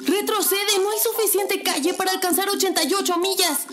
Retrocede, 0.00 0.78
no 0.82 0.90
hay 0.90 0.98
suficiente 0.98 1.62
calle 1.62 1.92
para 1.92 2.12
alcanzar 2.12 2.48
88 2.48 3.18
millas. 3.18 3.66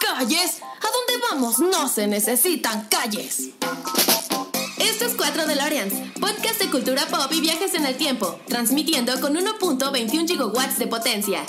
¿Calles? 0.00 0.60
¿A 0.60 0.88
dónde 0.90 1.24
vamos? 1.30 1.58
No 1.60 1.88
se 1.88 2.08
necesitan 2.08 2.88
calles. 2.88 3.50
Esto 4.78 5.04
es 5.04 5.14
4 5.16 5.46
DeLoreans, 5.46 5.94
podcast 6.18 6.60
de 6.60 6.70
cultura 6.70 7.06
pop 7.06 7.30
y 7.30 7.40
viajes 7.40 7.74
en 7.74 7.86
el 7.86 7.96
tiempo, 7.96 8.40
transmitiendo 8.48 9.20
con 9.20 9.36
1.21 9.36 10.26
gigawatts 10.26 10.78
de 10.78 10.88
potencia. 10.88 11.46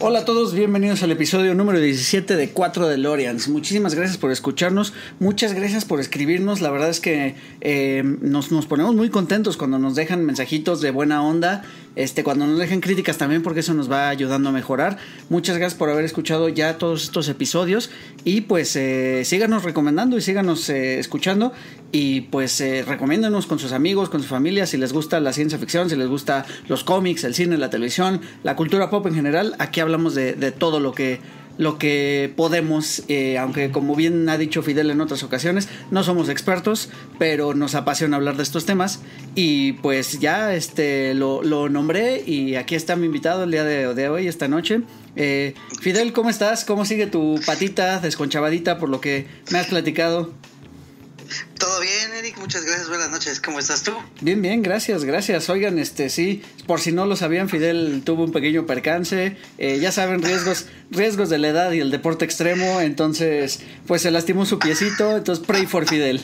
Hola 0.00 0.20
a 0.20 0.24
todos, 0.24 0.54
bienvenidos 0.54 1.02
al 1.02 1.12
episodio 1.12 1.54
número 1.54 1.80
17 1.80 2.36
de 2.36 2.50
4 2.50 2.88
de 2.88 2.98
Lorians. 2.98 3.48
Muchísimas 3.48 3.94
gracias 3.94 4.18
por 4.18 4.30
escucharnos, 4.30 4.92
muchas 5.18 5.54
gracias 5.54 5.84
por 5.84 5.98
escribirnos. 5.98 6.60
La 6.60 6.70
verdad 6.70 6.90
es 6.90 7.00
que 7.00 7.36
eh, 7.60 8.02
nos, 8.04 8.52
nos, 8.52 8.66
ponemos 8.66 8.94
muy 8.94 9.08
contentos 9.08 9.56
cuando 9.56 9.78
nos 9.78 9.94
dejan 9.94 10.24
mensajitos 10.24 10.80
de 10.80 10.90
buena 10.90 11.22
onda 11.22 11.64
este, 11.96 12.24
cuando 12.24 12.46
nos 12.46 12.58
dejen 12.58 12.80
críticas 12.80 13.18
también, 13.18 13.42
porque 13.42 13.60
eso 13.60 13.74
nos 13.74 13.90
va 13.90 14.08
ayudando 14.08 14.48
a 14.48 14.52
mejorar. 14.52 14.98
Muchas 15.28 15.56
gracias 15.56 15.78
por 15.78 15.90
haber 15.90 16.04
escuchado 16.04 16.48
ya 16.48 16.78
todos 16.78 17.04
estos 17.04 17.28
episodios. 17.28 17.90
Y 18.24 18.42
pues 18.42 18.74
eh, 18.76 19.22
síganos 19.24 19.62
recomendando 19.62 20.16
y 20.16 20.20
síganos 20.20 20.68
eh, 20.68 20.98
escuchando. 20.98 21.52
Y 21.92 22.22
pues 22.22 22.60
eh, 22.60 22.84
con 23.48 23.58
sus 23.58 23.72
amigos, 23.72 24.08
con 24.08 24.22
su 24.22 24.28
familia, 24.28 24.66
si 24.66 24.76
les 24.76 24.92
gusta 24.92 25.20
la 25.20 25.32
ciencia 25.32 25.58
ficción, 25.58 25.88
si 25.88 25.96
les 25.96 26.08
gusta 26.08 26.44
los 26.68 26.82
cómics, 26.82 27.24
el 27.24 27.34
cine, 27.34 27.56
la 27.56 27.70
televisión, 27.70 28.20
la 28.42 28.56
cultura 28.56 28.90
pop 28.90 29.06
en 29.06 29.14
general. 29.14 29.54
Aquí 29.58 29.80
hablamos 29.80 30.14
de 30.14 30.52
todo 30.52 30.80
lo 30.80 30.92
que 30.92 31.20
lo 31.58 31.78
que 31.78 32.32
podemos, 32.36 33.02
eh, 33.08 33.38
aunque 33.38 33.70
como 33.70 33.94
bien 33.94 34.28
ha 34.28 34.38
dicho 34.38 34.62
Fidel 34.62 34.90
en 34.90 35.00
otras 35.00 35.22
ocasiones, 35.22 35.68
no 35.90 36.02
somos 36.02 36.28
expertos, 36.28 36.88
pero 37.18 37.54
nos 37.54 37.74
apasiona 37.74 38.16
hablar 38.16 38.36
de 38.36 38.42
estos 38.42 38.66
temas 38.66 39.00
y 39.34 39.72
pues 39.74 40.18
ya 40.20 40.54
este, 40.54 41.14
lo, 41.14 41.42
lo 41.42 41.68
nombré 41.68 42.22
y 42.26 42.56
aquí 42.56 42.74
está 42.74 42.96
mi 42.96 43.06
invitado 43.06 43.44
el 43.44 43.50
día 43.50 43.64
de, 43.64 44.08
hoy, 44.08 44.26
esta 44.26 44.48
noche. 44.48 44.82
Eh, 45.16 45.54
Fidel, 45.80 46.12
¿cómo 46.12 46.30
estás? 46.30 46.64
¿Cómo 46.64 46.84
sigue 46.84 47.06
tu 47.06 47.40
patita 47.46 48.00
desconchavadita 48.00 48.78
por 48.78 48.88
lo 48.88 49.00
que 49.00 49.26
me 49.50 49.58
has 49.58 49.66
platicado? 49.66 50.32
Todo 51.64 51.80
bien, 51.80 52.12
Eric, 52.12 52.36
muchas 52.36 52.62
gracias, 52.62 52.90
buenas 52.90 53.08
noches, 53.08 53.40
¿cómo 53.40 53.58
estás 53.58 53.82
tú? 53.82 53.96
Bien, 54.20 54.42
bien, 54.42 54.60
gracias, 54.60 55.02
gracias. 55.04 55.48
Oigan, 55.48 55.78
este 55.78 56.10
sí, 56.10 56.42
por 56.66 56.78
si 56.78 56.92
no 56.92 57.06
lo 57.06 57.16
sabían, 57.16 57.48
Fidel 57.48 58.02
tuvo 58.04 58.24
un 58.24 58.32
pequeño 58.32 58.66
percance, 58.66 59.38
eh, 59.56 59.78
ya 59.80 59.90
saben, 59.90 60.20
riesgos, 60.20 60.66
riesgos 60.90 61.30
de 61.30 61.38
la 61.38 61.48
edad 61.48 61.72
y 61.72 61.80
el 61.80 61.90
deporte 61.90 62.26
extremo, 62.26 62.82
entonces, 62.82 63.60
pues 63.86 64.02
se 64.02 64.10
lastimó 64.10 64.44
su 64.44 64.58
piecito, 64.58 65.16
entonces 65.16 65.42
pray 65.46 65.64
for 65.64 65.88
Fidel. 65.88 66.22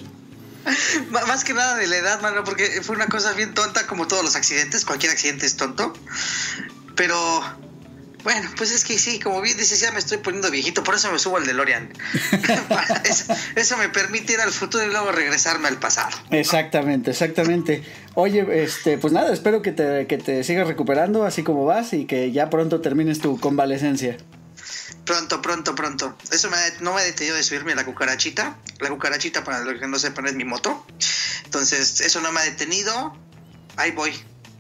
Más 1.11 1.43
que 1.43 1.55
nada 1.55 1.75
de 1.77 1.87
la 1.87 1.97
edad, 1.97 2.21
mano, 2.21 2.45
porque 2.45 2.83
fue 2.83 2.95
una 2.95 3.07
cosa 3.07 3.33
bien 3.33 3.55
tonta, 3.55 3.87
como 3.87 4.07
todos 4.07 4.23
los 4.23 4.37
accidentes, 4.37 4.85
cualquier 4.85 5.11
accidente 5.11 5.47
es 5.47 5.57
tonto, 5.57 5.95
pero 6.97 7.17
bueno, 8.23 8.49
pues 8.57 8.71
es 8.73 8.85
que 8.85 8.99
sí, 8.99 9.19
como 9.19 9.41
bien 9.41 9.57
dices, 9.57 9.81
ya 9.81 9.91
me 9.93 9.99
estoy 9.99 10.19
poniendo 10.19 10.51
viejito, 10.51 10.83
por 10.83 10.95
eso 10.95 11.11
me 11.11 11.19
subo 11.19 11.37
al 11.37 11.47
DeLorean. 11.47 11.93
eso, 13.05 13.35
eso, 13.57 13.77
me 13.77 13.89
permite 13.89 14.35
ir 14.35 14.41
al 14.41 14.51
futuro 14.51 14.85
y 14.85 14.89
luego 14.91 15.11
regresarme 15.13 15.69
al 15.69 15.79
pasado. 15.79 16.17
Exactamente, 16.31 17.11
exactamente. 17.11 17.83
Oye, 18.15 18.63
este, 18.63 18.99
pues 18.99 19.13
nada, 19.13 19.33
espero 19.33 19.63
que 19.63 19.73
te, 19.73 20.07
que 20.07 20.19
te 20.19 20.45
sigas 20.45 20.67
recuperando 20.67 21.25
así 21.25 21.43
como 21.43 21.65
vas 21.65 21.93
y 21.93 22.07
que 22.07 22.33
ya 22.33 22.51
pronto 22.51 22.81
termines 22.81 23.21
tu 23.21 23.39
convalecencia. 23.39 24.17
Pronto, 25.05 25.43
pronto, 25.43 25.75
pronto. 25.75 26.17
Eso 26.31 26.51
me, 26.51 26.57
no 26.81 26.95
me 26.95 27.01
ha 27.01 27.05
detenido 27.05 27.37
de 27.37 27.43
subirme 27.43 27.73
a 27.73 27.77
la 27.77 27.85
cucarachita. 27.85 28.57
La 28.79 28.91
cucarachita, 28.91 29.43
para 29.43 29.61
los 29.61 29.81
que 29.81 29.89
no 29.89 29.99
sepan, 29.99 30.27
es 30.27 30.35
mi 30.35 30.45
moto. 30.45 30.87
Entonces, 31.45 32.01
eso 32.01 32.21
no 32.21 32.31
me 32.33 32.41
ha 32.41 32.45
detenido. 32.45 33.17
Ahí 33.77 33.91
voy. 33.93 34.13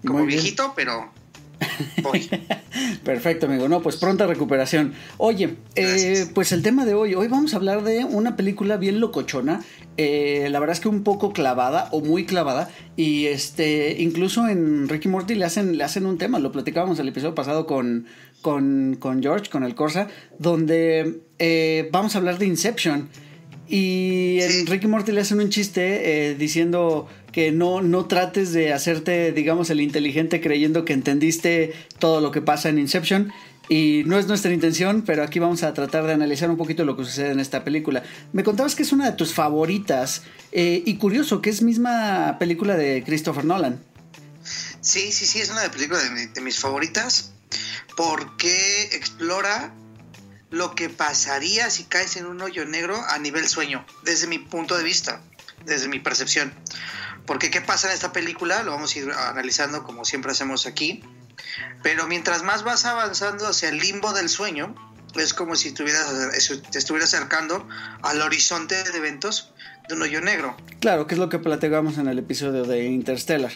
Como 0.04 0.24
viejito, 0.24 0.72
pero 0.74 1.12
Perfecto, 3.04 3.46
amigo. 3.46 3.68
No, 3.68 3.82
pues 3.82 3.96
pronta 3.96 4.26
recuperación. 4.26 4.94
Oye, 5.18 5.56
eh, 5.74 6.26
pues 6.34 6.52
el 6.52 6.62
tema 6.62 6.84
de 6.84 6.94
hoy, 6.94 7.14
hoy 7.14 7.28
vamos 7.28 7.54
a 7.54 7.56
hablar 7.56 7.82
de 7.82 8.04
una 8.04 8.36
película 8.36 8.76
bien 8.76 9.00
locochona. 9.00 9.62
Eh, 9.96 10.48
la 10.50 10.60
verdad 10.60 10.74
es 10.74 10.80
que 10.80 10.88
un 10.88 11.02
poco 11.02 11.32
clavada 11.32 11.88
o 11.92 12.00
muy 12.00 12.24
clavada. 12.24 12.70
Y 12.96 13.26
este, 13.26 14.00
incluso 14.00 14.48
en 14.48 14.88
Ricky 14.88 15.08
Morty 15.08 15.34
le 15.34 15.44
hacen, 15.44 15.76
le 15.76 15.84
hacen 15.84 16.06
un 16.06 16.18
tema. 16.18 16.38
Lo 16.38 16.52
platicábamos 16.52 16.98
el 16.98 17.08
episodio 17.08 17.34
pasado 17.34 17.66
con, 17.66 18.06
con, 18.42 18.96
con 18.98 19.22
George, 19.22 19.50
con 19.50 19.64
el 19.64 19.74
Corsa, 19.74 20.08
donde 20.38 21.20
eh, 21.38 21.88
vamos 21.92 22.14
a 22.14 22.18
hablar 22.18 22.38
de 22.38 22.46
Inception. 22.46 23.08
Y 23.68 24.38
en 24.40 24.66
Ricky 24.66 24.88
Morty 24.88 25.12
le 25.12 25.20
hacen 25.20 25.38
un 25.38 25.48
chiste 25.48 26.34
diciendo 26.36 27.06
que 27.32 27.52
no, 27.52 27.80
no 27.80 28.06
trates 28.06 28.52
de 28.52 28.72
hacerte, 28.72 29.32
digamos, 29.32 29.70
el 29.70 29.80
inteligente 29.80 30.40
creyendo 30.40 30.84
que 30.84 30.92
entendiste 30.92 31.72
todo 31.98 32.20
lo 32.20 32.30
que 32.30 32.40
pasa 32.40 32.68
en 32.68 32.78
Inception. 32.78 33.32
Y 33.68 34.02
no 34.06 34.18
es 34.18 34.26
nuestra 34.26 34.52
intención, 34.52 35.02
pero 35.02 35.22
aquí 35.22 35.38
vamos 35.38 35.62
a 35.62 35.72
tratar 35.74 36.04
de 36.04 36.12
analizar 36.12 36.50
un 36.50 36.56
poquito 36.56 36.84
lo 36.84 36.96
que 36.96 37.04
sucede 37.04 37.30
en 37.30 37.38
esta 37.38 37.62
película. 37.62 38.02
Me 38.32 38.42
contabas 38.42 38.74
que 38.74 38.82
es 38.82 38.90
una 38.90 39.06
de 39.06 39.12
tus 39.16 39.32
favoritas. 39.32 40.22
Eh, 40.50 40.82
y 40.84 40.96
curioso, 40.96 41.40
que 41.40 41.50
es 41.50 41.62
misma 41.62 42.36
película 42.40 42.76
de 42.76 43.04
Christopher 43.04 43.44
Nolan. 43.44 43.80
Sí, 44.80 45.12
sí, 45.12 45.24
sí, 45.24 45.38
es 45.38 45.50
una 45.50 45.62
de, 45.62 45.70
películas 45.70 46.02
de 46.34 46.40
mis 46.40 46.58
favoritas. 46.58 47.30
Porque 47.96 48.88
explora 48.92 49.72
lo 50.50 50.74
que 50.74 50.88
pasaría 50.88 51.70
si 51.70 51.84
caes 51.84 52.16
en 52.16 52.26
un 52.26 52.40
hoyo 52.40 52.64
negro 52.64 53.00
a 53.08 53.18
nivel 53.18 53.48
sueño, 53.48 53.86
desde 54.02 54.26
mi 54.26 54.38
punto 54.38 54.76
de 54.76 54.82
vista, 54.82 55.22
desde 55.64 55.88
mi 55.88 56.00
percepción. 56.00 56.52
Porque 57.30 57.48
qué 57.48 57.60
pasa 57.60 57.86
en 57.86 57.94
esta 57.94 58.10
película, 58.10 58.64
lo 58.64 58.72
vamos 58.72 58.96
a 58.96 58.98
ir 58.98 59.12
analizando 59.12 59.84
como 59.84 60.04
siempre 60.04 60.32
hacemos 60.32 60.66
aquí. 60.66 61.00
Pero 61.80 62.08
mientras 62.08 62.42
más 62.42 62.64
vas 62.64 62.86
avanzando 62.86 63.46
hacia 63.46 63.68
el 63.68 63.78
limbo 63.78 64.12
del 64.12 64.28
sueño, 64.28 64.74
es 65.14 65.32
como 65.32 65.54
si 65.54 65.70
te 65.70 65.84
estuvieras 65.84 67.14
acercando 67.14 67.68
al 68.02 68.20
horizonte 68.20 68.82
de 68.82 68.98
eventos 68.98 69.54
de 69.88 69.94
un 69.94 70.02
hoyo 70.02 70.20
negro. 70.20 70.56
Claro, 70.80 71.06
que 71.06 71.14
es 71.14 71.20
lo 71.20 71.28
que 71.28 71.38
platicamos 71.38 71.98
en 71.98 72.08
el 72.08 72.18
episodio 72.18 72.64
de 72.64 72.86
Interstellar. 72.86 73.52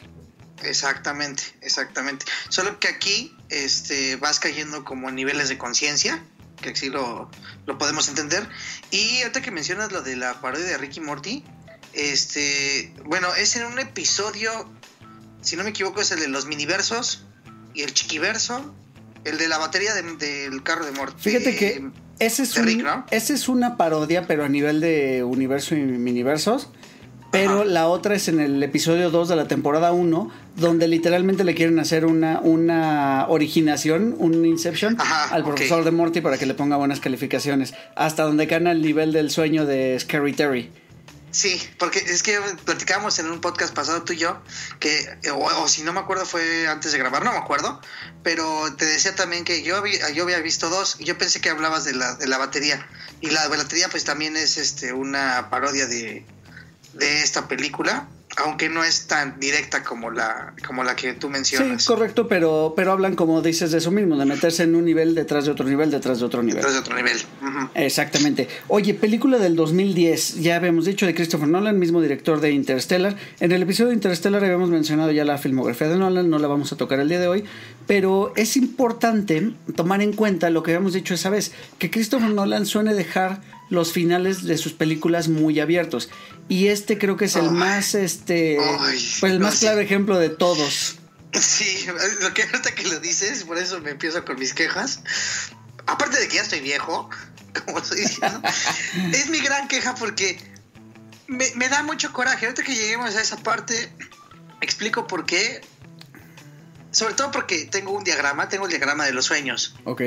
Exactamente, 0.62 1.43
exactamente. 1.61 2.27
Solo 2.51 2.79
que 2.79 2.87
aquí 2.87 3.37
este, 3.49 4.15
vas 4.15 4.39
cayendo 4.39 4.85
como 4.85 5.09
en 5.09 5.17
niveles 5.17 5.49
de 5.49 5.59
conciencia, 5.59 6.23
que 6.62 6.71
así 6.71 6.91
lo, 6.91 7.29
lo 7.67 7.77
podemos 7.77 8.09
entender. 8.09 8.49
Y 8.93 9.23
ahorita 9.23 9.43
que 9.43 9.51
mencionas 9.51 9.91
lo 9.91 10.01
de 10.03 10.15
la 10.15 10.41
parodia 10.41 10.65
de 10.65 10.79
Ricky 10.79 11.01
Morty, 11.01 11.43
este, 11.97 12.93
bueno, 13.05 13.28
es 13.34 13.56
en 13.56 13.66
un 13.66 13.78
episodio, 13.78 14.50
si 15.41 15.56
no 15.56 15.65
me 15.65 15.71
equivoco, 15.71 16.00
es 16.00 16.10
el 16.10 16.21
de 16.21 16.28
los 16.28 16.47
miniversos 16.47 17.25
y 17.75 17.82
el 17.82 17.93
chiquiverso, 17.93 18.75
el 19.25 19.38
de 19.38 19.49
la 19.49 19.59
batería 19.59 19.94
del 19.94 20.62
carro 20.62 20.84
de 20.84 20.93
Morty. 20.93 21.15
Fíjate 21.19 21.56
que 21.56 21.91
ese 22.19 22.44
es, 22.44 22.56
ese 23.10 23.34
es 23.34 23.49
una 23.49 23.77
parodia, 23.77 24.27
pero 24.27 24.44
a 24.44 24.49
nivel 24.49 24.81
de 24.81 25.25
universo 25.25 25.75
y 25.75 25.81
miniversos. 25.81 26.69
Pero 27.34 27.65
la 27.65 27.88
otra 27.88 28.15
es 28.15 28.28
en 28.28 28.38
el 28.38 28.62
episodio 28.62 29.11
2 29.11 29.28
de 29.28 29.34
la 29.34 29.49
temporada 29.49 29.91
1, 29.91 30.31
donde 30.55 30.87
literalmente 30.87 31.43
le 31.43 31.56
quieren 31.56 31.81
hacer 31.81 32.06
una, 32.06 32.38
una 32.38 33.26
originación, 33.28 34.15
un 34.19 34.47
Inception 34.47 34.97
al 35.00 35.43
profesor 35.43 35.82
de 35.82 35.91
Morty 35.91 36.21
para 36.21 36.38
que 36.38 36.47
le 36.47 36.55
ponga 36.55 36.76
buenas 36.76 37.00
calificaciones. 37.00 37.75
Hasta 37.97 38.22
donde 38.22 38.47
cae 38.47 38.59
el 38.71 38.82
nivel 38.82 39.12
del 39.12 39.31
sueño 39.31 39.66
de 39.66 39.99
Scary 39.99 40.32
Terry. 40.32 40.71
Sí, 41.34 41.61
porque 41.81 41.99
es 41.99 42.22
que 42.22 42.39
platicábamos 42.65 43.19
en 43.19 43.28
un 43.28 43.41
podcast 43.41 43.75
pasado 43.75 44.05
tú 44.05 44.12
y 44.12 44.19
yo, 44.19 44.41
que, 44.78 45.19
o, 45.33 45.67
si 45.67 45.83
no 45.83 45.93
me 45.93 45.99
acuerdo 45.99 46.25
fue 46.27 46.69
antes 46.69 46.93
de 46.93 46.99
grabar, 46.99 47.25
no 47.25 47.33
me 47.33 47.39
acuerdo, 47.39 47.81
pero 48.22 48.72
te 48.77 48.84
decía 48.84 49.17
también 49.17 49.43
que 49.44 49.65
yo 49.65 49.77
había, 49.77 50.11
yo 50.11 50.23
había 50.23 50.39
visto 50.39 50.71
dos 50.71 50.94
y 51.00 51.05
yo 51.06 51.19
pensé 51.19 51.41
que 51.41 51.50
hablabas 51.50 51.84
de 51.84 51.94
la, 51.94 52.15
de 52.15 52.28
la 52.28 52.39
batería. 52.39 52.87
Y 53.21 53.31
la 53.31 53.49
batería 53.49 53.89
pues 53.89 54.05
también 54.05 54.37
es 54.37 54.59
este 54.59 54.93
una 54.93 55.50
parodia 55.50 55.89
de, 55.89 56.25
de 56.93 57.23
esta 57.23 57.49
película 57.49 58.06
aunque 58.37 58.69
no 58.69 58.83
es 58.84 59.06
tan 59.06 59.39
directa 59.39 59.83
como 59.83 60.11
la, 60.11 60.55
como 60.67 60.84
la 60.84 60.97
que 60.97 61.12
tú 61.15 61.28
mencionas. 61.28 61.83
Sí, 61.83 61.89
correcto, 61.89 62.28
pero, 62.28 62.75
pero 62.77 62.93
hablan, 62.93 63.15
como 63.15 63.41
dices, 63.43 63.70
de 63.70 63.79
eso 63.79 63.91
mismo, 63.91 64.17
de 64.17 64.25
meterse 64.25 64.64
en 64.64 64.75
un 64.75 64.85
nivel 64.85 65.14
detrás 65.14 65.44
de 65.44 65.53
otro 65.53 65.67
nivel, 65.67 65.91
detrás 65.91 66.20
de 66.20 66.26
otro 66.26 66.43
nivel. 66.43 66.56
Detrás 66.56 66.75
de 66.75 66.81
otro 66.81 66.97
nivel. 66.97 67.17
Exactamente. 67.75 68.49
Oye, 68.69 68.94
película 68.94 69.38
del 69.38 69.56
2010, 69.56 70.41
ya 70.41 70.56
habíamos 70.56 70.85
dicho 70.85 71.06
de 71.06 71.14
Christopher 71.14 71.49
Nolan, 71.49 71.79
mismo 71.79 72.00
director 72.00 72.41
de 72.41 72.50
Interstellar. 72.50 73.17
En 73.41 73.53
el 73.53 73.62
episodio 73.62 73.88
de 73.88 73.94
Interstellar 73.94 74.44
habíamos 74.44 74.70
mencionado 74.70 75.11
ya 75.12 75.25
la 75.25 75.38
filmografía 75.38 75.88
de 75.88 75.97
Nolan, 75.97 76.31
no 76.31 76.38
la 76.38 76.49
vamos 76.49 76.73
a 76.73 76.76
tocar 76.76 77.00
el 77.00 77.08
día 77.08 77.20
de 77.20 77.29
hoy, 77.29 77.44
pero 77.87 78.32
es 78.37 78.56
importante 78.56 79.53
tomar 79.76 80.03
en 80.03 80.12
cuenta 80.12 80.50
lo 80.50 80.62
que 80.62 80.73
habíamos 80.73 80.93
dicho 80.93 81.14
esa 81.14 81.31
vez, 81.31 81.53
que 81.79 81.91
Christopher 81.91 82.31
Nolan 82.31 82.67
suele 82.67 82.94
dejar 82.94 83.41
los 83.75 83.93
finales 83.93 84.44
de 84.44 84.56
sus 84.56 84.73
películas 84.73 85.29
muy 85.29 85.61
abiertos. 85.61 86.09
Y 86.49 86.69
este 86.69 86.99
creo 86.99 87.17
que 87.17 87.26
es 87.26 87.37
el 87.37 87.50
más, 87.50 87.94
este, 87.94 88.59
pues 89.21 89.32
el 89.32 89.41
más 89.41 89.59
claro 89.59 89.81
ejemplo 89.81 90.19
de 90.19 90.31
todos. 90.31 90.97
Sí, 91.32 91.87
lo 92.21 92.32
que 92.32 92.44
ahorita 92.44 92.75
que 92.75 92.85
lo 92.85 93.00
dices, 93.00 93.44
por 93.44 93.59
eso 93.59 93.81
me 93.81 93.91
empiezo 93.91 94.25
con 94.25 94.38
mis 94.38 94.55
quejas. 94.55 95.00
Aparte 95.87 96.21
de 96.21 96.29
que 96.29 96.37
ya 96.37 96.43
estoy 96.43 96.61
viejo, 96.61 97.11
como 97.67 97.79
estoy 97.79 98.00
diciendo, 98.00 98.41
es 99.12 99.29
mi 99.31 99.41
gran 99.41 99.69
queja 99.69 99.94
porque 99.94 100.38
me, 101.27 101.47
me, 101.56 101.69
da 101.69 101.82
mucho 101.82 102.12
coraje. 102.12 102.47
Ahorita 102.47 102.62
que 102.62 102.75
lleguemos 102.75 103.17
a 103.17 103.20
esa 103.20 103.37
parte, 103.38 103.93
explico 104.61 105.06
por 105.06 105.27
qué 105.27 105.61
Sobre 106.91 107.15
todo 107.15 107.31
porque 107.31 107.65
tengo 107.65 107.91
un 107.93 108.05
diagrama, 108.05 108.49
tengo 108.49 108.67
el 108.67 108.70
diagrama 108.70 109.05
de 109.05 109.12
los 109.12 109.25
sueños. 109.27 109.75
Ok. 109.85 110.03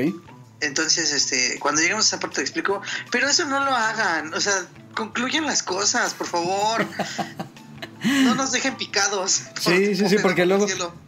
Entonces, 0.60 1.12
este, 1.12 1.58
cuando 1.60 1.80
lleguemos 1.80 2.06
a 2.06 2.08
esa 2.08 2.20
parte 2.20 2.36
te 2.36 2.42
explico, 2.42 2.82
pero 3.10 3.28
eso 3.28 3.44
no 3.44 3.64
lo 3.64 3.70
hagan, 3.70 4.34
o 4.34 4.40
sea, 4.40 4.66
concluyan 4.94 5.46
las 5.46 5.62
cosas, 5.62 6.14
por 6.14 6.26
favor. 6.26 6.84
no 8.04 8.34
nos 8.34 8.52
dejen 8.52 8.76
picados. 8.76 9.42
Sí, 9.60 9.94
sí, 9.94 10.08
sí, 10.08 10.16
porque 10.20 10.46
luego... 10.46 10.66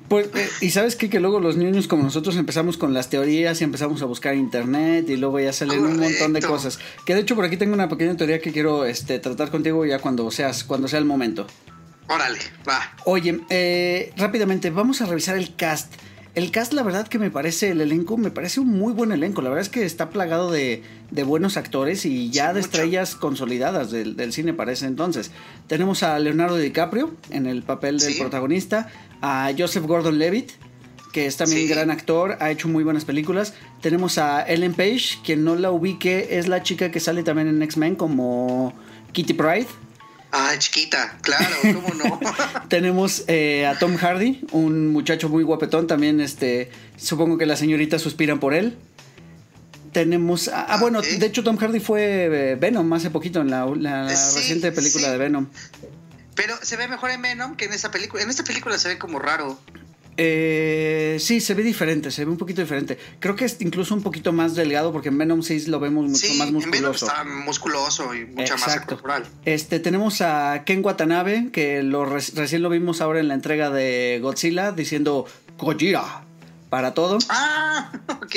Pues, 0.09 0.27
eh, 0.35 0.51
y 0.61 0.71
sabes 0.71 0.97
qué? 0.97 1.09
que 1.09 1.21
luego 1.21 1.39
los 1.39 1.57
niños 1.57 1.87
como 1.87 2.03
nosotros 2.03 2.37
empezamos 2.37 2.77
con 2.77 2.93
las 2.93 3.11
teorías 3.11 3.61
y 3.61 3.65
empezamos 3.65 4.03
a 4.03 4.07
buscar 4.07 4.35
internet 4.35 5.09
y 5.09 5.17
luego 5.17 5.39
ya 5.39 5.53
salen 5.53 5.85
un 5.85 6.01
montón 6.01 6.33
de 6.33 6.43
cosas. 6.43 6.81
Que 7.07 7.15
de 7.15 7.21
hecho 7.21 7.37
por 7.37 7.45
aquí 7.45 7.57
tengo 7.57 7.75
una 7.75 7.89
pequeña 7.89 8.17
teoría 8.17 8.41
que 8.41 8.53
quiero 8.53 8.87
este, 8.87 9.21
tratar 9.21 9.53
contigo 9.53 9.87
ya 9.87 10.01
cuando 10.01 10.29
seas, 10.33 10.65
cuando 10.65 10.89
sea 10.89 10.99
el 10.99 11.05
momento. 11.05 11.47
Órale, 12.09 12.41
va. 12.69 12.97
Oye, 13.05 13.41
eh, 13.51 14.13
rápidamente, 14.17 14.71
vamos 14.71 15.01
a 15.01 15.07
revisar 15.07 15.37
el 15.37 15.55
cast. 15.55 15.95
El 16.41 16.51
cast, 16.51 16.73
la 16.73 16.83
verdad 16.83 17.07
que 17.07 17.19
me 17.19 17.31
parece, 17.31 17.69
el 17.73 17.83
elenco, 17.83 18.17
me 18.17 18.31
parece 18.31 18.61
un 18.61 18.69
muy 18.69 18.95
buen 18.95 19.13
elenco. 19.13 19.43
La 19.43 19.51
verdad 19.51 19.61
es 19.61 19.69
que 19.69 19.85
está 19.85 20.09
plagado 20.09 20.51
de, 20.51 20.83
buenos 21.27 21.59
actores 21.59 22.07
y 22.07 22.31
ya 22.31 22.55
de 22.55 22.61
estrellas 22.61 23.15
consolidadas 23.15 23.91
del, 23.91 24.33
cine 24.33 24.55
para 24.55 24.73
ese 24.73 24.87
entonces. 24.87 25.33
Tenemos 25.67 26.03
a 26.03 26.19
Leonardo 26.19 26.57
DiCaprio 26.57 27.15
en 27.29 27.45
el 27.45 27.63
papel 27.63 27.99
del 27.99 28.17
protagonista, 28.17 28.89
a 29.21 29.51
Joseph 29.57 29.85
Gordon-Levitt, 29.85 30.53
que 31.13 31.27
es 31.27 31.37
también 31.37 31.69
gran 31.69 31.91
actor, 31.91 32.39
ha 32.41 32.51
hecho 32.51 32.69
muy 32.69 32.85
buenas 32.85 33.05
películas. 33.05 33.53
Tenemos 33.83 34.17
a 34.17 34.41
Ellen 34.43 34.73
Page, 34.73 35.19
quien 35.23 35.45
no 35.45 35.57
la 35.57 35.71
ubique, 35.71 36.39
es 36.39 36.49
la 36.49 36.63
chica 36.63 36.91
que 36.91 37.01
sale 37.01 37.23
también 37.23 37.49
en 37.49 37.61
X-Men 37.61 37.97
como 37.97 38.73
Kitty 39.13 39.35
Pride. 39.35 39.67
Ah, 40.33 40.55
chiquita, 40.59 41.19
claro, 41.23 41.57
cómo 41.63 41.95
no. 41.95 42.21
Tenemos 42.69 43.25
eh, 43.27 43.67
a 43.67 43.79
Tom 43.79 43.97
Hardy, 43.97 44.41
un 44.53 44.89
muchacho 44.89 45.29
muy 45.29 45.43
guapetón, 45.43 45.87
también 45.87 46.21
este, 46.21 46.71
supongo 46.97 47.37
que 47.37 47.47
las 47.47 47.59
señoritas 47.59 48.01
suspiran 48.01 48.39
por 48.39 48.55
él. 48.55 48.77
Tenemos, 49.93 50.49
ah, 50.55 50.79
bueno, 50.81 51.03
de 51.03 51.27
hecho 51.27 51.43
Tom 51.43 51.57
Hardy 51.57 51.81
fue 51.81 52.53
eh, 52.53 52.55
Venom 52.55 52.93
hace 52.93 53.11
poquito 53.11 53.41
en 53.41 53.51
la, 53.51 54.07
reciente 54.07 54.71
película 54.71 55.11
de 55.11 55.19
Venom. 55.19 55.49
Pero 56.37 56.57
se 56.63 56.77
ve 56.77 56.87
mejor 56.87 57.11
en 57.11 57.23
Venom 57.23 57.57
que 57.57 57.65
en 57.65 57.73
esta 57.73 57.91
película. 57.91 58.23
En 58.23 58.31
esta 58.31 58.45
película 58.45 58.79
se 58.79 58.89
ve 58.89 58.99
como 58.99 59.19
raro. 59.19 59.59
Eh, 60.23 61.17
sí, 61.19 61.41
se 61.41 61.55
ve 61.55 61.63
diferente, 61.63 62.11
se 62.11 62.27
ve 62.27 62.31
un 62.31 62.37
poquito 62.37 62.61
diferente. 62.61 62.99
Creo 63.21 63.37
que 63.37 63.47
es 63.47 63.57
incluso 63.61 63.95
un 63.95 64.03
poquito 64.03 64.35
más 64.35 64.55
delgado 64.55 64.93
porque 64.93 65.09
en 65.09 65.17
Venom 65.17 65.43
6 65.43 65.69
lo 65.69 65.81
vemos 65.81 66.11
mucho 66.11 66.35
más 66.35 66.53
musculoso. 66.53 66.67
En 66.67 66.71
Venom 66.71 66.93
está 66.93 67.25
musculoso 67.25 68.15
y 68.15 68.27
mucha 68.27 68.59
masa 68.59 68.85
corporal. 68.85 69.27
Este, 69.47 69.81
tenemos 69.81 70.21
a 70.21 70.65
Ken 70.67 70.85
Watanabe, 70.85 71.49
que 71.53 71.83
lo 71.83 72.05
recién 72.05 72.61
lo 72.61 72.69
vimos 72.69 73.01
ahora 73.01 73.21
en 73.21 73.29
la 73.29 73.35
entrega 73.35 73.71
de 73.71 74.19
Godzilla, 74.21 74.73
diciendo 74.73 75.25
Gojira 75.57 76.25
para 76.69 76.93
todo. 76.93 77.17
Ah, 77.31 77.91
ok. 78.09 78.37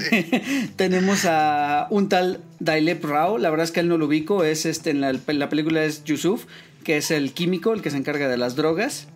tenemos 0.76 1.24
a 1.24 1.86
un 1.90 2.08
tal 2.08 2.42
Dailep 2.58 3.04
Rao, 3.04 3.38
la 3.38 3.50
verdad 3.50 3.62
es 3.62 3.70
que 3.70 3.78
él 3.78 3.86
no 3.86 3.96
lo 3.96 4.06
ubico, 4.06 4.42
es 4.42 4.66
este, 4.66 4.90
en 4.90 5.02
la, 5.02 5.10
en 5.10 5.38
la 5.38 5.48
película 5.48 5.84
es 5.84 6.02
Yusuf, 6.02 6.46
que 6.82 6.96
es 6.96 7.12
el 7.12 7.32
químico, 7.32 7.74
el 7.74 7.80
que 7.80 7.92
se 7.92 7.96
encarga 7.96 8.26
de 8.26 8.38
las 8.38 8.56
drogas. 8.56 9.06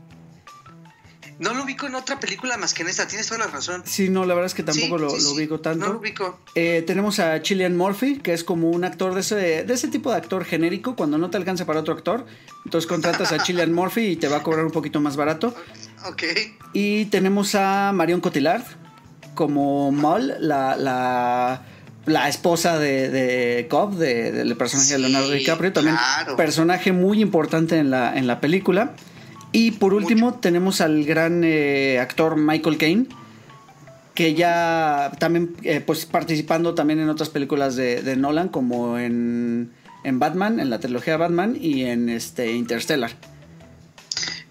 No 1.40 1.54
lo 1.54 1.64
ubico 1.64 1.86
en 1.86 1.94
otra 1.94 2.20
película 2.20 2.58
más 2.58 2.74
que 2.74 2.82
en 2.82 2.88
esta, 2.90 3.08
tienes 3.08 3.26
toda 3.26 3.38
la 3.38 3.46
razón. 3.46 3.82
Sí, 3.86 4.10
no, 4.10 4.26
la 4.26 4.34
verdad 4.34 4.46
es 4.46 4.54
que 4.54 4.62
tampoco 4.62 4.98
lo, 4.98 5.10
ubico 5.10 5.58
tanto. 5.58 5.86
No 5.86 5.94
lo 5.94 5.98
ubico. 5.98 6.38
Eh, 6.54 6.84
tenemos 6.86 7.18
a 7.18 7.40
Chilean 7.40 7.74
Murphy, 7.74 8.18
que 8.18 8.34
es 8.34 8.44
como 8.44 8.68
un 8.68 8.84
actor 8.84 9.14
de 9.14 9.20
ese, 9.20 9.64
de 9.64 9.72
ese 9.72 9.88
tipo 9.88 10.10
de 10.10 10.18
actor 10.18 10.44
genérico, 10.44 10.94
cuando 10.96 11.16
no 11.16 11.30
te 11.30 11.38
alcanza 11.38 11.64
para 11.64 11.80
otro 11.80 11.94
actor. 11.94 12.26
Entonces 12.66 12.86
contratas 12.86 13.32
a 13.32 13.38
Chilean 13.42 13.72
Murphy 13.72 14.02
y 14.02 14.16
te 14.16 14.28
va 14.28 14.36
a 14.36 14.42
cobrar 14.42 14.66
un 14.66 14.70
poquito 14.70 15.00
más 15.00 15.16
barato. 15.16 15.54
Ok. 16.06 16.24
Y 16.74 17.06
tenemos 17.06 17.54
a 17.54 17.92
Marion 17.94 18.20
Cotillard 18.20 18.64
como 19.34 19.90
Moll, 19.92 20.34
la, 20.40 20.76
la, 20.76 22.28
esposa 22.28 22.78
de, 22.78 23.08
de 23.08 23.66
Cobb, 23.68 23.94
del 23.94 24.54
personaje 24.58 24.92
de 24.92 24.98
Leonardo 24.98 25.30
DiCaprio. 25.30 25.72
También 25.72 25.96
personaje 26.36 26.92
muy 26.92 27.22
importante 27.22 27.78
en 27.78 27.90
la, 27.90 28.14
en 28.14 28.26
la 28.26 28.40
película. 28.40 28.94
Y 29.52 29.72
por 29.72 29.94
último 29.94 30.34
tenemos 30.34 30.80
al 30.80 31.04
gran 31.04 31.42
eh, 31.44 31.98
actor 31.98 32.36
Michael 32.36 32.78
Caine, 32.78 33.06
que 34.14 34.34
ya 34.34 35.10
también 35.18 35.56
eh, 35.62 35.80
pues 35.80 36.06
participando 36.06 36.74
también 36.74 37.00
en 37.00 37.08
otras 37.08 37.30
películas 37.30 37.74
de, 37.74 38.16
Nolan, 38.16 38.48
como 38.48 38.98
en, 38.98 39.72
Batman, 40.04 40.60
en 40.60 40.70
la 40.70 40.78
trilogía 40.78 41.16
Batman 41.16 41.56
y 41.60 41.84
en 41.84 42.08
este 42.08 42.52
Interstellar. 42.52 43.10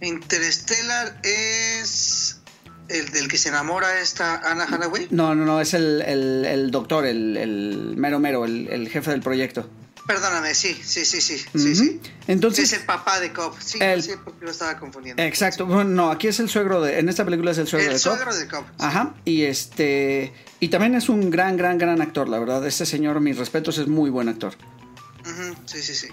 Interstellar 0.01 1.19
es 1.23 2.41
el 2.89 3.09
del 3.11 3.27
que 3.29 3.37
se 3.37 3.49
enamora 3.49 4.01
esta 4.01 4.37
Anna 4.51 4.65
Hathaway. 4.65 5.07
No, 5.11 5.33
no, 5.33 5.45
no, 5.45 5.61
es 5.61 5.73
el, 5.73 6.69
doctor, 6.71 7.05
el, 7.05 7.93
mero 7.95 8.19
mero, 8.19 8.43
el 8.45 8.89
jefe 8.89 9.11
del 9.11 9.21
proyecto. 9.21 9.69
Perdóname, 10.09 10.55
sí, 10.55 10.75
sí, 10.83 11.05
sí, 11.05 11.21
sí. 11.21 11.45
sí, 11.53 12.01
Entonces, 12.25 12.73
es 12.73 12.79
el 12.79 12.85
papá 12.87 13.19
de 13.19 13.31
Cobb. 13.31 13.53
Sí, 13.59 13.77
el, 13.79 14.01
sí, 14.01 14.13
porque 14.25 14.43
lo 14.43 14.49
estaba 14.49 14.79
confundiendo. 14.79 15.21
Exacto. 15.21 15.67
Bueno, 15.67 15.91
no, 15.91 16.09
aquí 16.09 16.27
es 16.27 16.39
el 16.39 16.49
suegro 16.49 16.81
de. 16.81 16.97
En 16.97 17.09
esta 17.09 17.23
película 17.25 17.51
es 17.51 17.59
el 17.59 17.67
suegro 17.67 17.93
de 17.93 17.99
Cobb. 18.01 18.13
El 18.13 18.17
suegro 18.17 18.35
de 18.35 18.47
Cobb. 18.47 18.65
Ajá. 18.79 19.13
Y 19.23 19.43
este. 19.43 20.33
Y 20.59 20.69
también 20.69 20.95
es 20.95 21.09
un 21.09 21.29
gran, 21.29 21.57
gran, 21.57 21.77
gran 21.77 22.01
actor, 22.01 22.27
la 22.27 22.39
verdad. 22.39 22.65
Este 22.65 22.87
señor, 22.87 23.19
mis 23.19 23.37
respetos, 23.37 23.77
es 23.77 23.87
muy 23.87 24.09
buen 24.09 24.29
actor. 24.29 24.55
Sí, 25.67 25.79
sí, 25.83 25.93
sí. 25.93 26.07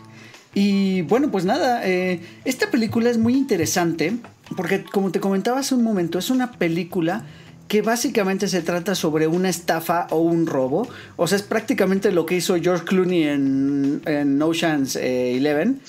Y 0.53 1.01
bueno, 1.01 1.31
pues 1.31 1.47
nada, 1.47 1.81
eh, 1.89 2.21
esta 2.45 2.71
película 2.71 3.09
es 3.09 3.17
muy 3.17 3.33
interesante 3.33 4.19
porque, 4.59 4.85
como 4.85 5.11
te 5.11 5.21
comentaba 5.21 5.61
hace 5.61 5.75
un 5.75 5.83
momento, 5.83 6.19
es 6.19 6.29
una 6.29 6.53
película 6.53 7.25
que 7.69 7.83
básicamente 7.83 8.49
se 8.49 8.63
trata 8.63 8.95
sobre 8.95 9.27
una 9.27 9.49
estafa 9.49 10.07
o 10.11 10.19
un 10.19 10.47
robo. 10.47 10.89
O 11.17 11.27
sea, 11.27 11.37
es 11.37 11.43
prácticamente 11.43 12.13
lo 12.13 12.27
que 12.27 12.37
hizo 12.37 12.57
George 12.57 12.85
Clooney 12.85 13.25
en, 13.25 14.03
en 14.07 14.41
Ocean's 14.41 14.97
eh, 14.97 15.37
Eleven, 15.37 15.81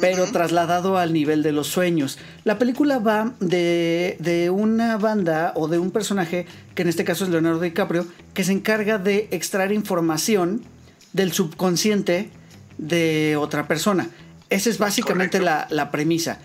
pero 0.00 0.26
trasladado 0.26 0.98
al 0.98 1.12
nivel 1.12 1.42
de 1.42 1.52
los 1.52 1.68
sueños. 1.68 2.18
La 2.44 2.58
película 2.58 2.98
va 2.98 3.34
de, 3.40 4.16
de, 4.20 4.50
una 4.50 4.98
banda 4.98 5.52
o 5.54 5.68
de 5.68 5.78
un 5.78 5.90
personaje, 5.90 6.46
que 6.74 6.82
en 6.82 6.88
este 6.88 7.04
caso 7.04 7.24
es 7.24 7.30
Leonardo 7.30 7.60
DiCaprio, 7.60 8.06
que 8.34 8.44
se 8.44 8.52
encarga 8.52 8.98
de 8.98 9.28
extraer 9.30 9.72
información 9.72 10.62
del 11.12 11.32
subconsciente 11.32 12.30
de 12.78 13.36
otra 13.38 13.68
persona. 13.68 14.08
Esa 14.50 14.68
es 14.68 14.78
básicamente 14.78 15.40
la, 15.40 15.66
la, 15.70 15.90
premisa 15.90 16.38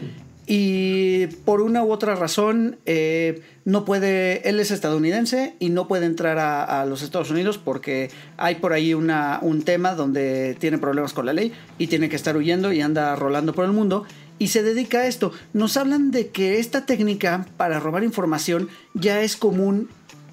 y 0.49 1.27
por 1.43 1.59
una 1.59 1.83
u 1.83 1.91
otra 1.91 2.15
razón 2.15 2.77
eh, 2.85 3.41
no 3.65 3.83
puede, 3.83 4.47
él 4.47 4.61
es 4.61 4.71
estadounidense 4.71 5.55
y 5.59 5.69
no 5.69 5.89
puede 5.89 6.05
entrar 6.05 6.39
a, 6.39 6.85
los 6.85 7.01
Estados 7.01 7.29
Unidos 7.29 7.57
porque 7.57 8.09
hay 8.37 8.55
por 8.55 8.71
ahí 8.71 8.93
una, 8.93 9.39
un 9.41 9.63
tema 9.63 9.93
donde 9.93 10.55
tiene 10.57 10.77
problemas 10.77 11.11
con 11.11 11.25
la 11.25 11.33
ley 11.33 11.51
y 11.77 11.87
tiene 11.87 12.07
que 12.07 12.15
estar 12.15 12.37
huyendo 12.37 12.71
y 12.71 12.79
anda 12.79 13.13
rolando 13.17 13.53
por 13.53 13.65
el 13.65 13.73
mundo 13.73 14.05
y 14.39 14.47
se 14.47 14.63
dedica 14.63 14.99
a 14.99 15.07
esto. 15.07 15.33
Nos 15.51 15.75
hablan 15.75 16.11
de 16.11 16.29
que 16.29 16.59
esta 16.59 16.85
técnica 16.85 17.45
para 17.57 17.81
robar 17.81 18.05
información 18.05 18.69
ya 18.93 19.21
es 19.21 19.35
común 19.35 19.89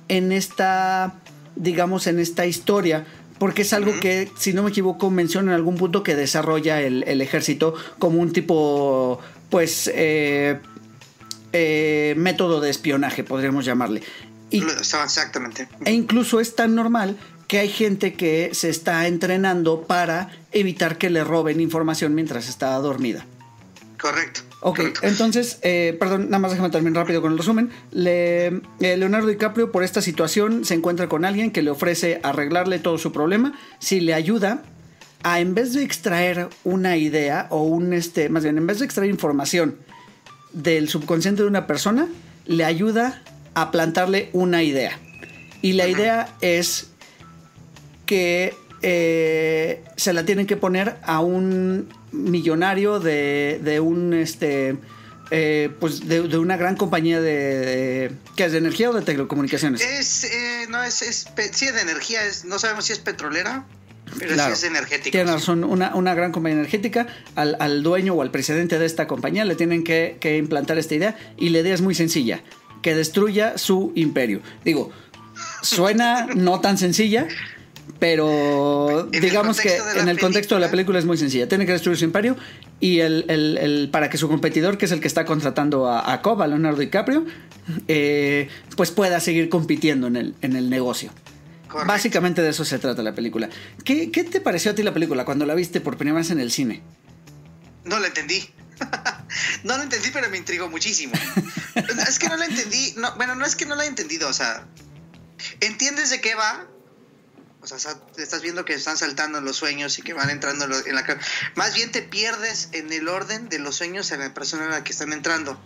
en 0.06 0.30
esta, 0.30 1.14
digamos, 1.56 2.06
en 2.06 2.20
esta 2.20 2.46
historia 2.46 3.04
porque 3.38 3.62
es 3.62 3.72
algo 3.72 3.92
que, 4.00 4.30
si 4.38 4.52
no 4.52 4.62
me 4.62 4.70
equivoco, 4.70 5.10
menciona 5.10 5.50
en 5.50 5.56
algún 5.56 5.74
punto 5.74 6.04
que 6.04 6.14
desarrolla 6.14 6.80
el, 6.80 7.02
el 7.08 7.20
ejército 7.20 7.74
como 7.98 8.20
un 8.20 8.32
tipo 8.32 9.20
pues, 9.54 9.88
eh, 9.94 10.58
eh, 11.52 12.14
método 12.16 12.60
de 12.60 12.70
espionaje, 12.70 13.22
podríamos 13.22 13.64
llamarle. 13.64 14.02
Y, 14.50 14.58
Exactamente. 14.58 15.68
E 15.84 15.92
incluso 15.92 16.40
es 16.40 16.56
tan 16.56 16.74
normal 16.74 17.16
que 17.46 17.60
hay 17.60 17.68
gente 17.68 18.14
que 18.14 18.50
se 18.52 18.68
está 18.68 19.06
entrenando 19.06 19.82
para 19.82 20.32
evitar 20.50 20.98
que 20.98 21.08
le 21.08 21.22
roben 21.22 21.60
información 21.60 22.16
mientras 22.16 22.48
está 22.48 22.74
dormida. 22.78 23.26
Correcto. 24.00 24.40
Ok, 24.58 24.80
entonces, 25.02 25.60
eh, 25.62 25.96
perdón, 26.00 26.24
nada 26.30 26.40
más 26.40 26.50
déjame 26.50 26.70
terminar 26.70 27.04
rápido 27.04 27.22
con 27.22 27.30
el 27.30 27.38
resumen. 27.38 27.70
Leonardo 27.92 29.28
DiCaprio 29.28 29.70
por 29.70 29.84
esta 29.84 30.02
situación 30.02 30.64
se 30.64 30.74
encuentra 30.74 31.08
con 31.08 31.24
alguien 31.24 31.52
que 31.52 31.62
le 31.62 31.70
ofrece 31.70 32.18
arreglarle 32.24 32.80
todo 32.80 32.98
su 32.98 33.12
problema. 33.12 33.56
Si 33.78 34.00
le 34.00 34.14
ayuda, 34.14 34.64
a 35.24 35.40
en 35.40 35.54
vez 35.54 35.72
de 35.72 35.82
extraer 35.82 36.48
una 36.62 36.96
idea 36.98 37.48
o 37.50 37.62
un 37.62 37.94
este, 37.94 38.28
más 38.28 38.44
bien, 38.44 38.58
en 38.58 38.66
vez 38.66 38.78
de 38.78 38.84
extraer 38.84 39.10
información 39.10 39.76
del 40.52 40.88
subconsciente 40.88 41.42
de 41.42 41.48
una 41.48 41.66
persona, 41.66 42.06
le 42.44 42.64
ayuda 42.64 43.22
a 43.54 43.70
plantarle 43.70 44.28
una 44.34 44.62
idea. 44.62 44.98
Y 45.62 45.72
la 45.72 45.88
idea 45.88 46.28
es 46.42 46.88
que 48.04 48.54
eh, 48.82 49.82
se 49.96 50.12
la 50.12 50.26
tienen 50.26 50.46
que 50.46 50.58
poner 50.58 50.98
a 51.04 51.20
un 51.20 51.88
millonario 52.12 53.00
de, 53.00 53.80
un 53.82 54.12
este 54.12 54.76
eh, 55.30 55.70
pues 55.80 56.06
de, 56.06 56.20
una 56.36 56.58
gran 56.58 56.76
compañía 56.76 57.22
de, 57.22 58.12
¿qué 58.36 58.44
es 58.44 58.52
de 58.52 58.58
energía 58.58 58.90
o 58.90 58.92
de 58.92 59.00
telecomunicaciones 59.00 59.80
es 59.80 60.24
eh, 60.24 60.66
no 60.68 60.84
es, 60.84 61.02
es 61.02 61.26
sí 61.52 61.70
de 61.70 61.80
energía 61.80 62.24
es, 62.24 62.44
no 62.44 62.58
sabemos 62.58 62.84
si 62.84 62.92
es 62.92 62.98
petrolera 62.98 63.64
pero 64.18 64.34
claro, 64.34 64.54
es 64.54 64.64
energética. 64.64 65.10
Tiene 65.10 65.32
razón, 65.32 65.64
una, 65.64 65.94
una, 65.94 66.14
gran 66.14 66.32
compañía 66.32 66.58
energética, 66.58 67.06
al, 67.34 67.56
al, 67.58 67.82
dueño 67.82 68.14
o 68.14 68.22
al 68.22 68.30
presidente 68.30 68.78
de 68.78 68.86
esta 68.86 69.06
compañía 69.06 69.44
le 69.44 69.54
tienen 69.54 69.84
que, 69.84 70.16
que, 70.20 70.36
implantar 70.36 70.78
esta 70.78 70.94
idea 70.94 71.16
y 71.36 71.50
la 71.50 71.60
idea 71.60 71.74
es 71.74 71.80
muy 71.80 71.94
sencilla. 71.94 72.42
que 72.82 72.94
destruya 72.94 73.56
su 73.56 73.92
imperio. 73.94 74.40
Digo, 74.64 74.90
suena 75.62 76.26
no 76.34 76.60
tan 76.60 76.76
sencilla, 76.76 77.26
pero 77.98 79.08
digamos 79.20 79.60
que 79.60 79.78
en 79.96 80.08
el 80.08 80.18
contexto 80.18 80.54
de 80.54 80.60
la 80.60 80.70
película 80.70 80.98
es 80.98 81.04
muy 81.04 81.16
sencilla. 81.16 81.48
Tiene 81.48 81.66
que 81.66 81.72
destruir 81.72 81.96
su 81.96 82.04
imperio 82.04 82.36
y 82.80 83.00
el, 83.00 83.88
para 83.90 84.10
que 84.10 84.18
su 84.18 84.28
competidor, 84.28 84.78
que 84.78 84.84
es 84.86 84.92
el 84.92 85.00
que 85.00 85.08
está 85.08 85.24
contratando 85.24 85.88
a, 85.88 86.12
a 86.12 86.20
Cobb, 86.20 86.42
a 86.42 86.46
Leonardo 86.46 86.80
DiCaprio, 86.80 87.24
eh, 87.88 88.48
pues 88.76 88.90
pueda 88.90 89.20
seguir 89.20 89.48
compitiendo 89.48 90.06
en 90.06 90.16
el, 90.16 90.34
en 90.42 90.56
el 90.56 90.68
negocio. 90.68 91.10
Básicamente 91.86 92.42
de 92.42 92.50
eso 92.50 92.64
se 92.64 92.78
trata 92.78 93.02
la 93.02 93.14
película. 93.14 93.48
¿Qué, 93.84 94.10
¿Qué, 94.10 94.24
te 94.24 94.40
pareció 94.40 94.70
a 94.70 94.74
ti 94.74 94.82
la 94.82 94.94
película 94.94 95.24
cuando 95.24 95.46
la 95.46 95.54
viste 95.54 95.80
por 95.80 95.96
primera 95.96 96.18
vez 96.18 96.30
en 96.30 96.40
el 96.40 96.50
cine? 96.50 96.82
No 97.84 97.98
la 97.98 98.06
entendí. 98.06 98.48
no 99.64 99.76
la 99.76 99.82
entendí, 99.82 100.10
pero 100.12 100.30
me 100.30 100.38
intrigó 100.38 100.68
muchísimo. 100.70 101.12
es 102.08 102.18
que 102.18 102.28
no 102.28 102.36
la 102.36 102.46
entendí. 102.46 102.94
No, 102.96 103.14
bueno, 103.16 103.34
no 103.34 103.44
es 103.44 103.56
que 103.56 103.66
no 103.66 103.74
la 103.74 103.84
he 103.84 103.88
entendido. 103.88 104.28
O 104.28 104.32
sea, 104.32 104.66
entiendes 105.60 106.10
de 106.10 106.20
qué 106.20 106.34
va, 106.34 106.66
o 107.72 107.78
sea, 107.78 107.96
estás 108.18 108.42
viendo 108.42 108.64
que 108.64 108.74
están 108.74 108.96
saltando 108.96 109.40
los 109.40 109.56
sueños 109.56 109.98
y 109.98 110.02
que 110.02 110.12
van 110.12 110.30
entrando 110.30 110.64
en 110.64 110.94
la 110.94 111.04
Más 111.54 111.74
bien 111.74 111.90
te 111.92 112.02
pierdes 112.02 112.68
en 112.72 112.92
el 112.92 113.08
orden 113.08 113.48
de 113.48 113.58
los 113.58 113.76
sueños 113.76 114.10
en 114.12 114.20
la 114.20 114.34
persona 114.34 114.64
en 114.64 114.70
la 114.70 114.84
que 114.84 114.92
están 114.92 115.12
entrando. 115.12 115.58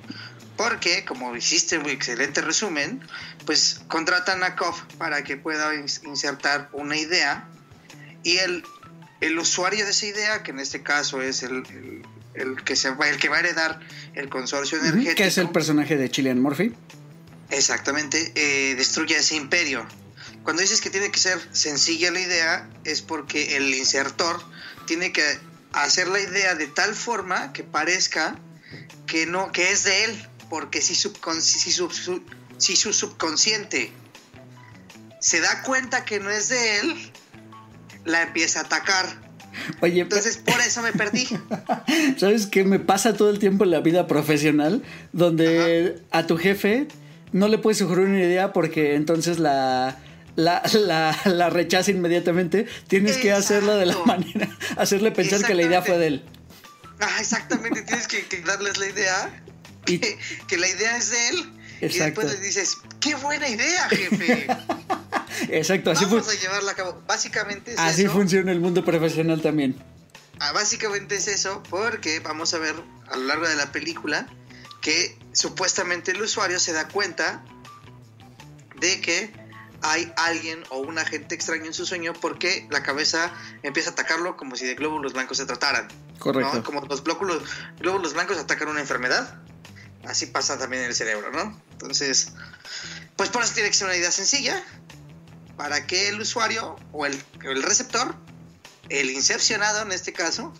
Porque, 0.56 1.04
como 1.04 1.36
hiciste 1.36 1.78
un 1.78 1.88
excelente 1.88 2.40
resumen, 2.40 3.00
pues 3.46 3.80
contratan 3.88 4.42
a 4.42 4.56
Koff 4.56 4.82
para 4.98 5.22
que 5.22 5.36
pueda 5.36 5.74
insertar 5.74 6.68
una 6.72 6.96
idea 6.96 7.48
y 8.22 8.38
el, 8.38 8.64
el 9.20 9.38
usuario 9.38 9.84
de 9.84 9.92
esa 9.92 10.06
idea, 10.06 10.42
que 10.42 10.50
en 10.50 10.58
este 10.58 10.82
caso 10.82 11.22
es 11.22 11.42
el, 11.42 11.62
que, 12.64 12.76
se 12.76 12.90
va, 12.90 13.08
el 13.08 13.18
que 13.18 13.28
va 13.28 13.36
a 13.36 13.40
heredar 13.40 13.80
el 14.14 14.28
consorcio 14.28 14.78
energético. 14.78 15.16
Que 15.16 15.26
es 15.26 15.38
el 15.38 15.50
personaje 15.50 15.96
de 15.96 16.10
Chilean 16.10 16.40
Murphy. 16.40 16.74
Exactamente, 17.50 18.32
eh, 18.34 18.74
destruye 18.74 19.16
ese 19.16 19.36
imperio. 19.36 19.86
Cuando 20.48 20.62
dices 20.62 20.80
que 20.80 20.88
tiene 20.88 21.10
que 21.10 21.18
ser 21.18 21.38
sencilla 21.52 22.10
la 22.10 22.20
idea, 22.20 22.70
es 22.84 23.02
porque 23.02 23.58
el 23.58 23.74
insertor 23.74 24.40
tiene 24.86 25.12
que 25.12 25.22
hacer 25.74 26.08
la 26.08 26.20
idea 26.20 26.54
de 26.54 26.66
tal 26.66 26.94
forma 26.94 27.52
que 27.52 27.64
parezca 27.64 28.40
que 29.06 29.26
no, 29.26 29.52
que 29.52 29.70
es 29.70 29.84
de 29.84 30.04
él, 30.04 30.26
porque 30.48 30.80
si, 30.80 30.94
si, 30.94 31.10
si 32.56 32.76
su 32.76 32.92
subconsciente 32.94 33.92
se 35.20 35.42
da 35.42 35.64
cuenta 35.64 36.06
que 36.06 36.18
no 36.18 36.30
es 36.30 36.48
de 36.48 36.78
él, 36.78 37.12
la 38.06 38.22
empieza 38.22 38.60
a 38.60 38.62
atacar. 38.62 39.04
Oye, 39.82 40.00
entonces 40.00 40.38
por 40.38 40.58
eso 40.62 40.80
me 40.80 40.94
perdí. 40.94 41.28
¿Sabes 42.16 42.46
qué 42.46 42.64
me 42.64 42.80
pasa 42.80 43.12
todo 43.12 43.28
el 43.28 43.38
tiempo 43.38 43.64
en 43.64 43.70
la 43.70 43.80
vida 43.80 44.06
profesional? 44.06 44.82
Donde 45.12 46.00
a 46.10 46.26
tu 46.26 46.38
jefe 46.38 46.88
no 47.32 47.48
le 47.48 47.58
puedes 47.58 47.76
sugerir 47.76 48.06
una 48.06 48.24
idea 48.24 48.54
porque 48.54 48.94
entonces 48.94 49.38
la, 49.38 49.98
la, 50.38 50.62
la, 51.24 51.50
rechaza 51.50 51.90
inmediatamente. 51.90 52.66
Tienes 52.86 53.16
que 53.16 53.32
hacerla 53.32 53.76
de 53.76 53.86
la 53.86 53.98
manera, 54.04 54.48
hacerle 54.76 55.10
pensar 55.10 55.44
que 55.44 55.54
la 55.54 55.62
idea 55.62 55.82
fue 55.82 55.98
de 55.98 56.06
él. 56.06 56.24
Ah, 57.00 57.16
exactamente, 57.20 57.82
tienes 57.82 58.06
que, 58.06 58.24
darles 58.42 58.78
la 58.78 58.86
idea, 58.86 59.42
que, 59.84 60.56
la 60.56 60.68
idea 60.68 60.96
es 60.96 61.10
de 61.10 61.28
él. 61.28 61.52
Y 61.80 61.98
después 61.98 62.32
le 62.32 62.38
dices, 62.38 62.76
qué 63.00 63.14
buena 63.16 63.48
idea, 63.48 63.88
jefe. 63.88 64.46
Exacto, 65.50 65.92
así 65.92 66.04
Vamos 66.04 66.28
a 66.28 66.34
llevarla 66.34 66.72
a 66.72 66.74
cabo. 66.74 67.02
Básicamente 67.06 67.72
es 67.72 67.78
Así 67.78 68.06
funciona 68.06 68.50
el 68.50 68.60
mundo 68.60 68.84
profesional 68.84 69.40
también. 69.40 69.76
Ah, 70.40 70.52
básicamente 70.52 71.16
es 71.16 71.28
eso, 71.28 71.62
porque 71.70 72.20
vamos 72.20 72.54
a 72.54 72.58
ver 72.58 72.74
a 73.10 73.16
lo 73.16 73.24
largo 73.24 73.48
de 73.48 73.54
la 73.56 73.70
película 73.70 74.26
que 74.80 75.16
supuestamente 75.32 76.12
el 76.12 76.22
usuario 76.22 76.58
se 76.58 76.72
da 76.72 76.88
cuenta 76.88 77.44
de 78.80 79.00
que 79.00 79.47
hay 79.82 80.12
alguien 80.16 80.62
o 80.70 80.78
un 80.78 80.98
agente 80.98 81.34
extraño 81.34 81.66
en 81.66 81.74
su 81.74 81.86
sueño 81.86 82.12
porque 82.12 82.66
la 82.70 82.82
cabeza 82.82 83.32
empieza 83.62 83.90
a 83.90 83.92
atacarlo 83.92 84.36
como 84.36 84.56
si 84.56 84.66
de 84.66 84.74
glóbulos 84.74 85.12
blancos 85.12 85.38
se 85.38 85.46
trataran. 85.46 85.88
Correcto. 86.18 86.62
Como 86.64 86.80
los 86.86 87.04
glóbulos, 87.04 87.42
glóbulos 87.78 88.14
blancos 88.14 88.38
atacan 88.38 88.68
una 88.68 88.80
enfermedad, 88.80 89.40
así 90.04 90.26
pasa 90.26 90.58
también 90.58 90.82
en 90.82 90.88
el 90.88 90.94
cerebro, 90.94 91.30
¿no? 91.30 91.60
Entonces, 91.72 92.32
pues 93.16 93.30
por 93.30 93.42
eso 93.42 93.54
tiene 93.54 93.68
que 93.68 93.76
ser 93.76 93.86
una 93.86 93.96
idea 93.96 94.10
sencilla 94.10 94.62
para 95.56 95.86
que 95.86 96.08
el 96.08 96.20
usuario 96.20 96.76
o 96.92 97.06
el, 97.06 97.20
el 97.44 97.62
receptor, 97.62 98.14
el 98.88 99.10
incepcionado 99.10 99.82
en 99.82 99.92
este 99.92 100.12
caso, 100.12 100.52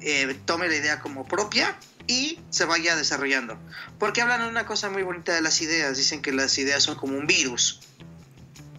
eh, 0.00 0.38
tome 0.44 0.68
la 0.68 0.76
idea 0.76 1.00
como 1.00 1.26
propia 1.26 1.78
y 2.06 2.40
se 2.50 2.66
vaya 2.66 2.96
desarrollando. 2.96 3.58
Porque 3.98 4.20
hablan 4.20 4.42
de 4.42 4.48
una 4.48 4.66
cosa 4.66 4.90
muy 4.90 5.02
bonita 5.02 5.34
de 5.34 5.40
las 5.40 5.62
ideas, 5.62 5.96
dicen 5.96 6.20
que 6.20 6.32
las 6.32 6.58
ideas 6.58 6.82
son 6.82 6.96
como 6.96 7.16
un 7.16 7.26
virus, 7.26 7.80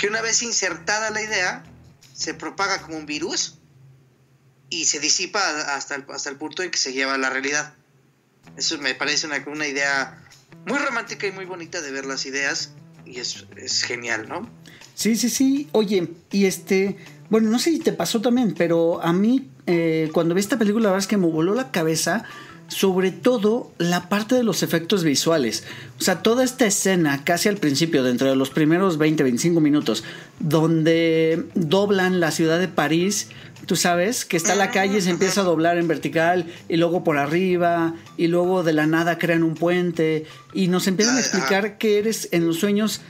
que 0.06 0.10
una 0.12 0.22
vez 0.22 0.44
insertada 0.44 1.10
la 1.10 1.20
idea, 1.20 1.64
se 2.14 2.36
propaga 2.36 2.80
como 2.84 2.96
un 2.96 3.08
virus 3.08 3.56
y 4.70 4.86
se 4.86 5.00
disipa 5.00 5.40
hasta 5.76 5.96
el, 5.96 6.06
hasta 6.10 6.30
el 6.30 6.36
punto 6.36 6.62
en 6.62 6.70
que 6.70 6.78
se 6.78 6.94
lleva 6.94 7.16
a 7.16 7.18
la 7.18 7.32
realidad. 7.32 7.74
Eso 8.56 8.78
me 8.78 8.94
parece 8.94 9.26
una, 9.26 9.44
una 9.48 9.68
idea 9.68 10.24
muy 10.68 10.78
romántica 10.78 11.26
y 11.26 11.32
muy 11.32 11.46
bonita 11.46 11.82
de 11.82 11.90
ver 11.90 12.06
las 12.06 12.28
ideas 12.28 12.70
y 13.04 13.20
es, 13.20 13.48
es 13.58 13.82
genial, 13.82 14.30
¿no? 14.30 14.48
Sí, 14.94 15.16
sí, 15.16 15.28
sí. 15.28 15.70
Oye, 15.72 16.08
y 16.30 16.46
este, 16.46 16.98
bueno, 17.32 17.50
no 17.50 17.58
sé 17.58 17.72
si 17.72 17.80
te 17.80 17.92
pasó 17.92 18.22
también, 18.22 18.54
pero 18.56 19.02
a 19.02 19.12
mí 19.12 19.50
eh, 19.66 20.12
cuando 20.14 20.36
vi 20.36 20.40
esta 20.42 20.60
película 20.60 20.84
la 20.84 20.90
verdad 20.92 21.04
es 21.04 21.08
que 21.08 21.18
me 21.18 21.26
voló 21.26 21.56
la 21.56 21.72
cabeza 21.72 22.26
sobre 22.68 23.12
todo 23.12 23.72
la 23.78 24.10
parte 24.10 24.36
de 24.36 24.44
los 24.44 24.64
efectos 24.64 25.04
visuales. 25.04 25.64
O 26.00 26.04
sea, 26.04 26.22
toda 26.24 26.44
esta 26.44 26.66
escena, 26.66 27.24
casi 27.24 27.50
al 27.50 27.58
principio, 27.58 28.04
dentro 28.04 28.30
de 28.30 28.36
los 28.36 28.50
primeros 28.50 28.98
20, 28.98 29.24
25 29.24 29.62
minutos, 29.62 30.04
donde 30.40 31.46
doblan 31.54 32.20
la 32.20 32.32
ciudad 32.32 32.60
de 32.60 32.68
París, 32.68 33.30
tú 33.66 33.76
sabes, 33.76 34.26
que 34.26 34.38
está 34.38 34.56
la 34.56 34.72
calle, 34.72 35.02
se 35.02 35.10
empieza 35.10 35.42
a 35.42 35.44
doblar 35.44 35.78
en 35.78 35.88
vertical 35.88 36.48
y 36.68 36.78
luego 36.78 37.04
por 37.04 37.18
arriba 37.18 37.96
y 38.18 38.28
luego 38.28 38.64
de 38.64 38.74
la 38.74 38.88
nada 38.88 39.18
crean 39.18 39.44
un 39.44 39.56
puente 39.56 40.26
y 40.54 40.68
nos 40.68 40.88
empiezan 40.88 41.18
a 41.18 41.20
explicar 41.20 41.78
que 41.78 42.00
eres 42.00 42.30
en 42.32 42.48
los 42.48 42.60
sueños 42.60 43.02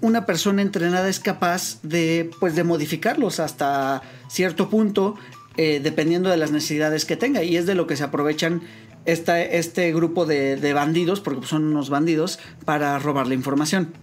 una 0.00 0.26
persona 0.26 0.62
entrenada 0.62 1.08
es 1.08 1.20
capaz 1.20 1.80
de 1.82 2.30
pues 2.38 2.54
de 2.54 2.64
modificarlos 2.64 3.40
hasta 3.40 4.02
cierto 4.28 4.68
punto 4.68 5.16
eh, 5.56 5.80
dependiendo 5.82 6.30
de 6.30 6.36
las 6.36 6.50
necesidades 6.50 7.04
que 7.04 7.16
tenga. 7.16 7.42
Y 7.42 7.56
es 7.56 7.66
de 7.66 7.74
lo 7.74 7.86
que 7.86 7.96
se 7.96 8.04
aprovechan 8.04 8.62
esta, 9.06 9.40
este 9.40 9.92
grupo 9.92 10.26
de, 10.26 10.72
bandidos, 10.72 11.20
porque 11.20 11.46
son 11.46 11.64
unos 11.64 11.88
bandidos, 11.88 12.38
para 12.64 12.98
robar 12.98 13.26
la 13.26 13.34
información. 13.34 13.94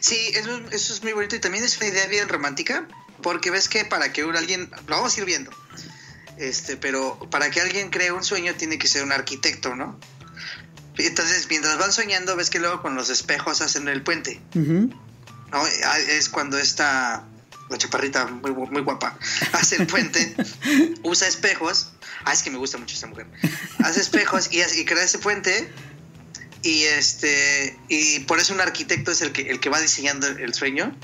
Sí, 0.00 0.16
eso, 0.34 0.60
es 0.70 1.02
muy 1.02 1.12
bonito 1.12 1.36
y 1.36 1.38
también 1.38 1.64
es 1.64 1.76
una 1.78 1.86
idea 1.86 2.06
bien 2.06 2.28
romántica, 2.28 2.88
porque 3.22 3.50
ves 3.50 3.68
que 3.68 3.84
para 3.84 4.12
que 4.12 4.22
alguien, 4.22 4.70
lo 4.86 4.96
vamos 4.96 5.16
a 5.16 5.20
ir 5.20 5.26
viendo, 5.26 5.50
este, 6.38 6.76
pero 6.76 7.18
para 7.30 7.50
que 7.50 7.60
alguien 7.60 7.90
cree 7.90 8.12
un 8.12 8.24
sueño 8.24 8.54
tiene 8.54 8.78
que 8.78 8.88
ser 8.88 9.04
un 9.04 9.12
arquitecto, 9.12 9.74
¿no? 9.74 9.98
Entonces, 10.98 11.46
mientras 11.50 11.78
van 11.78 11.92
soñando, 11.92 12.36
ves 12.36 12.48
que 12.50 12.58
luego 12.58 12.80
con 12.80 12.94
los 12.94 13.10
espejos 13.10 13.60
hacen 13.60 13.86
el 13.88 14.02
puente. 14.02 14.40
Ah, 15.52 15.98
es 16.08 16.28
cuando 16.28 16.58
esta 16.58 17.26
la 17.68 17.78
chaparrita 17.78 18.26
muy, 18.26 18.52
muy 18.52 18.82
guapa, 18.82 19.18
hace 19.52 19.76
el 19.76 19.86
puente, 19.86 20.34
usa 21.02 21.26
espejos. 21.28 21.90
Ah, 22.24 22.32
es 22.32 22.42
que 22.42 22.50
me 22.50 22.58
gusta 22.58 22.78
mucho 22.78 22.94
esta 22.94 23.06
mujer. 23.06 23.26
Hace 23.78 24.00
espejos 24.00 24.48
y, 24.52 24.60
y 24.80 24.84
crea 24.84 25.04
ese 25.04 25.18
puente. 25.18 25.70
Y 26.62 26.82
este 26.84 27.78
y 27.88 28.20
por 28.20 28.40
eso 28.40 28.52
un 28.52 28.60
arquitecto 28.60 29.12
es 29.12 29.20
el 29.20 29.30
que, 29.30 29.42
el 29.50 29.60
que 29.60 29.68
va 29.68 29.80
diseñando 29.80 30.26
el 30.26 30.52
sueño. 30.54 30.96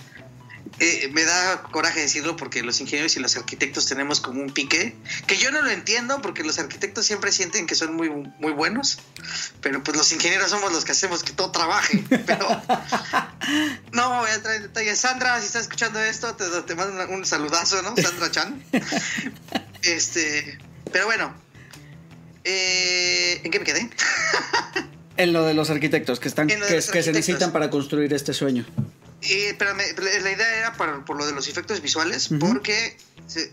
Eh, 0.79 1.11
me 1.13 1.25
da 1.25 1.63
coraje 1.65 2.01
decirlo 2.01 2.37
porque 2.37 2.63
los 2.63 2.81
ingenieros 2.81 3.17
y 3.17 3.21
los 3.21 3.37
arquitectos 3.37 3.87
tenemos 3.87 4.21
como 4.21 4.41
un 4.41 4.51
pique 4.51 4.97
que 5.27 5.37
yo 5.37 5.51
no 5.51 5.61
lo 5.61 5.71
entiendo 5.71 6.21
porque 6.23 6.43
los 6.43 6.59
arquitectos 6.59 7.07
siempre 7.07 7.31
sienten 7.31 7.67
que 7.67 7.75
son 7.75 7.95
muy, 7.95 8.09
muy 8.09 8.53
buenos, 8.53 8.99
pero 9.61 9.83
pues 9.85 9.97
los 9.97 10.11
ingenieros 10.13 10.51
somos 10.51 10.73
los 10.73 10.85
que 10.85 10.93
hacemos 10.93 11.23
que 11.23 11.33
todo 11.33 11.53
trabaje. 11.53 12.03
Pero 12.27 12.63
no 13.93 14.21
voy 14.21 14.31
a 14.31 14.43
traer 14.43 14.63
detalles. 14.63 14.99
Sandra, 14.99 15.39
si 15.41 15.47
estás 15.47 15.63
escuchando 15.63 16.01
esto, 16.01 16.35
te, 16.35 16.45
te 16.63 16.75
mando 16.75 17.09
un, 17.13 17.25
saludazo, 17.27 17.83
¿no? 17.83 17.95
Sandra 17.97 18.31
Chan. 18.31 18.63
Este, 19.83 20.61
pero 20.93 21.07
bueno, 21.07 21.35
eh, 22.45 23.41
¿en 23.43 23.51
qué 23.51 23.59
me 23.59 23.65
quedé? 23.65 23.91
en 25.17 25.33
lo 25.33 25.45
de 25.45 25.55
los 25.55 25.71
arquitectos 25.71 26.21
que 26.21 26.29
están 26.29 26.47
que, 26.47 26.57
que 26.57 26.81
se 26.81 27.13
necesitan 27.13 27.51
para 27.51 27.69
construir 27.69 28.13
este 28.15 28.33
sueño. 28.33 28.65
Eh, 29.23 29.55
pero 29.57 29.73
la 29.75 30.31
idea 30.31 30.57
era 30.57 30.73
por 30.75 31.17
lo 31.17 31.27
de 31.27 31.33
los 31.33 31.47
efectos 31.47 31.81
visuales, 31.81 32.29
porque 32.41 32.97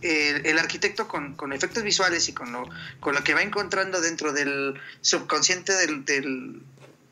el, 0.01 0.57
arquitecto 0.57 1.07
con, 1.07 1.53
efectos 1.53 1.83
visuales 1.83 2.27
y 2.27 2.33
con 2.33 2.51
lo, 2.51 2.67
con 2.99 3.13
lo 3.13 3.23
que 3.23 3.35
va 3.35 3.43
encontrando 3.43 4.01
dentro 4.01 4.33
del 4.33 4.79
subconsciente 5.01 5.73
del, 5.73 6.05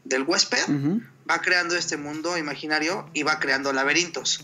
del, 0.04 0.24
huésped, 0.24 0.66
va 1.30 1.42
creando 1.42 1.76
este 1.76 1.98
mundo 1.98 2.36
imaginario 2.36 3.08
y 3.14 3.22
va 3.22 3.40
creando 3.40 3.74
laberintos. 3.74 4.44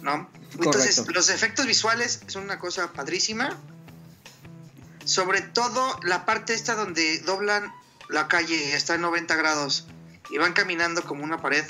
¿No? 0.00 0.30
Entonces, 0.54 1.06
los 1.08 1.28
efectos 1.28 1.66
visuales 1.66 2.20
son 2.26 2.44
una 2.44 2.58
cosa 2.58 2.92
padrísima. 2.92 3.58
Sobre 5.04 5.42
todo 5.42 6.00
la 6.04 6.24
parte 6.24 6.54
esta 6.54 6.74
donde 6.74 7.18
doblan 7.20 7.70
la 8.08 8.28
calle 8.28 8.56
y 8.56 8.72
está 8.72 8.94
en 8.94 9.02
90 9.02 9.36
grados 9.36 9.86
y 10.30 10.38
van 10.38 10.52
caminando 10.52 11.02
como 11.02 11.24
una 11.24 11.38
pared. 11.38 11.64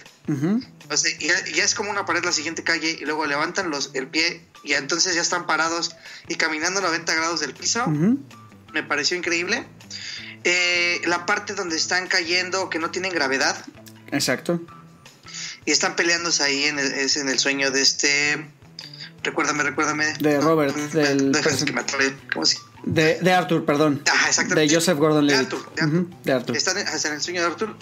O 0.90 0.97
sea, 0.97 1.19
ya, 1.19 1.35
ya, 1.55 1.64
es 1.64 1.75
como 1.75 1.90
una 1.90 2.05
pared 2.05 2.25
la 2.25 2.33
siguiente 2.33 2.62
calle 2.62 2.99
y 3.00 3.05
luego 3.05 3.26
levantan 3.26 3.71
los, 3.71 3.90
el 3.95 4.07
pie 4.07 4.45
y 4.62 4.75
entonces 4.75 5.14
ya 5.14 5.23
están 5.23 5.47
parados 5.47 5.97
y 6.29 6.37
caminando 6.37 6.81
90 6.81 7.14
grados 7.14 7.40
del 7.40 7.55
piso. 7.55 7.87
Me 7.87 8.83
pareció 8.83 9.17
increíble. 9.17 9.67
Eh, 10.45 11.00
la 11.07 11.26
parte 11.26 11.55
donde 11.55 11.76
están 11.76 12.07
cayendo 12.07 12.71
que 12.71 12.79
no 12.79 12.90
tienen 12.90 13.12
gravedad. 13.12 13.57
Exacto. 14.11 14.61
Y 15.64 15.71
están 15.71 15.97
peleándose 15.97 16.43
ahí 16.43 16.64
en 16.64 16.79
el, 16.79 16.93
es 16.93 17.17
en 17.17 17.29
el 17.29 17.38
sueño 17.38 17.71
de 17.71 17.83
este. 17.83 18.47
Recuérdame, 19.23 19.62
recuérdame. 19.64 20.14
De 20.14 20.40
Robert. 20.40 20.75
del 20.75 21.33
¿Cómo 22.33 22.47
se 22.47 22.57
de, 22.85 23.21
de, 23.21 23.33
Arthur, 23.33 23.67
perdón. 23.67 24.02
Exactamente. 24.26 24.69
De 24.69 24.75
Joseph 24.75 24.99
Gordon 24.99 25.26
Levitt. 25.26 25.50
De 25.50 25.57
Arthur. 25.57 26.07
De 26.25 26.33
Arthur. 26.33 26.57
Están 26.57 26.79
en, 26.79 26.88
en, 26.88 27.12
el 27.12 27.21
sueño 27.21 27.43
de 27.43 27.47
Arthur 27.47 27.76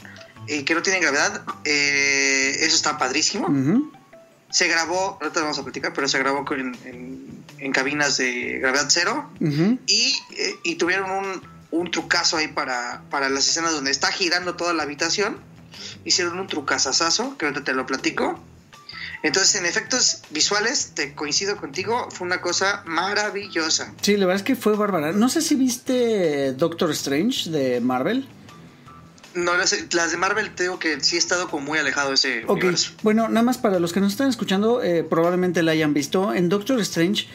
y 0.48 0.62
que 0.62 0.74
no 0.74 0.82
tienen 0.82 1.02
gravedad. 1.02 1.42
Eh, 1.64 2.56
eso 2.60 2.76
está 2.76 2.98
padrísimo. 2.98 3.48
Se 4.50 4.66
grabó, 4.66 5.18
ahorita 5.20 5.40
vamos 5.40 5.58
a 5.58 5.62
platicar, 5.62 5.92
pero 5.92 6.08
se 6.08 6.18
grabó 6.18 6.44
en, 6.54 6.74
en, 6.84 7.44
en 7.58 7.72
cabinas 7.72 8.16
de 8.16 8.58
gravedad 8.58 8.86
cero. 8.88 9.30
y, 9.40 10.14
eh, 10.36 10.54
y, 10.64 10.76
tuvieron 10.76 11.10
un, 11.10 11.42
un, 11.70 11.90
trucazo 11.90 12.38
ahí 12.38 12.48
para, 12.48 13.02
para 13.10 13.28
las 13.28 13.46
escenas 13.46 13.72
donde 13.72 13.90
está 13.90 14.10
girando 14.10 14.56
toda 14.56 14.72
la 14.72 14.84
habitación. 14.84 15.38
Hicieron 16.04 16.38
un 16.38 16.46
trucazazazo, 16.46 17.36
que 17.36 17.46
ahorita 17.46 17.64
te 17.64 17.74
lo 17.74 17.86
platico. 17.86 18.42
Entonces, 19.22 19.56
en 19.56 19.66
efectos 19.66 20.22
visuales, 20.30 20.92
te 20.94 21.14
coincido 21.14 21.56
contigo, 21.56 22.08
fue 22.10 22.26
una 22.26 22.40
cosa 22.40 22.82
maravillosa. 22.86 23.92
Sí, 24.00 24.16
la 24.16 24.26
verdad 24.26 24.40
es 24.40 24.46
que 24.46 24.56
fue 24.56 24.76
bárbara. 24.76 25.12
No 25.12 25.28
sé 25.28 25.42
si 25.42 25.56
viste 25.56 26.52
Doctor 26.52 26.92
Strange 26.92 27.50
de 27.50 27.80
Marvel. 27.80 28.28
No, 29.44 29.56
las, 29.56 29.74
las 29.94 30.10
de 30.10 30.16
Marvel 30.16 30.54
tengo 30.54 30.78
que 30.78 31.00
sí 31.00 31.16
he 31.16 31.18
estado 31.18 31.48
como 31.48 31.66
muy 31.66 31.78
alejado 31.78 32.08
de 32.08 32.14
ese 32.14 32.42
okay. 32.44 32.54
universo. 32.54 32.92
Bueno, 33.02 33.28
nada 33.28 33.42
más 33.42 33.58
para 33.58 33.78
los 33.78 33.92
que 33.92 34.00
nos 34.00 34.12
están 34.12 34.28
escuchando, 34.28 34.82
eh, 34.82 35.04
probablemente 35.04 35.62
la 35.62 35.72
hayan 35.72 35.94
visto. 35.94 36.34
En 36.34 36.48
Doctor 36.48 36.80
Strange 36.80 37.26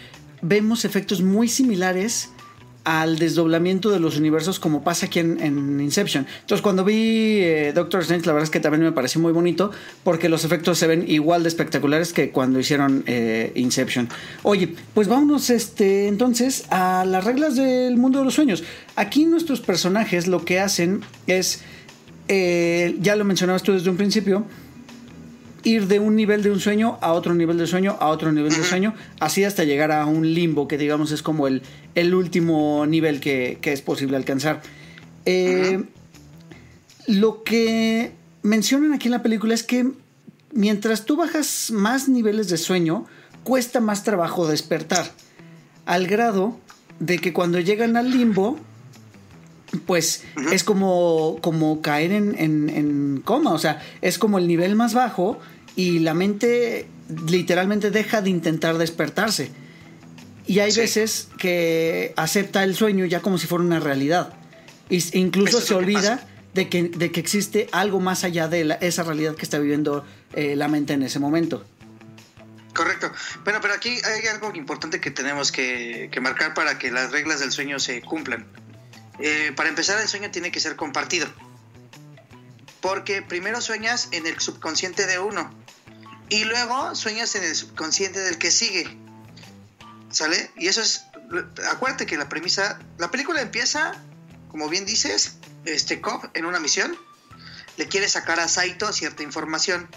vemos 0.41 0.85
efectos 0.85 1.21
muy 1.21 1.47
similares 1.47 2.29
al 2.83 3.17
desdoblamiento 3.17 3.89
de 3.91 3.99
los 3.99 4.17
universos 4.17 4.59
como 4.59 4.83
pasa 4.83 5.05
aquí 5.05 5.19
en, 5.19 5.39
en 5.39 5.79
Inception. 5.79 6.27
Entonces 6.41 6.61
cuando 6.61 6.83
vi 6.83 7.39
eh, 7.39 7.71
Doctor 7.73 8.01
Strange 8.01 8.25
la 8.25 8.33
verdad 8.33 8.45
es 8.45 8.49
que 8.49 8.59
también 8.59 8.83
me 8.83 8.91
pareció 8.91 9.21
muy 9.21 9.31
bonito 9.31 9.71
porque 10.03 10.27
los 10.27 10.43
efectos 10.43 10.77
se 10.79 10.87
ven 10.87 11.05
igual 11.07 11.43
de 11.43 11.49
espectaculares 11.49 12.11
que 12.11 12.31
cuando 12.31 12.59
hicieron 12.59 13.03
eh, 13.07 13.51
Inception. 13.55 14.09
Oye, 14.43 14.75
pues 14.93 15.07
vámonos 15.07 15.49
este, 15.49 16.07
entonces 16.07 16.65
a 16.69 17.05
las 17.05 17.23
reglas 17.23 17.55
del 17.55 17.95
mundo 17.97 18.19
de 18.19 18.25
los 18.25 18.33
sueños. 18.33 18.63
Aquí 18.95 19.25
nuestros 19.25 19.61
personajes 19.61 20.27
lo 20.27 20.43
que 20.43 20.59
hacen 20.59 21.01
es, 21.25 21.61
eh, 22.27 22.97
ya 23.01 23.15
lo 23.15 23.25
mencionabas 23.25 23.63
tú 23.63 23.73
desde 23.73 23.89
un 23.89 23.97
principio, 23.97 24.45
ir 25.63 25.87
de 25.87 25.99
un 25.99 26.15
nivel 26.15 26.43
de 26.43 26.51
un 26.51 26.59
sueño 26.59 26.97
a 27.01 27.13
otro 27.13 27.33
nivel 27.33 27.57
de 27.57 27.67
sueño, 27.67 27.97
a 27.99 28.07
otro 28.07 28.31
nivel 28.31 28.51
de 28.51 28.63
sueño, 28.63 28.93
así 29.19 29.43
hasta 29.43 29.63
llegar 29.63 29.91
a 29.91 30.05
un 30.05 30.33
limbo 30.33 30.67
que 30.67 30.77
digamos 30.77 31.11
es 31.11 31.21
como 31.21 31.47
el, 31.47 31.61
el 31.95 32.13
último 32.13 32.85
nivel 32.85 33.19
que, 33.19 33.57
que, 33.61 33.71
es 33.73 33.81
posible 33.81 34.17
alcanzar. 34.17 34.61
Eh, 35.25 35.83
lo 37.07 37.43
que 37.43 38.11
mencionan 38.41 38.93
aquí 38.93 39.07
en 39.07 39.13
la 39.13 39.23
película 39.23 39.53
es 39.53 39.63
que 39.63 39.91
mientras 40.51 41.05
tú 41.05 41.15
bajas 41.15 41.71
más 41.71 42.09
niveles 42.09 42.49
de 42.49 42.57
sueño, 42.57 43.05
cuesta 43.43 43.79
más 43.79 44.03
trabajo 44.03 44.47
despertar, 44.47 45.11
al 45.85 46.07
grado 46.07 46.57
de 46.99 47.19
que 47.19 47.33
cuando 47.33 47.59
llegan 47.59 47.97
al 47.97 48.11
limbo, 48.11 48.57
pues 49.85 50.23
es 50.51 50.63
como, 50.63 51.39
como 51.41 51.81
caer 51.81 52.11
en, 52.11 52.35
en, 52.37 52.69
en, 52.69 53.21
coma, 53.23 53.51
o 53.53 53.59
sea, 53.59 53.81
es 54.01 54.17
como 54.17 54.37
el 54.37 54.47
nivel 54.47 54.75
más 54.75 54.93
bajo 54.93 55.39
y 55.75 55.99
la 55.99 56.13
mente 56.13 56.87
literalmente 57.27 57.91
deja 57.91 58.21
de 58.21 58.29
intentar 58.29 58.77
despertarse. 58.77 59.51
Y 60.45 60.59
hay 60.59 60.71
sí. 60.71 60.81
veces 60.81 61.29
que 61.37 62.13
acepta 62.17 62.63
el 62.63 62.75
sueño 62.75 63.05
ya 63.05 63.21
como 63.21 63.37
si 63.37 63.47
fuera 63.47 63.63
una 63.63 63.79
realidad. 63.79 64.33
E 64.89 65.01
incluso 65.13 65.61
se 65.61 65.73
olvida 65.73 66.27
de 66.53 66.69
que, 66.69 66.83
de 66.83 67.11
que, 67.11 67.19
existe 67.19 67.67
algo 67.71 67.99
más 67.99 68.23
allá 68.23 68.47
de 68.47 68.65
la, 68.65 68.75
esa 68.75 69.03
realidad 69.03 69.35
que 69.35 69.43
está 69.43 69.57
viviendo 69.57 70.05
eh, 70.33 70.55
la 70.55 70.67
mente 70.67 70.93
en 70.93 71.03
ese 71.03 71.19
momento. 71.19 71.65
Correcto. 72.73 73.11
Bueno, 73.43 73.59
pero 73.61 73.73
aquí 73.73 73.89
hay 73.89 74.27
algo 74.27 74.51
importante 74.55 74.99
que 74.99 75.11
tenemos 75.11 75.51
que, 75.51 76.09
que 76.11 76.19
marcar 76.19 76.53
para 76.53 76.77
que 76.77 76.91
las 76.91 77.11
reglas 77.11 77.39
del 77.39 77.51
sueño 77.51 77.79
se 77.79 78.01
cumplan. 78.01 78.45
Eh, 79.19 79.53
para 79.55 79.69
empezar, 79.69 79.99
el 80.01 80.07
sueño 80.07 80.31
tiene 80.31 80.51
que 80.51 80.59
ser 80.59 80.75
compartido. 80.75 81.27
Porque 82.81 83.21
primero 83.21 83.61
sueñas 83.61 84.09
en 84.11 84.25
el 84.27 84.39
subconsciente 84.39 85.05
de 85.05 85.19
uno 85.19 85.53
y 86.29 86.45
luego 86.45 86.95
sueñas 86.95 87.35
en 87.35 87.43
el 87.43 87.55
subconsciente 87.55 88.19
del 88.19 88.37
que 88.37 88.51
sigue. 88.51 88.97
¿Sale? 90.09 90.51
Y 90.57 90.67
eso 90.67 90.81
es. 90.81 91.05
Acuérdate 91.71 92.05
que 92.05 92.17
la 92.17 92.27
premisa. 92.27 92.79
La 92.97 93.11
película 93.11 93.41
empieza, 93.41 93.93
como 94.49 94.67
bien 94.67 94.85
dices, 94.85 95.37
este 95.65 96.01
Cobb 96.01 96.29
en 96.33 96.45
una 96.45 96.59
misión. 96.59 96.97
Le 97.77 97.87
quiere 97.87 98.07
sacar 98.09 98.39
a 98.39 98.47
Saito 98.47 98.91
cierta 98.93 99.23
información. 99.23 99.87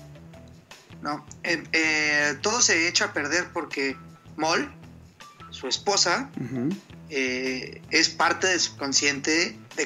¿No? 1.03 1.27
Eh, 1.43 2.39
todo 2.43 2.61
se 2.63 2.89
echa 2.89 3.07
a 3.07 3.13
perder 3.13 3.51
porque 3.53 3.97
Moll, 4.37 4.73
su 5.51 5.69
esposa. 5.69 6.31
Eh, 7.11 7.83
es 7.91 8.09
parte 8.09 8.47
del 8.49 8.61
subconsciente 8.61 9.59
de. 9.77 9.85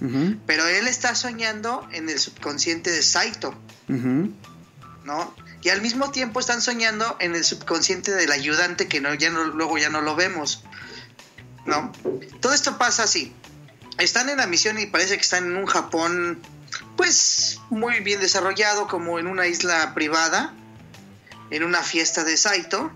Uh 0.00 0.06
-huh. 0.06 0.38
Pero 0.46 0.66
él 0.66 0.86
está 0.86 1.14
soñando 1.14 1.86
en 1.92 2.08
el 2.08 2.18
subconsciente 2.18 2.90
de 2.90 3.02
Saito. 3.02 3.50
Uh 3.88 3.92
-huh. 3.92 4.34
¿No? 5.04 5.34
Y 5.62 5.70
al 5.70 5.80
mismo 5.80 6.10
tiempo 6.10 6.40
están 6.40 6.60
soñando 6.60 7.16
en 7.20 7.34
el 7.34 7.44
subconsciente 7.44 8.12
del 8.12 8.30
ayudante 8.32 8.86
que 8.86 9.00
no, 9.00 9.14
ya 9.14 9.30
no, 9.30 9.44
luego 9.44 9.78
ya 9.78 9.88
no 9.88 10.02
lo 10.02 10.14
vemos. 10.14 10.64
¿No? 11.64 11.90
Todo 12.40 12.52
esto 12.52 12.76
pasa 12.76 13.04
así. 13.04 13.32
Están 13.98 14.28
en 14.28 14.38
la 14.38 14.46
misión 14.46 14.78
y 14.78 14.86
parece 14.86 15.16
que 15.16 15.22
están 15.22 15.44
en 15.46 15.56
un 15.56 15.66
Japón, 15.66 16.42
pues, 16.96 17.60
muy 17.70 18.00
bien 18.00 18.20
desarrollado, 18.20 18.88
como 18.88 19.18
en 19.18 19.26
una 19.26 19.46
isla 19.46 19.94
privada, 19.94 20.52
en 21.50 21.62
una 21.64 21.82
fiesta 21.82 22.24
de 22.24 22.36
Saito. 22.36 22.92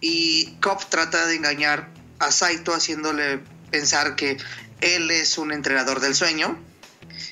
Y 0.00 0.56
Cobb 0.60 0.88
trata 0.88 1.26
de 1.26 1.36
engañar 1.36 1.90
a 2.18 2.32
Saito 2.32 2.74
haciéndole 2.74 3.40
pensar 3.70 4.16
que 4.16 4.36
él 4.80 5.10
es 5.10 5.38
un 5.38 5.52
entrenador 5.52 6.00
del 6.00 6.14
sueño 6.14 6.58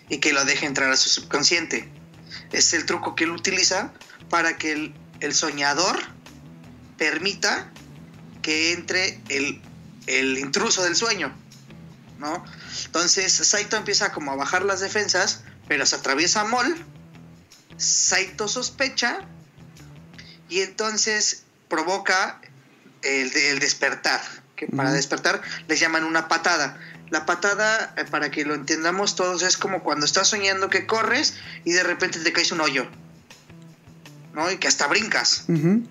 y 0.08 0.18
que 0.18 0.32
lo 0.32 0.44
deje 0.44 0.66
entrar 0.66 0.90
a 0.90 0.96
su 0.96 1.08
subconsciente. 1.08 1.88
Es 2.52 2.72
el 2.72 2.86
truco 2.86 3.14
que 3.14 3.24
él 3.24 3.30
utiliza 3.30 3.92
para 4.30 4.56
que 4.56 4.92
el, 5.20 5.34
soñador 5.34 5.98
permita 6.98 7.70
que 8.42 8.72
entre 8.72 9.20
el, 9.28 10.38
intruso 10.38 10.84
del 10.84 10.96
sueño, 10.96 11.34
¿no? 12.18 12.44
Entonces 12.84 13.32
Saito 13.32 13.76
empieza 13.76 14.12
como 14.12 14.32
a 14.32 14.36
bajar 14.36 14.64
las 14.64 14.80
defensas, 14.80 15.42
pero 15.68 15.84
se 15.86 15.96
atraviesa 15.96 16.44
Mol, 16.44 16.76
Saito 17.76 18.48
sospecha 18.48 19.20
y 20.48 20.60
entonces 20.60 21.44
provoca 21.68 22.40
el 23.02 23.58
despertar, 23.58 24.20
que 24.56 24.66
para 24.66 24.88
uh 24.88 24.92
-huh. 24.92 24.96
despertar 24.96 25.42
les 25.68 25.78
llaman 25.78 26.04
una 26.04 26.28
patada. 26.28 26.78
La 27.10 27.24
patada, 27.24 27.94
eh, 27.96 28.04
para 28.10 28.30
que 28.30 28.44
lo 28.44 28.54
entendamos 28.54 29.14
todos, 29.14 29.42
es 29.42 29.56
como 29.56 29.82
cuando 29.82 30.06
estás 30.06 30.28
soñando 30.28 30.70
que 30.70 30.86
corres 30.86 31.34
y 31.64 31.72
de 31.72 31.84
repente 31.84 32.18
te 32.18 32.32
caes 32.32 32.50
un 32.50 32.60
hoyo. 32.60 32.86
¿no? 34.34 34.50
Y 34.50 34.58
que 34.58 34.68
hasta 34.68 34.86
brincas. 34.86 35.44
Uh 35.48 35.52
-huh. 35.52 35.86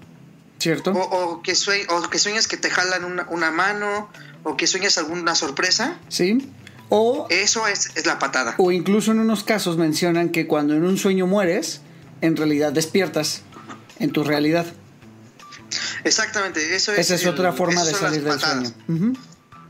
¿Cierto? 0.60 0.92
O, 0.92 1.00
o, 1.02 1.42
que 1.42 1.54
sue 1.56 1.86
o, 1.90 2.10
que 2.10 2.18
sueñas 2.18 2.48
que 2.48 2.58
te 2.58 2.70
jalan 2.70 3.04
una, 3.04 3.28
una, 3.30 3.52
mano, 3.52 4.10
o 4.44 4.56
que 4.56 4.68
sueñas 4.68 4.98
alguna 4.98 5.36
sorpresa. 5.36 5.98
Sí. 6.08 6.50
O. 6.90 7.28
Eso 7.30 7.68
es, 7.68 7.92
es, 7.96 8.06
la 8.06 8.20
patada. 8.20 8.56
O 8.58 8.72
incluso 8.72 9.12
en 9.12 9.20
unos 9.20 9.44
casos 9.44 9.78
mencionan 9.78 10.30
que 10.30 10.48
cuando 10.48 10.74
en 10.76 10.86
un 10.86 10.98
sueño 10.98 11.28
mueres, 11.28 11.82
en 12.22 12.38
realidad 12.38 12.72
despiertas 12.72 13.42
en 14.00 14.12
tu 14.12 14.24
realidad. 14.24 14.66
Exactamente, 16.04 16.76
eso 16.76 16.92
es. 16.94 17.00
Esa 17.00 17.16
es 17.16 17.24
el, 17.24 17.30
otra 17.30 17.54
forma 17.54 17.84
de 17.84 17.94
salir 17.94 18.24
del 18.24 18.40
sueño. 18.40 18.72
Uh 18.88 18.94
-huh. 18.94 19.18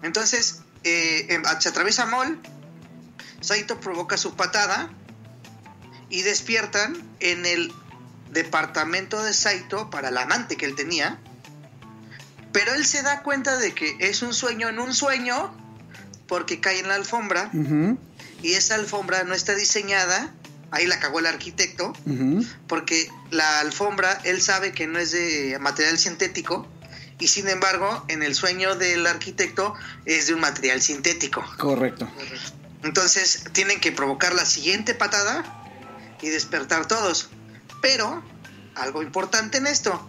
Entonces, 0.03 0.59
eh, 0.83 1.41
se 1.59 1.69
atraviesa 1.69 2.05
Mol, 2.05 2.39
Saito 3.41 3.79
provoca 3.79 4.17
su 4.17 4.35
patada 4.35 4.89
y 6.09 6.21
despiertan 6.21 6.95
en 7.19 7.45
el 7.45 7.73
departamento 8.31 9.23
de 9.23 9.33
Saito 9.33 9.89
para 9.89 10.09
el 10.09 10.17
amante 10.17 10.57
que 10.57 10.65
él 10.65 10.75
tenía. 10.75 11.19
Pero 12.51 12.73
él 12.73 12.85
se 12.85 13.01
da 13.01 13.21
cuenta 13.21 13.57
de 13.57 13.73
que 13.73 13.97
es 13.99 14.21
un 14.21 14.33
sueño 14.33 14.69
en 14.69 14.79
un 14.79 14.93
sueño 14.93 15.53
porque 16.27 16.59
cae 16.59 16.79
en 16.79 16.87
la 16.87 16.95
alfombra 16.95 17.49
uh 17.53 17.57
-huh. 17.57 17.97
y 18.41 18.53
esa 18.53 18.75
alfombra 18.75 19.23
no 19.23 19.33
está 19.33 19.55
diseñada. 19.55 20.33
Ahí 20.71 20.87
la 20.87 20.99
cagó 20.99 21.19
el 21.19 21.27
arquitecto 21.27 21.93
uh 22.05 22.09
-huh. 22.09 22.47
porque 22.67 23.09
la 23.31 23.59
alfombra 23.59 24.19
él 24.23 24.41
sabe 24.41 24.73
que 24.73 24.87
no 24.87 24.99
es 24.99 25.11
de 25.11 25.57
material 25.59 25.97
sintético 25.97 26.67
y 27.19 27.27
sin 27.27 27.47
embargo 27.47 28.03
en 28.07 28.23
el 28.23 28.35
sueño 28.35 28.75
del 28.75 29.07
arquitecto 29.07 29.73
es 30.05 30.27
de 30.27 30.33
un 30.33 30.41
material 30.41 30.81
sintético. 30.81 31.43
Correcto. 31.57 32.09
Entonces 32.83 33.45
tienen 33.51 33.79
que 33.79 33.91
provocar 33.91 34.35
la 34.35 34.45
siguiente 34.45 34.93
patada 34.93 35.43
y 36.21 36.29
despertar 36.29 36.87
todos. 36.87 37.29
Pero, 37.81 38.23
algo 38.75 39.01
importante 39.01 39.57
en 39.57 39.67
esto, 39.67 40.07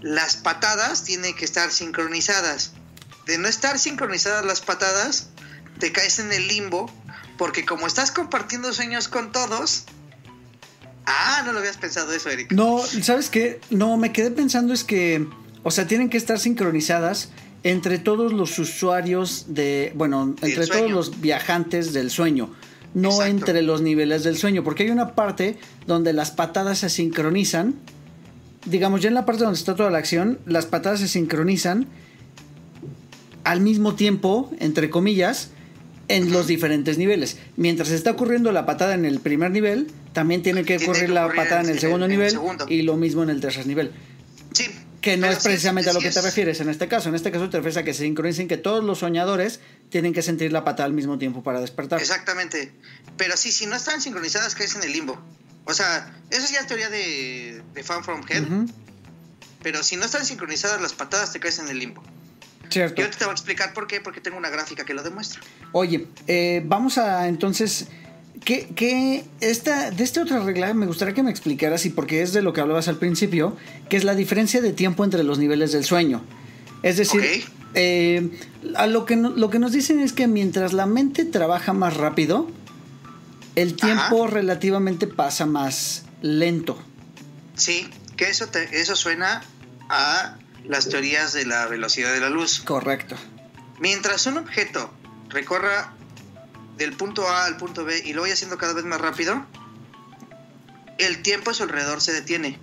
las 0.00 0.36
patadas 0.36 1.04
tienen 1.04 1.34
que 1.34 1.44
estar 1.44 1.70
sincronizadas. 1.70 2.72
De 3.26 3.38
no 3.38 3.48
estar 3.48 3.78
sincronizadas 3.78 4.44
las 4.44 4.60
patadas, 4.60 5.28
te 5.78 5.92
caes 5.92 6.18
en 6.18 6.32
el 6.32 6.48
limbo, 6.48 6.90
porque 7.36 7.64
como 7.64 7.86
estás 7.86 8.10
compartiendo 8.10 8.72
sueños 8.72 9.08
con 9.08 9.32
todos... 9.32 9.84
Ah, 11.10 11.42
no 11.46 11.54
lo 11.54 11.60
habías 11.60 11.78
pensado 11.78 12.12
eso, 12.12 12.28
Eric. 12.28 12.52
No, 12.52 12.80
¿sabes 12.80 13.30
qué? 13.30 13.60
No, 13.70 13.96
me 13.96 14.12
quedé 14.12 14.30
pensando 14.30 14.74
es 14.74 14.84
que, 14.84 15.26
o 15.62 15.70
sea, 15.70 15.86
tienen 15.86 16.10
que 16.10 16.18
estar 16.18 16.38
sincronizadas 16.38 17.30
entre 17.62 17.98
todos 17.98 18.34
los 18.34 18.58
usuarios 18.58 19.46
de, 19.48 19.92
bueno, 19.94 20.36
entre 20.42 20.66
todos 20.66 20.90
los 20.90 21.22
viajantes 21.22 21.94
del 21.94 22.10
sueño, 22.10 22.50
no 22.92 23.22
entre 23.22 23.62
los 23.62 23.80
niveles 23.80 24.22
del 24.22 24.36
sueño, 24.36 24.62
porque 24.62 24.82
hay 24.82 24.90
una 24.90 25.14
parte 25.14 25.58
donde 25.86 26.12
las 26.12 26.30
patadas 26.30 26.80
se 26.80 26.90
sincronizan, 26.90 27.74
digamos, 28.66 29.00
ya 29.00 29.08
en 29.08 29.14
la 29.14 29.24
parte 29.24 29.44
donde 29.44 29.58
está 29.58 29.74
toda 29.74 29.90
la 29.90 29.98
acción, 29.98 30.38
las 30.44 30.66
patadas 30.66 31.00
se 31.00 31.08
sincronizan 31.08 31.86
al 33.44 33.62
mismo 33.62 33.94
tiempo, 33.94 34.50
entre 34.60 34.90
comillas, 34.90 35.52
en 36.08 36.32
los 36.32 36.46
diferentes 36.46 36.98
niveles. 36.98 37.38
Mientras 37.56 37.90
está 37.90 38.10
ocurriendo 38.10 38.52
la 38.52 38.66
patada 38.66 38.94
en 38.94 39.06
el 39.06 39.20
primer 39.20 39.50
nivel, 39.50 39.88
también 40.12 40.42
tiene 40.42 40.64
que 40.64 40.76
ocurrir 40.76 41.10
la 41.10 41.28
patada 41.28 41.62
en 41.62 41.70
el 41.70 41.78
segundo 41.78 42.08
nivel 42.08 42.38
y 42.68 42.82
lo 42.82 42.96
mismo 42.96 43.22
en 43.22 43.30
el 43.30 43.40
tercer 43.40 43.66
nivel. 43.66 43.92
Sí, 44.52 44.70
que 45.00 45.16
no 45.16 45.28
es 45.28 45.38
precisamente 45.42 45.90
a 45.90 45.92
lo 45.92 46.00
que 46.00 46.10
te 46.10 46.20
refieres 46.20 46.60
en 46.60 46.68
este 46.68 46.88
caso. 46.88 47.08
En 47.08 47.14
este 47.14 47.30
caso 47.30 47.48
te 47.48 47.58
refieres 47.58 47.76
a 47.76 47.84
que 47.84 47.94
se 47.94 48.02
sincronicen 48.02 48.48
que 48.48 48.56
todos 48.56 48.82
los 48.82 48.98
soñadores 48.98 49.60
tienen 49.90 50.12
que 50.12 50.22
sentir 50.22 50.52
la 50.52 50.64
patada 50.64 50.86
al 50.86 50.92
mismo 50.92 51.18
tiempo 51.18 51.42
para 51.42 51.60
despertar. 51.60 52.00
Exactamente. 52.00 52.72
Pero 53.16 53.36
sí, 53.36 53.52
si 53.52 53.66
no 53.66 53.76
están 53.76 54.00
sincronizadas, 54.00 54.54
caes 54.54 54.74
en 54.74 54.82
el 54.82 54.92
limbo. 54.92 55.20
O 55.64 55.74
sea, 55.74 56.14
eso 56.30 56.52
ya 56.52 56.60
es 56.60 56.66
teoría 56.66 56.88
de, 56.88 57.62
de 57.74 57.84
Fan 57.84 58.02
From 58.02 58.22
Hell. 58.28 58.72
Pero 59.62 59.82
si 59.82 59.96
no 59.96 60.04
están 60.04 60.24
sincronizadas 60.24 60.80
las 60.80 60.94
patadas, 60.94 61.32
te 61.32 61.40
caes 61.40 61.58
en 61.58 61.68
el 61.68 61.78
limbo. 61.78 62.02
Cierto. 62.70 63.00
Yo 63.00 63.08
te 63.10 63.24
voy 63.24 63.30
a 63.30 63.32
explicar 63.32 63.72
por 63.72 63.86
qué, 63.86 64.00
porque 64.00 64.20
tengo 64.20 64.36
una 64.36 64.50
gráfica 64.50 64.84
que 64.84 64.94
lo 64.94 65.02
demuestra. 65.02 65.40
Oye, 65.72 66.06
eh, 66.26 66.62
vamos 66.64 66.98
a 66.98 67.28
entonces 67.28 67.88
¿Qué, 68.44 69.24
esta, 69.40 69.90
de 69.90 70.04
esta 70.04 70.22
otra 70.22 70.40
regla 70.40 70.72
me 70.74 70.86
gustaría 70.86 71.14
que 71.14 71.22
me 71.22 71.30
explicaras, 71.30 71.84
y 71.86 71.90
porque 71.90 72.22
es 72.22 72.32
de 72.32 72.42
lo 72.42 72.52
que 72.52 72.60
hablabas 72.60 72.88
al 72.88 72.96
principio, 72.96 73.56
que 73.88 73.96
es 73.96 74.04
la 74.04 74.14
diferencia 74.14 74.60
de 74.60 74.72
tiempo 74.72 75.04
entre 75.04 75.22
los 75.22 75.38
niveles 75.38 75.72
del 75.72 75.84
sueño. 75.84 76.22
Es 76.82 76.96
decir, 76.96 77.44
eh, 77.74 78.30
a 78.76 78.86
lo, 78.86 79.04
que 79.04 79.16
lo 79.16 79.50
que 79.50 79.58
nos 79.58 79.72
dicen 79.72 80.00
es 80.00 80.12
que 80.12 80.26
mientras 80.26 80.72
la 80.72 80.86
mente 80.86 81.24
trabaja 81.24 81.72
más 81.72 81.96
rápido, 81.96 82.48
el 83.56 83.74
tiempo 83.74 84.26
relativamente 84.26 85.06
pasa 85.06 85.46
más 85.46 86.04
lento. 86.22 86.78
Sí, 87.56 87.88
que 88.16 88.28
eso, 88.28 88.48
eso 88.72 88.94
suena 88.94 89.42
a 89.88 90.38
las 90.64 90.88
teorías 90.88 91.32
de 91.32 91.44
la 91.44 91.66
velocidad 91.66 92.12
de 92.12 92.20
la 92.20 92.30
luz. 92.30 92.60
Correcto. 92.60 93.16
Mientras 93.80 94.26
un 94.26 94.38
objeto 94.38 94.92
recorra 95.28 95.92
del 96.78 96.92
punto 96.92 97.28
A 97.28 97.44
al 97.44 97.56
punto 97.56 97.84
B 97.84 98.02
y 98.04 98.12
lo 98.12 98.22
voy 98.22 98.30
haciendo 98.30 98.56
cada 98.56 98.72
vez 98.72 98.84
más 98.84 99.00
rápido, 99.00 99.44
el 100.98 101.22
tiempo 101.22 101.50
a 101.50 101.54
su 101.54 101.64
alrededor 101.64 102.00
se 102.00 102.12
detiene. 102.12 102.58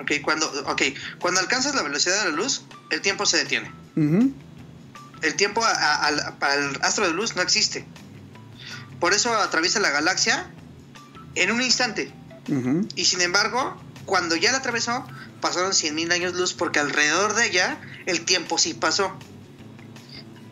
Ok, 0.00 0.12
cuando, 0.22 0.50
okay. 0.66 0.94
cuando 1.18 1.40
alcanzas 1.40 1.74
la 1.74 1.82
velocidad 1.82 2.24
de 2.24 2.30
la 2.30 2.36
luz, 2.36 2.62
el 2.90 3.00
tiempo 3.00 3.24
se 3.26 3.38
detiene. 3.38 3.70
El 3.94 5.34
tiempo 5.36 5.64
al 5.64 6.78
astro 6.82 7.06
de 7.06 7.12
luz 7.12 7.36
no 7.36 7.42
existe. 7.42 7.86
Por 9.00 9.14
eso 9.14 9.34
atraviesa 9.34 9.80
la 9.80 9.90
galaxia 9.90 10.50
en 11.34 11.50
un 11.52 11.62
instante. 11.62 12.12
Y 12.96 13.04
sin 13.04 13.20
embargo, 13.20 13.80
cuando 14.06 14.34
ya 14.36 14.50
la 14.50 14.58
atravesó, 14.58 15.06
pasaron 15.40 15.72
100.000 15.72 16.12
años 16.12 16.34
luz 16.34 16.54
porque 16.54 16.80
alrededor 16.80 17.34
de 17.34 17.46
ella 17.46 17.78
el 18.06 18.24
tiempo 18.24 18.58
sí 18.58 18.74
pasó 18.74 19.16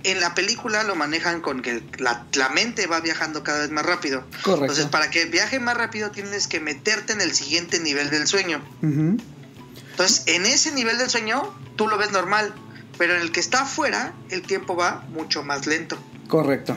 en 0.05 0.21
la 0.21 0.35
película 0.35 0.83
lo 0.83 0.95
manejan 0.95 1.41
con 1.41 1.63
que 1.63 1.83
la, 1.99 2.49
mente 2.55 2.87
va 2.87 3.01
viajando 3.01 3.43
cada 3.43 3.61
vez 3.61 3.71
más 3.71 3.85
rápido. 3.85 4.25
Correcto. 4.43 4.65
Entonces, 4.65 4.87
para 4.87 5.11
que 5.11 5.27
viaje 5.27 5.59
más 5.59 5.77
rápido 5.77 6.11
tienes 6.11 6.47
que 6.47 6.61
meterte 6.61 7.13
en 7.13 7.21
el 7.21 7.33
siguiente 7.33 7.81
nivel 7.81 8.11
del 8.11 8.27
sueño. 8.27 8.63
Entonces, 8.83 10.25
en 10.27 10.47
ese 10.47 10.73
nivel 10.73 10.99
del 10.99 11.11
sueño, 11.11 11.55
tú 11.77 11.89
lo 11.89 11.99
ves 11.99 12.13
normal, 12.13 12.55
pero 12.99 13.15
en 13.15 13.23
el 13.23 13.33
que 13.33 13.41
está 13.41 13.63
afuera, 13.63 14.15
el 14.31 14.43
tiempo 14.43 14.77
va 14.77 15.05
mucho 15.11 15.43
más 15.43 15.67
lento. 15.67 15.99
Correcto. 16.29 16.77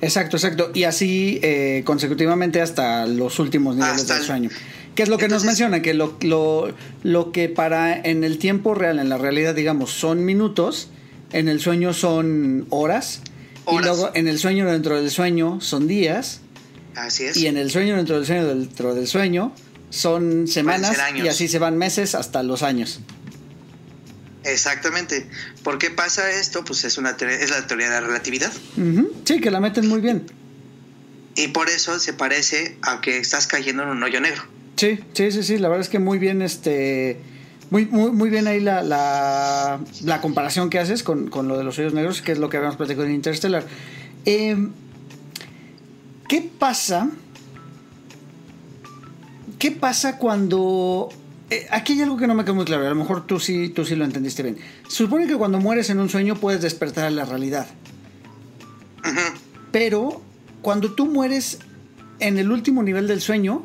Exacto, 0.00 0.36
exacto. 0.36 0.70
Y 0.74 0.84
así 0.84 1.38
eh, 1.42 1.82
consecutivamente 1.84 2.60
hasta 2.60 3.06
los 3.06 3.38
últimos 3.38 3.76
niveles 3.76 4.06
del 4.06 4.22
sueño. 4.22 4.50
¿Qué 4.94 5.04
es 5.04 5.08
lo 5.08 5.16
que 5.16 5.28
nos 5.28 5.44
menciona? 5.44 5.80
Que 5.80 5.94
lo, 5.94 6.16
lo, 6.20 6.74
lo 7.02 7.32
que 7.32 7.48
para 7.48 7.98
en 7.98 8.24
el 8.24 8.38
tiempo 8.38 8.74
real, 8.74 8.98
en 8.98 9.08
la 9.08 9.16
realidad, 9.16 9.54
digamos, 9.54 9.90
son 9.90 10.24
minutos, 10.24 10.90
en 11.32 11.48
el 11.48 11.60
sueño 11.60 11.92
son 11.94 12.66
horas, 12.70 13.20
Y 13.70 13.78
luego 13.78 14.10
en 14.14 14.28
el 14.28 14.38
sueño 14.38 14.70
dentro 14.70 15.00
del 15.00 15.10
sueño 15.10 15.60
son 15.60 15.86
días. 15.86 16.40
Así 16.94 17.24
es. 17.24 17.36
Y 17.36 17.46
en 17.46 17.56
el 17.56 17.70
sueño 17.70 17.96
dentro 17.96 18.16
del 18.16 18.26
sueño 18.26 18.46
dentro 18.46 18.94
del 18.94 19.06
sueño 19.06 19.54
son 19.90 20.48
semanas. 20.48 20.96
Y 21.14 21.28
así 21.28 21.48
se 21.48 21.58
van 21.58 21.78
meses 21.78 22.14
hasta 22.14 22.42
los 22.42 22.62
años. 22.62 23.00
Exactamente. 24.44 25.28
¿Por 25.62 25.78
qué 25.78 25.90
pasa 25.90 26.30
esto? 26.32 26.64
Pues 26.64 26.84
es, 26.84 26.98
una 26.98 27.10
es 27.10 27.50
la 27.50 27.66
teoría 27.66 27.86
de 27.86 27.92
la 27.92 28.06
relatividad. 28.06 28.52
Sí, 29.24 29.40
que 29.40 29.50
la 29.50 29.60
meten 29.60 29.88
muy 29.88 30.00
bien. 30.00 30.26
Y 31.34 31.48
por 31.48 31.70
eso 31.70 31.98
se 31.98 32.12
parece 32.12 32.76
a 32.82 33.00
que 33.00 33.18
estás 33.18 33.46
cayendo 33.46 33.84
en 33.84 33.90
un 33.90 34.02
hoyo 34.02 34.20
negro. 34.20 34.42
Sí, 34.76 34.98
sí, 35.14 35.30
sí, 35.30 35.42
sí. 35.42 35.58
La 35.58 35.68
verdad 35.68 35.82
es 35.82 35.88
que 35.88 35.98
muy 35.98 36.18
bien 36.18 36.42
este 36.42 37.20
muy, 37.72 37.86
muy, 37.86 38.10
muy 38.10 38.28
bien 38.28 38.46
ahí 38.48 38.60
la, 38.60 38.82
la, 38.82 40.20
comparación 40.20 40.68
que 40.68 40.78
haces 40.78 41.02
con, 41.02 41.30
lo 41.32 41.56
de 41.56 41.64
los 41.64 41.78
hoyos 41.78 41.94
negros, 41.94 42.20
que 42.20 42.32
es 42.32 42.38
lo 42.38 42.50
que 42.50 42.58
habíamos 42.58 42.76
platicado 42.76 43.06
en 43.06 43.14
Interstellar. 43.14 43.64
Em, 44.26 44.72
¿Qué 46.28 46.50
pasa? 46.58 47.08
¿Qué 49.58 49.70
pasa 49.70 50.18
cuando... 50.18 51.08
Eh, 51.48 51.66
aquí 51.70 51.94
hay 51.94 52.02
algo 52.02 52.18
que 52.18 52.26
no 52.26 52.34
me 52.34 52.44
quedó 52.44 52.56
muy 52.56 52.66
claro, 52.66 52.84
a 52.84 52.90
lo 52.90 52.94
mejor 52.94 53.26
tú 53.26 53.40
sí, 53.40 53.70
tú 53.70 53.86
sí 53.86 53.96
lo 53.96 54.04
entendiste 54.04 54.42
bien. 54.42 54.58
Supone 54.86 55.26
que 55.26 55.36
cuando 55.36 55.58
mueres 55.58 55.88
en 55.88 55.98
un 55.98 56.10
sueño 56.10 56.34
puedes 56.36 56.60
despertar 56.60 57.06
a 57.06 57.10
la 57.10 57.24
realidad. 57.24 57.66
Pero 59.70 60.20
cuando 60.60 60.92
tú 60.92 61.06
mueres 61.06 61.60
en 62.18 62.36
el 62.36 62.52
último 62.52 62.82
nivel 62.82 63.08
del 63.08 63.22
sueño, 63.22 63.64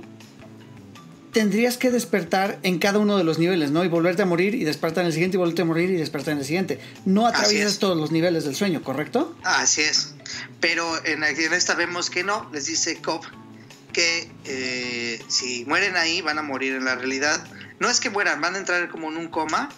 tendrías 1.38 1.78
que 1.78 1.92
despertar 1.92 2.58
en 2.64 2.80
cada 2.80 2.98
uno 2.98 3.16
de 3.16 3.24
los 3.24 3.38
niveles, 3.38 3.70
¿no? 3.70 3.86
Y 3.86 3.90
volverte 3.90 4.24
a 4.24 4.26
morir 4.26 4.56
y 4.56 4.64
despertar 4.64 5.04
en 5.04 5.10
el 5.10 5.14
siguiente 5.14 5.38
y 5.38 5.40
volverte 5.40 5.62
a 5.62 5.66
morir 5.66 5.92
y 5.92 5.96
despertar 5.96 6.32
en 6.32 6.40
el 6.40 6.46
siguiente. 6.46 6.80
No 7.06 7.28
atraviesas 7.28 7.78
todos 7.78 7.96
los 7.96 8.12
niveles 8.12 8.44
del 8.44 8.56
sueño, 8.56 8.82
¿correcto? 8.82 9.38
Así 9.44 9.82
es. 9.82 10.16
Pero 10.60 10.84
en, 11.06 11.24
esta 11.24 11.76
vemos 11.76 12.10
que 12.10 12.24
no, 12.24 12.50
les 12.52 12.66
dice 12.66 13.00
Cobb 13.04 13.22
que 13.94 14.32
eh, 14.46 15.22
si 15.28 15.64
mueren 15.66 15.96
ahí 15.96 16.22
van 16.22 16.40
a 16.40 16.42
morir 16.42 16.74
en 16.74 16.86
la 16.86 16.96
realidad. 16.96 17.46
No 17.80 17.88
es 17.88 18.00
que 18.00 18.10
mueran, 18.10 18.42
van 18.42 18.56
a 18.56 18.58
entrar 18.58 18.90
como 18.90 19.12
en 19.12 19.18
un 19.18 19.28
coma. 19.28 19.70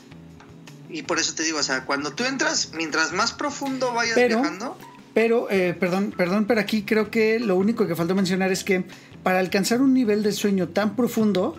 Y 0.87 1.01
por 1.01 1.19
eso 1.19 1.35
te 1.35 1.43
digo, 1.43 1.59
o 1.59 1.63
sea, 1.63 1.83
cuando 1.83 2.13
tú 2.13 2.23
entras, 2.23 2.71
mientras 2.73 3.11
más 3.11 3.33
profundo 3.33 3.93
vayas 3.93 4.15
viajando. 4.15 4.77
Pero, 5.13 5.51
eh, 5.51 5.75
perdón, 5.77 6.13
perdón, 6.15 6.45
pero 6.45 6.61
aquí 6.61 6.83
creo 6.83 7.11
que 7.11 7.39
lo 7.39 7.57
único 7.57 7.85
que 7.85 7.95
falta 7.95 8.13
mencionar 8.13 8.53
es 8.53 8.63
que 8.63 8.85
para 9.23 9.39
alcanzar 9.39 9.81
un 9.81 9.93
nivel 9.93 10.23
de 10.23 10.31
sueño 10.31 10.69
tan 10.69 10.95
profundo, 10.95 11.57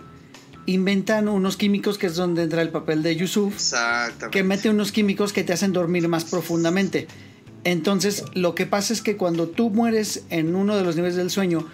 inventan 0.65 1.27
unos 1.27 1.57
químicos 1.57 1.97
que 1.97 2.07
es 2.07 2.15
donde 2.15 2.43
entra 2.43 2.61
el 2.61 2.69
papel 2.69 3.03
de 3.03 3.15
Yusuf, 3.15 3.73
que 4.31 4.43
mete 4.43 4.69
unos 4.69 4.91
químicos 4.91 5.33
que 5.33 5.43
te 5.43 5.53
hacen 5.53 5.73
dormir 5.73 6.07
más 6.07 6.25
profundamente. 6.25 7.07
Entonces, 7.63 8.25
lo 8.33 8.55
que 8.55 8.65
pasa 8.65 8.93
es 8.93 9.01
que 9.01 9.17
cuando 9.17 9.47
tú 9.47 9.69
mueres 9.69 10.23
en 10.29 10.55
uno 10.55 10.75
de 10.75 10.83
los 10.83 10.95
niveles 10.95 11.15
del 11.15 11.29
sueño, 11.29 11.67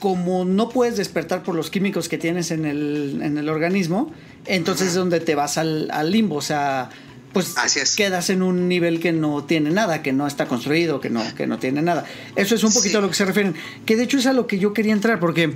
como 0.00 0.44
no 0.44 0.68
puedes 0.68 0.96
despertar 0.96 1.44
por 1.44 1.54
los 1.54 1.70
químicos 1.70 2.08
que 2.08 2.18
tienes 2.18 2.50
en 2.50 2.64
el, 2.64 3.20
en 3.22 3.38
el 3.38 3.48
organismo, 3.48 4.12
entonces 4.46 4.88
es 4.88 4.94
donde 4.94 5.20
te 5.20 5.36
vas 5.36 5.58
al, 5.58 5.90
al 5.92 6.10
limbo, 6.10 6.36
o 6.36 6.42
sea, 6.42 6.90
pues 7.32 7.54
quedas 7.96 8.30
en 8.30 8.42
un 8.42 8.68
nivel 8.68 9.00
que 9.00 9.12
no 9.12 9.44
tiene 9.44 9.70
nada, 9.70 10.02
que 10.02 10.12
no 10.12 10.26
está 10.26 10.46
construido, 10.46 11.00
que 11.00 11.10
no, 11.10 11.22
que 11.34 11.46
no 11.46 11.58
tiene 11.58 11.82
nada. 11.82 12.04
Eso 12.36 12.54
es 12.54 12.64
un 12.64 12.72
poquito 12.72 12.98
a 12.98 13.00
lo 13.00 13.08
que 13.08 13.14
se 13.14 13.24
refieren. 13.24 13.54
Que 13.86 13.96
de 13.96 14.04
hecho 14.04 14.18
es 14.18 14.26
a 14.26 14.32
lo 14.32 14.46
que 14.46 14.58
yo 14.58 14.72
quería 14.72 14.92
entrar, 14.92 15.18
porque 15.18 15.54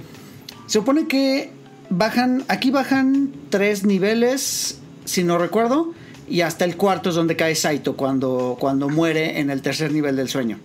se 0.66 0.72
supone 0.72 1.06
que 1.06 1.50
bajan, 1.90 2.44
aquí 2.48 2.70
bajan 2.70 3.32
tres 3.50 3.84
niveles, 3.84 4.78
si 5.04 5.22
no 5.22 5.38
recuerdo, 5.38 5.92
y 6.28 6.40
hasta 6.40 6.64
el 6.64 6.76
cuarto 6.76 7.10
es 7.10 7.14
donde 7.14 7.36
cae 7.36 7.54
Saito 7.54 7.96
cuando, 7.96 8.56
cuando 8.58 8.88
muere 8.88 9.38
en 9.38 9.50
el 9.50 9.62
tercer 9.62 9.92
nivel 9.92 10.16
del 10.16 10.28
sueño. 10.28 10.58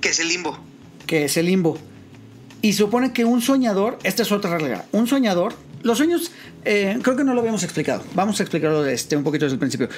Que 0.00 0.10
es 0.10 0.20
el 0.20 0.28
limbo. 0.28 0.58
Que 1.06 1.24
es 1.24 1.36
el 1.36 1.46
limbo. 1.46 1.78
Y 2.62 2.74
supone 2.74 3.12
que 3.12 3.24
un 3.24 3.42
soñador, 3.42 3.98
esta 4.04 4.22
es 4.22 4.30
otra 4.30 4.56
regla, 4.56 4.84
un 4.92 5.08
soñador, 5.08 5.54
los 5.82 5.98
sueños, 5.98 6.30
eh, 6.64 6.96
creo 7.02 7.16
que 7.16 7.24
no 7.24 7.34
lo 7.34 7.40
habíamos 7.40 7.64
explicado, 7.64 8.04
vamos 8.14 8.38
a 8.38 8.44
explicarlo 8.44 8.86
este, 8.86 9.16
un 9.16 9.24
poquito 9.24 9.46
desde 9.46 9.54
el 9.54 9.58
principio 9.58 9.88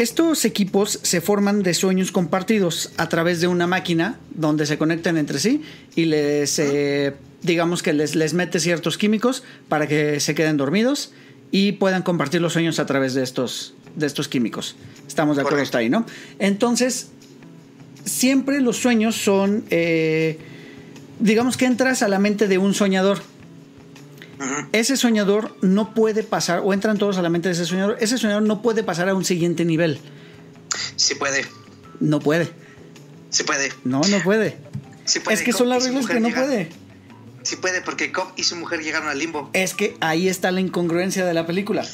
estos 0.00 0.44
equipos 0.44 1.00
se 1.02 1.20
forman 1.20 1.62
de 1.62 1.74
sueños 1.74 2.12
compartidos 2.12 2.90
a 2.96 3.08
través 3.08 3.40
de 3.40 3.46
una 3.46 3.66
máquina 3.66 4.18
donde 4.34 4.66
se 4.66 4.78
conectan 4.78 5.16
entre 5.16 5.38
sí 5.38 5.62
y 5.96 6.06
les, 6.06 6.58
eh, 6.58 7.14
digamos 7.42 7.82
que 7.82 7.92
les, 7.92 8.14
les 8.14 8.34
mete 8.34 8.60
ciertos 8.60 8.98
químicos 8.98 9.42
para 9.68 9.86
que 9.86 10.20
se 10.20 10.34
queden 10.34 10.56
dormidos 10.56 11.12
y 11.50 11.72
puedan 11.72 12.02
compartir 12.02 12.40
los 12.40 12.52
sueños 12.52 12.78
a 12.78 12.86
través 12.86 13.14
de 13.14 13.22
estos, 13.22 13.74
de 13.96 14.06
estos 14.06 14.28
químicos. 14.28 14.76
Estamos 15.06 15.36
de 15.36 15.42
acuerdo 15.42 15.62
hasta 15.62 15.78
ahí, 15.78 15.88
¿no? 15.88 16.04
Entonces, 16.38 17.08
siempre 18.04 18.60
los 18.60 18.76
sueños 18.76 19.16
son, 19.16 19.64
eh, 19.70 20.38
digamos 21.20 21.56
que 21.56 21.66
entras 21.66 22.02
a 22.02 22.08
la 22.08 22.18
mente 22.18 22.48
de 22.48 22.58
un 22.58 22.74
soñador. 22.74 23.18
Ese 24.72 24.96
soñador 24.96 25.56
no 25.62 25.94
puede 25.94 26.22
pasar, 26.22 26.60
o 26.64 26.72
entran 26.72 26.98
todos 26.98 27.18
a 27.18 27.22
la 27.22 27.28
mente 27.28 27.48
de 27.48 27.54
ese 27.54 27.64
soñador, 27.64 27.96
ese 28.00 28.18
soñador 28.18 28.42
no 28.42 28.62
puede 28.62 28.82
pasar 28.82 29.08
a 29.08 29.14
un 29.14 29.24
siguiente 29.24 29.64
nivel. 29.64 29.98
Sí 30.96 31.14
puede, 31.14 31.44
No 32.00 32.20
puede. 32.20 32.50
sí 33.30 33.42
puede. 33.42 33.72
No, 33.84 34.00
no 34.02 34.22
puede. 34.22 34.56
sí 35.04 35.20
puede. 35.20 35.34
Es 35.34 35.42
que 35.42 35.50
Cobb 35.52 35.58
son 35.58 35.68
las 35.70 35.84
reglas 35.84 36.06
que 36.06 36.20
no 36.20 36.30
puede. 36.30 36.68
Sí 37.42 37.56
puede, 37.56 37.80
porque 37.80 38.12
Cobb 38.12 38.28
y 38.36 38.44
su 38.44 38.56
mujer 38.56 38.80
llegaron 38.82 39.08
al 39.08 39.18
limbo. 39.18 39.50
Es 39.54 39.74
que 39.74 39.96
ahí 40.00 40.28
está 40.28 40.50
la 40.50 40.60
incongruencia 40.60 41.24
de 41.24 41.34
la 41.34 41.46
película. 41.46 41.84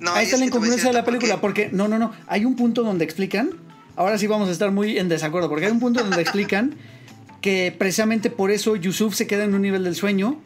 No, 0.00 0.12
ahí 0.14 0.24
está 0.24 0.36
es 0.36 0.40
la 0.40 0.46
incongruencia 0.46 0.88
de 0.88 0.94
la 0.94 1.04
película, 1.04 1.40
porque 1.40 1.68
no, 1.72 1.88
no, 1.88 1.98
no. 1.98 2.12
Hay 2.26 2.44
un 2.44 2.56
punto 2.56 2.82
donde 2.82 3.04
explican. 3.04 3.50
Ahora 3.96 4.16
sí 4.18 4.26
vamos 4.26 4.48
a 4.48 4.52
estar 4.52 4.70
muy 4.70 4.98
en 4.98 5.08
desacuerdo, 5.08 5.48
porque 5.48 5.66
hay 5.66 5.72
un 5.72 5.80
punto 5.80 6.02
donde 6.02 6.22
explican 6.22 6.76
que 7.42 7.74
precisamente 7.76 8.30
por 8.30 8.50
eso 8.50 8.76
Yusuf 8.76 9.14
se 9.14 9.26
queda 9.26 9.44
en 9.44 9.54
un 9.54 9.62
nivel 9.62 9.84
del 9.84 9.96
sueño. 9.96 10.40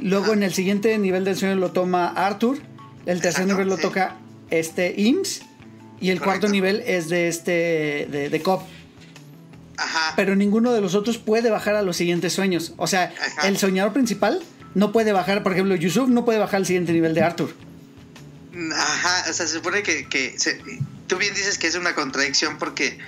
Luego 0.00 0.32
en 0.32 0.42
el 0.42 0.52
siguiente 0.54 0.96
nivel 0.98 1.24
del 1.24 1.36
sueño 1.36 1.56
lo 1.56 1.72
toma 1.72 2.08
Arthur. 2.08 2.58
El 3.06 3.20
tercer 3.20 3.42
Exacto, 3.42 3.52
nivel 3.54 3.68
lo 3.68 3.76
sí. 3.76 3.82
toca 3.82 4.16
este 4.50 4.94
Ims. 4.96 5.42
Y 6.00 6.10
el 6.10 6.20
cuarto 6.20 6.48
nivel 6.48 6.82
es 6.86 7.08
de 7.08 7.28
este. 7.28 8.06
de, 8.10 8.28
de 8.30 8.42
Cobb. 8.42 8.62
Ajá. 9.76 10.12
Pero 10.16 10.36
ninguno 10.36 10.72
de 10.72 10.80
los 10.80 10.94
otros 10.94 11.18
puede 11.18 11.50
bajar 11.50 11.74
a 11.74 11.82
los 11.82 11.96
siguientes 11.96 12.32
sueños. 12.32 12.74
O 12.76 12.86
sea, 12.86 13.12
Ajá. 13.36 13.48
el 13.48 13.58
soñador 13.58 13.92
principal 13.92 14.40
no 14.74 14.92
puede 14.92 15.12
bajar, 15.12 15.42
por 15.42 15.52
ejemplo, 15.52 15.74
Yusuf 15.74 16.08
no 16.08 16.24
puede 16.24 16.38
bajar 16.38 16.56
al 16.56 16.66
siguiente 16.66 16.92
nivel 16.92 17.14
de 17.14 17.22
Arthur. 17.22 17.54
Ajá, 18.74 19.30
o 19.30 19.32
sea, 19.32 19.46
se 19.46 19.54
supone 19.54 19.82
que, 19.82 20.08
que 20.08 20.34
se- 20.38 20.60
tú 21.06 21.16
bien 21.16 21.32
dices 21.34 21.58
que 21.58 21.68
es 21.68 21.74
una 21.76 21.94
contradicción 21.94 22.58
porque 22.58 22.98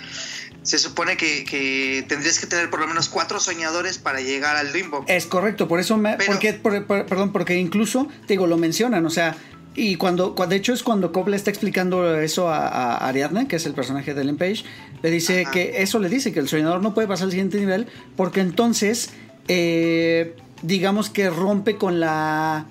se 0.62 0.78
supone 0.78 1.16
que, 1.16 1.44
que 1.44 2.04
tendrías 2.08 2.38
que 2.38 2.46
tener 2.46 2.68
por 2.70 2.80
lo 2.80 2.86
menos 2.86 3.08
cuatro 3.08 3.40
soñadores 3.40 3.98
para 3.98 4.20
llegar 4.20 4.56
al 4.56 4.72
limbo. 4.72 5.04
Es 5.08 5.26
correcto, 5.26 5.68
por 5.68 5.80
eso 5.80 5.96
me. 5.96 6.16
Pero- 6.16 6.32
porque, 6.32 6.52
por- 6.54 6.86
por- 6.86 7.06
perdón, 7.06 7.32
porque 7.32 7.58
incluso, 7.58 8.08
te 8.26 8.34
digo, 8.34 8.46
lo 8.46 8.56
mencionan, 8.56 9.04
o 9.06 9.10
sea. 9.10 9.36
Y 9.76 9.94
cuando, 9.96 10.34
cua- 10.34 10.48
de 10.48 10.56
hecho, 10.56 10.72
es 10.72 10.82
cuando 10.82 11.12
Cobb 11.12 11.28
le 11.28 11.36
está 11.36 11.48
explicando 11.48 12.18
eso 12.20 12.48
a, 12.50 12.66
a 12.66 13.06
Ariadne, 13.08 13.46
que 13.46 13.54
es 13.56 13.66
el 13.66 13.72
personaje 13.72 14.14
de 14.14 14.22
Ellen 14.22 14.36
Page, 14.36 14.64
le 15.00 15.10
dice 15.12 15.42
Ajá. 15.42 15.52
que 15.52 15.80
eso 15.82 16.00
le 16.00 16.08
dice 16.08 16.32
que 16.32 16.40
el 16.40 16.48
soñador 16.48 16.82
no 16.82 16.92
puede 16.92 17.06
pasar 17.06 17.26
al 17.26 17.30
siguiente 17.30 17.58
nivel, 17.60 17.86
porque 18.16 18.40
entonces, 18.40 19.10
eh, 19.48 20.34
digamos 20.62 21.08
que 21.10 21.30
rompe 21.30 21.76
con 21.76 22.00
la. 22.00 22.66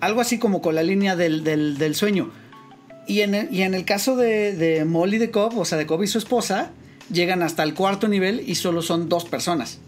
Algo 0.00 0.20
así 0.20 0.38
como 0.38 0.62
con 0.62 0.76
la 0.76 0.82
línea 0.84 1.16
del, 1.16 1.42
del- 1.42 1.76
del 1.76 1.94
sueño. 1.96 2.30
Y 3.08 3.22
en, 3.22 3.34
el, 3.34 3.52
y 3.52 3.62
en 3.62 3.74
el 3.74 3.84
caso 3.84 4.16
de, 4.16 4.54
de 4.54 4.84
Molly 4.84 5.18
de 5.18 5.30
Cobb, 5.32 5.58
o 5.58 5.64
sea, 5.64 5.76
de 5.76 5.86
Cobb 5.86 6.04
y 6.04 6.06
su 6.06 6.18
esposa, 6.18 6.70
llegan 7.10 7.42
hasta 7.42 7.62
el 7.62 7.74
cuarto 7.74 8.08
nivel 8.08 8.42
y 8.46 8.54
solo 8.54 8.82
son 8.82 9.08
dos 9.08 9.24
personas. 9.24 9.78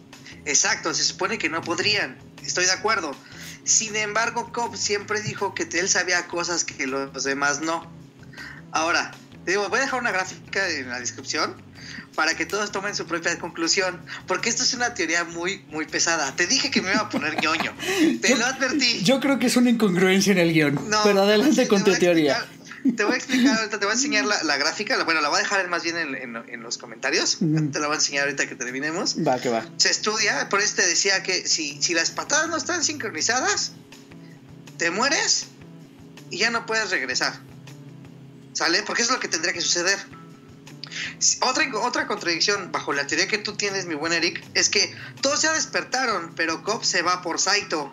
Exacto, 0.45 0.95
se 0.95 1.05
supone 1.05 1.39
que 1.39 1.49
no 1.49 1.61
podrían. 1.63 2.17
Estoy 2.45 2.65
de 2.67 2.73
acuerdo. 2.73 3.13
Sin 3.65 3.95
embargo, 3.97 4.51
Cobb 4.53 4.77
siempre 4.77 5.21
dijo 5.21 5.55
que 5.55 5.69
él 5.79 5.89
sabía 5.89 6.27
cosas 6.27 6.65
que 6.65 6.87
los 6.87 7.25
demás 7.25 7.61
no. 7.61 7.91
Ahora, 8.73 9.11
te 9.45 9.53
digo, 9.53 9.69
voy 9.69 9.79
a 9.79 9.83
dejar 9.83 10.01
una 10.01 10.11
gráfica 10.13 10.69
en 10.71 10.89
la 10.89 10.99
descripción 11.01 11.55
para 12.15 12.35
que 12.37 12.45
todos 12.47 12.73
tomen 12.73 12.95
su 12.95 13.07
propia 13.07 13.39
conclusión, 13.39 14.01
porque 14.27 14.49
esto 14.49 14.63
es 14.63 14.75
una 14.75 14.95
teoría 14.95 15.25
muy, 15.25 15.65
muy 15.71 15.87
pesada. 15.87 16.35
Te 16.35 16.47
dije 16.47 16.71
que 16.71 16.83
me 16.83 16.91
iba 16.93 17.01
a 17.03 17.09
poner 17.09 17.41
ñoño. 17.41 17.73
Te 18.23 18.37
lo 18.37 18.45
advertí. 18.47 19.03
Yo 19.05 19.21
creo 19.21 19.39
que 19.39 19.47
es 19.47 19.57
una 19.57 19.71
incongruencia 19.71 20.33
en 20.33 20.39
el 20.39 20.53
guion. 20.53 20.75
No, 20.89 20.99
pero 21.05 21.23
adelante 21.23 21.63
te 21.63 21.69
con 21.69 21.85
tu 21.85 21.93
teoría. 21.95 22.33
explicar- 22.39 22.60
Te 22.97 23.05
voy 23.05 23.13
a 23.15 23.17
explicar 23.17 23.59
ahorita, 23.59 23.79
te 23.79 23.85
voy 23.85 23.93
a 23.93 23.95
enseñar 23.95 24.25
la, 24.25 24.43
la 24.43 24.57
gráfica. 24.57 25.03
Bueno, 25.05 25.21
la 25.21 25.29
voy 25.29 25.39
a 25.39 25.43
dejar 25.43 25.69
más 25.69 25.83
bien 25.83 25.97
en, 25.99 26.15
en- 26.15 26.37
en 26.49 26.63
los 26.63 26.79
comentarios. 26.79 27.39
Te 27.73 27.79
la 27.79 27.87
voy 27.89 27.95
a 27.97 27.99
enseñar 27.99 28.25
ahorita 28.25 28.49
que 28.49 28.55
terminemos. 28.55 29.17
Va, 29.27 29.39
que 29.41 29.49
va. 29.51 29.65
Se 29.77 29.91
estudia, 29.91 30.49
por 30.49 30.61
eso 30.61 30.77
te 30.77 30.87
decía 30.87 31.23
que 31.23 31.47
si, 31.47 31.81
si 31.83 31.93
las 31.95 32.11
patadas 32.11 32.49
no 32.49 32.57
están 32.57 32.83
sincronizadas, 32.83 33.73
te 34.79 34.91
mueres 34.91 35.47
y 36.31 36.39
ya 36.39 36.51
no 36.51 36.65
puedes 36.67 36.91
regresar. 36.91 37.35
¿Sale? 38.55 38.83
Porque 38.83 39.03
eso 39.03 39.13
es 39.13 39.17
lo 39.17 39.21
que 39.21 39.29
tendría 39.29 39.53
que 39.53 39.61
suceder. 39.61 39.99
Otra, 41.43 41.65
otra 41.83 42.07
contradicción 42.07 42.73
bajo 42.73 42.93
la 42.93 43.07
teoría 43.07 43.29
que 43.29 43.39
tú 43.39 43.55
tienes, 43.57 43.87
mi 43.87 43.95
buen 43.95 44.13
Eric, 44.13 44.43
es 44.55 44.69
que 44.71 44.95
todos 45.21 45.43
ya 45.43 45.53
despertaron, 45.53 46.33
pero 46.35 46.63
Cobb 46.65 46.85
se 46.85 47.03
va 47.03 47.23
por 47.23 47.39
Saito. 47.39 47.93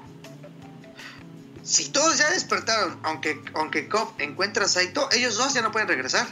Si 1.67 1.89
todos 1.89 2.17
ya 2.17 2.29
despertaron, 2.31 2.97
aunque, 3.03 3.41
aunque 3.53 3.89
Cobb 3.89 4.13
encuentra 4.19 4.63
a 4.63 4.67
Saito, 4.69 5.09
ellos 5.11 5.35
dos 5.35 5.53
ya 5.53 5.61
no 5.61 5.73
pueden 5.73 5.89
regresar. 5.89 6.25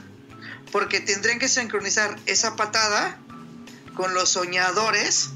Porque 0.72 1.02
tendrían 1.02 1.40
que 1.40 1.50
sincronizar 1.50 2.16
esa 2.26 2.56
patada 2.56 3.18
con 3.96 4.14
los 4.14 4.30
soñadores 4.30 5.32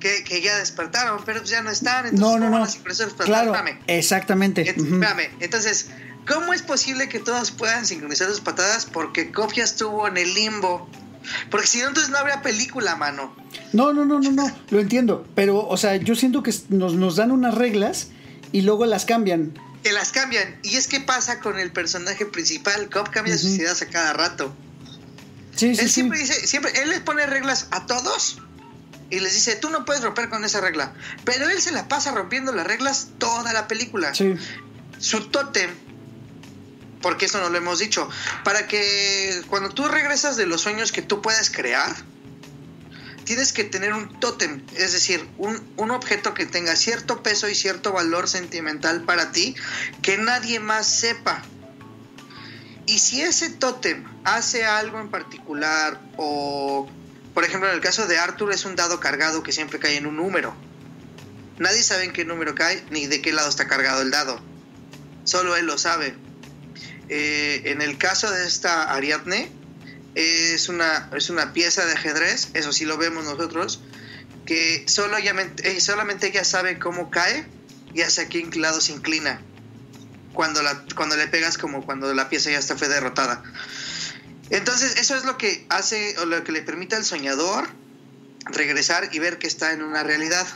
que, 0.00 0.22
que 0.24 0.42
ya 0.42 0.56
despertaron, 0.58 1.22
pero 1.24 1.40
pues 1.40 1.50
ya 1.50 1.62
no 1.62 1.70
están. 1.70 2.06
Entonces, 2.06 2.20
No, 2.20 2.26
no, 2.32 2.32
¿cómo 2.34 2.46
no. 2.46 2.52
van 2.52 2.62
a 2.62 2.66
sincronizar 2.70 3.06
las 3.06 3.14
patadas? 3.16 3.42
Claro, 3.42 3.54
Espérame. 3.54 3.82
exactamente. 3.86 4.68
Espérame. 4.70 5.30
Entonces, 5.40 5.88
¿cómo 6.28 6.52
es 6.52 6.60
posible 6.62 7.08
que 7.08 7.18
todos 7.20 7.50
puedan 7.52 7.86
sincronizar 7.86 8.28
sus 8.28 8.40
patadas? 8.40 8.84
Porque 8.84 9.32
Cobb 9.32 9.54
ya 9.54 9.64
estuvo 9.64 10.06
en 10.08 10.18
el 10.18 10.34
limbo. 10.34 10.88
Porque 11.50 11.66
si 11.66 11.78
no, 11.80 11.88
entonces 11.88 12.10
no 12.10 12.18
habría 12.18 12.42
película, 12.42 12.96
mano. 12.96 13.34
No, 13.72 13.92
no, 13.94 14.04
no, 14.04 14.20
no, 14.20 14.30
no, 14.30 14.50
lo 14.70 14.78
entiendo. 14.80 15.26
Pero, 15.34 15.66
o 15.66 15.76
sea, 15.78 15.96
yo 15.96 16.14
siento 16.14 16.42
que 16.42 16.54
nos, 16.68 16.94
nos 16.94 17.16
dan 17.16 17.30
unas 17.32 17.54
reglas 17.54 18.10
y 18.56 18.62
luego 18.62 18.86
las 18.86 19.04
cambian. 19.04 19.52
Que 19.82 19.92
las 19.92 20.12
cambian. 20.12 20.58
Y 20.62 20.76
es 20.76 20.88
que 20.88 20.98
pasa 21.00 21.40
con 21.40 21.58
el 21.58 21.70
personaje 21.72 22.24
principal. 22.24 22.88
Cobb 22.88 23.10
cambia 23.10 23.36
sus 23.36 23.50
Ujú. 23.50 23.56
ideas 23.56 23.82
a 23.82 23.86
cada 23.88 24.14
rato. 24.14 24.56
Sí, 25.54 25.74
sí, 25.74 25.80
él 25.82 25.88
sí. 25.88 25.92
siempre 25.92 26.18
dice, 26.18 26.46
siempre, 26.46 26.72
él 26.80 26.88
les 26.88 27.00
pone 27.00 27.26
reglas 27.26 27.66
a 27.70 27.84
todos 27.84 28.38
y 29.10 29.20
les 29.20 29.34
dice, 29.34 29.56
tú 29.56 29.68
no 29.68 29.84
puedes 29.84 30.02
romper 30.02 30.30
con 30.30 30.42
esa 30.46 30.62
regla. 30.62 30.94
Pero 31.26 31.50
él 31.50 31.60
se 31.60 31.70
la 31.70 31.86
pasa 31.86 32.12
rompiendo 32.12 32.52
las 32.52 32.66
reglas 32.66 33.08
toda 33.18 33.52
la 33.52 33.68
película. 33.68 34.14
Sí, 34.14 34.34
Su 34.98 35.28
tótem, 35.28 35.70
porque 37.02 37.26
eso 37.26 37.38
no 37.40 37.50
lo 37.50 37.58
hemos 37.58 37.78
dicho, 37.78 38.08
para 38.42 38.66
que 38.66 39.42
cuando 39.48 39.68
tú 39.68 39.86
regresas 39.86 40.38
de 40.38 40.46
los 40.46 40.62
sueños 40.62 40.92
que 40.92 41.02
tú 41.02 41.20
puedes 41.20 41.50
crear, 41.50 41.94
tienes 43.26 43.52
que 43.52 43.64
tener 43.64 43.92
un 43.92 44.18
tótem, 44.20 44.62
es 44.76 44.92
decir, 44.92 45.28
un, 45.36 45.60
un 45.76 45.90
objeto 45.90 46.32
que 46.32 46.46
tenga 46.46 46.76
cierto 46.76 47.22
peso 47.22 47.48
y 47.48 47.54
cierto 47.54 47.92
valor 47.92 48.28
sentimental 48.28 49.02
para 49.02 49.32
ti 49.32 49.54
que 50.00 50.16
nadie 50.16 50.60
más 50.60 50.86
sepa. 50.86 51.42
Y 52.86 53.00
si 53.00 53.20
ese 53.20 53.50
tótem 53.50 54.04
hace 54.24 54.64
algo 54.64 55.00
en 55.00 55.10
particular 55.10 56.00
o, 56.16 56.88
por 57.34 57.44
ejemplo, 57.44 57.68
en 57.68 57.74
el 57.74 57.80
caso 57.80 58.06
de 58.06 58.16
Arthur 58.16 58.52
es 58.52 58.64
un 58.64 58.76
dado 58.76 59.00
cargado 59.00 59.42
que 59.42 59.52
siempre 59.52 59.80
cae 59.80 59.96
en 59.96 60.06
un 60.06 60.16
número. 60.16 60.54
Nadie 61.58 61.82
sabe 61.82 62.04
en 62.04 62.12
qué 62.12 62.24
número 62.24 62.54
cae 62.54 62.84
ni 62.90 63.06
de 63.06 63.20
qué 63.20 63.32
lado 63.32 63.48
está 63.48 63.66
cargado 63.66 64.02
el 64.02 64.12
dado. 64.12 64.40
Solo 65.24 65.56
él 65.56 65.66
lo 65.66 65.78
sabe. 65.78 66.14
Eh, 67.08 67.62
en 67.64 67.82
el 67.82 67.98
caso 67.98 68.30
de 68.30 68.46
esta 68.46 68.92
Ariadne, 68.94 69.50
es 70.16 70.68
una, 70.68 71.10
es 71.14 71.30
una 71.30 71.52
pieza 71.52 71.84
de 71.84 71.92
ajedrez, 71.92 72.48
eso 72.54 72.72
sí 72.72 72.84
lo 72.84 72.96
vemos 72.96 73.24
nosotros, 73.24 73.82
que 74.46 74.84
solo 74.88 75.18
eh, 75.18 75.80
solamente 75.80 76.28
ella 76.28 76.42
sabe 76.42 76.78
cómo 76.78 77.10
cae 77.10 77.46
y 77.94 78.00
hacia 78.00 78.28
qué 78.28 78.44
lado 78.56 78.80
se 78.80 78.92
inclina 78.92 79.40
cuando, 80.32 80.62
la, 80.62 80.84
cuando 80.94 81.16
le 81.16 81.28
pegas 81.28 81.58
como 81.58 81.84
cuando 81.84 82.12
la 82.14 82.28
pieza 82.28 82.50
ya 82.50 82.58
está 82.58 82.76
fue 82.76 82.88
derrotada. 82.88 83.42
Entonces 84.50 84.96
eso 84.98 85.16
es 85.16 85.24
lo 85.24 85.36
que 85.36 85.66
hace 85.68 86.16
o 86.18 86.24
lo 86.24 86.42
que 86.44 86.52
le 86.52 86.62
permite 86.62 86.96
al 86.96 87.04
soñador 87.04 87.68
regresar 88.46 89.08
y 89.12 89.18
ver 89.18 89.38
que 89.38 89.46
está 89.46 89.72
en 89.72 89.82
una 89.82 90.02
realidad. 90.02 90.46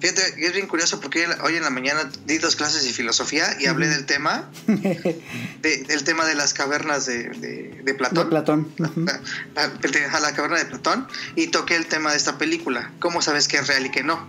Fíjate, 0.00 0.46
es 0.46 0.52
bien 0.52 0.68
curioso 0.68 1.00
porque 1.00 1.26
hoy 1.42 1.56
en 1.56 1.62
la 1.64 1.70
mañana 1.70 2.08
di 2.24 2.38
dos 2.38 2.54
clases 2.54 2.84
de 2.84 2.92
filosofía 2.92 3.56
y 3.58 3.66
hablé 3.66 3.88
del 3.88 4.06
tema, 4.06 4.48
de- 4.66 5.84
del 5.88 6.04
tema 6.04 6.24
de 6.24 6.34
las 6.36 6.54
cavernas 6.54 7.04
de, 7.06 7.24
de- 7.30 7.82
de 7.82 7.82
de 7.82 7.94
Platón. 7.94 8.28
Platón. 8.28 8.72
Ujú. 8.78 9.00
La, 9.04 9.20
la- 9.56 10.16
a 10.16 10.20
la 10.20 10.34
caverna 10.34 10.58
de 10.58 10.66
Platón 10.66 11.08
y 11.34 11.48
toqué 11.48 11.74
el 11.74 11.86
tema 11.86 12.12
de 12.12 12.16
esta 12.16 12.38
película, 12.38 12.92
cómo 13.00 13.22
sabes 13.22 13.48
que 13.48 13.56
es 13.56 13.66
real 13.66 13.86
y 13.86 13.90
que 13.90 14.04
no. 14.04 14.24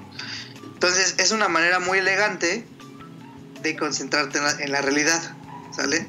Entonces 0.73 1.15
es 1.19 1.32
una 1.32 1.49
manera 1.49 1.79
muy 1.79 1.99
elegante 1.99 2.65
de 3.62 3.75
concentrarte 3.75 4.38
en 4.39 4.43
la, 4.45 4.51
en 4.51 4.71
la 4.71 4.82
realidad, 4.82 5.21
¿sale? 5.75 6.08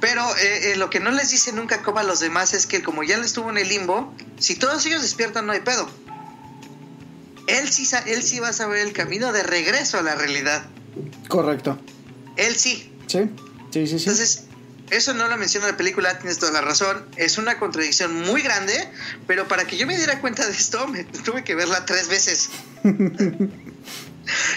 Pero 0.00 0.22
eh, 0.36 0.72
eh, 0.72 0.76
lo 0.76 0.90
que 0.90 1.00
no 1.00 1.10
les 1.10 1.30
dice 1.30 1.52
nunca 1.52 1.82
como 1.82 1.98
a 1.98 2.02
los 2.02 2.20
demás 2.20 2.54
es 2.54 2.66
que 2.66 2.82
como 2.82 3.02
ya 3.02 3.16
él 3.16 3.24
estuvo 3.24 3.50
en 3.50 3.58
el 3.58 3.68
limbo, 3.68 4.14
si 4.38 4.54
todos 4.56 4.84
ellos 4.86 5.02
despiertan 5.02 5.46
no 5.46 5.52
hay 5.52 5.60
pedo. 5.60 5.88
Él 7.46 7.70
sí, 7.70 7.88
él 8.06 8.22
sí 8.22 8.40
va 8.40 8.48
a 8.48 8.52
saber 8.52 8.78
el 8.78 8.92
camino 8.92 9.32
de 9.32 9.42
regreso 9.42 9.98
a 9.98 10.02
la 10.02 10.14
realidad. 10.14 10.66
Correcto. 11.28 11.78
Él 12.36 12.56
sí. 12.56 12.92
Sí. 13.06 13.30
Sí, 13.70 13.86
sí, 13.86 13.98
sí. 13.98 14.04
Entonces, 14.08 14.44
eso 14.90 15.14
no 15.14 15.28
lo 15.28 15.36
menciona 15.36 15.66
la 15.66 15.76
película, 15.76 16.18
tienes 16.18 16.38
toda 16.38 16.52
la 16.52 16.60
razón. 16.60 17.04
Es 17.16 17.38
una 17.38 17.58
contradicción 17.58 18.14
muy 18.14 18.42
grande, 18.42 18.88
pero 19.26 19.48
para 19.48 19.66
que 19.66 19.76
yo 19.76 19.86
me 19.86 19.96
diera 19.96 20.20
cuenta 20.20 20.46
de 20.46 20.52
esto, 20.52 20.86
me 20.86 21.04
tuve 21.24 21.44
que 21.44 21.54
verla 21.54 21.84
tres 21.84 22.08
veces. 22.08 22.50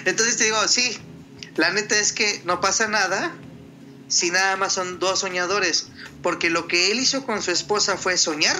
Entonces 0.05 0.37
te 0.37 0.45
digo, 0.45 0.67
sí, 0.67 0.97
la 1.55 1.71
neta 1.71 1.97
es 1.97 2.13
que 2.13 2.41
no 2.45 2.61
pasa 2.61 2.87
nada 2.87 3.33
si 4.07 4.31
nada 4.31 4.55
más 4.57 4.73
son 4.73 4.99
dos 4.99 5.19
soñadores, 5.19 5.87
porque 6.21 6.49
lo 6.49 6.67
que 6.67 6.91
él 6.91 6.99
hizo 6.99 7.25
con 7.25 7.41
su 7.41 7.51
esposa 7.51 7.97
fue 7.97 8.17
soñar. 8.17 8.57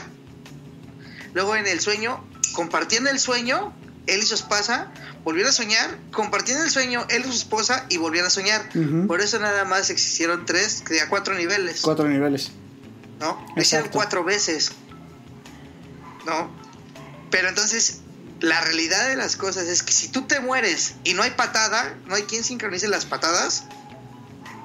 Luego 1.34 1.56
en 1.56 1.68
el 1.68 1.80
sueño, 1.80 2.24
compartiendo 2.54 3.10
el 3.10 3.20
sueño, 3.20 3.74
él 4.14 4.22
y 4.22 4.26
su 4.26 4.36
esposa 4.36 4.92
volvieron 5.24 5.50
a 5.50 5.54
soñar, 5.54 5.98
compartiendo 6.12 6.64
el 6.64 6.70
sueño, 6.70 7.06
él 7.10 7.24
y 7.26 7.28
su 7.28 7.38
esposa 7.38 7.86
y 7.90 7.98
volvieron 7.98 8.28
a 8.28 8.32
soñar. 8.32 8.70
Por 9.08 9.22
eso 9.22 9.40
nada 9.40 9.66
más 9.66 9.90
existieron 9.90 10.46
tres, 10.46 10.84
cuatro 11.10 11.36
niveles. 11.36 11.82
Cuatro 11.82 12.08
niveles. 12.08 12.52
¿no? 13.20 13.46
Lo 13.56 13.62
hicieron 13.62 13.90
cuatro 13.92 14.24
veces, 14.24 14.72
¿no? 16.26 16.50
Pero 17.30 17.50
entonces, 17.50 18.00
la 18.40 18.62
realidad 18.62 19.10
de 19.10 19.16
las 19.16 19.36
cosas 19.36 19.68
es 19.68 19.84
que 19.84 19.92
si 19.92 20.08
tú 20.08 20.24
te 20.24 20.40
mueres 20.40 20.96
y 21.04 21.14
no 21.14 21.24
hay 21.24 21.32
patada, 21.32 21.98
no 22.08 22.16
hay 22.16 22.24
quien 22.24 22.44
sincronice 22.44 22.88
las 22.88 23.06
patadas, 23.06 23.66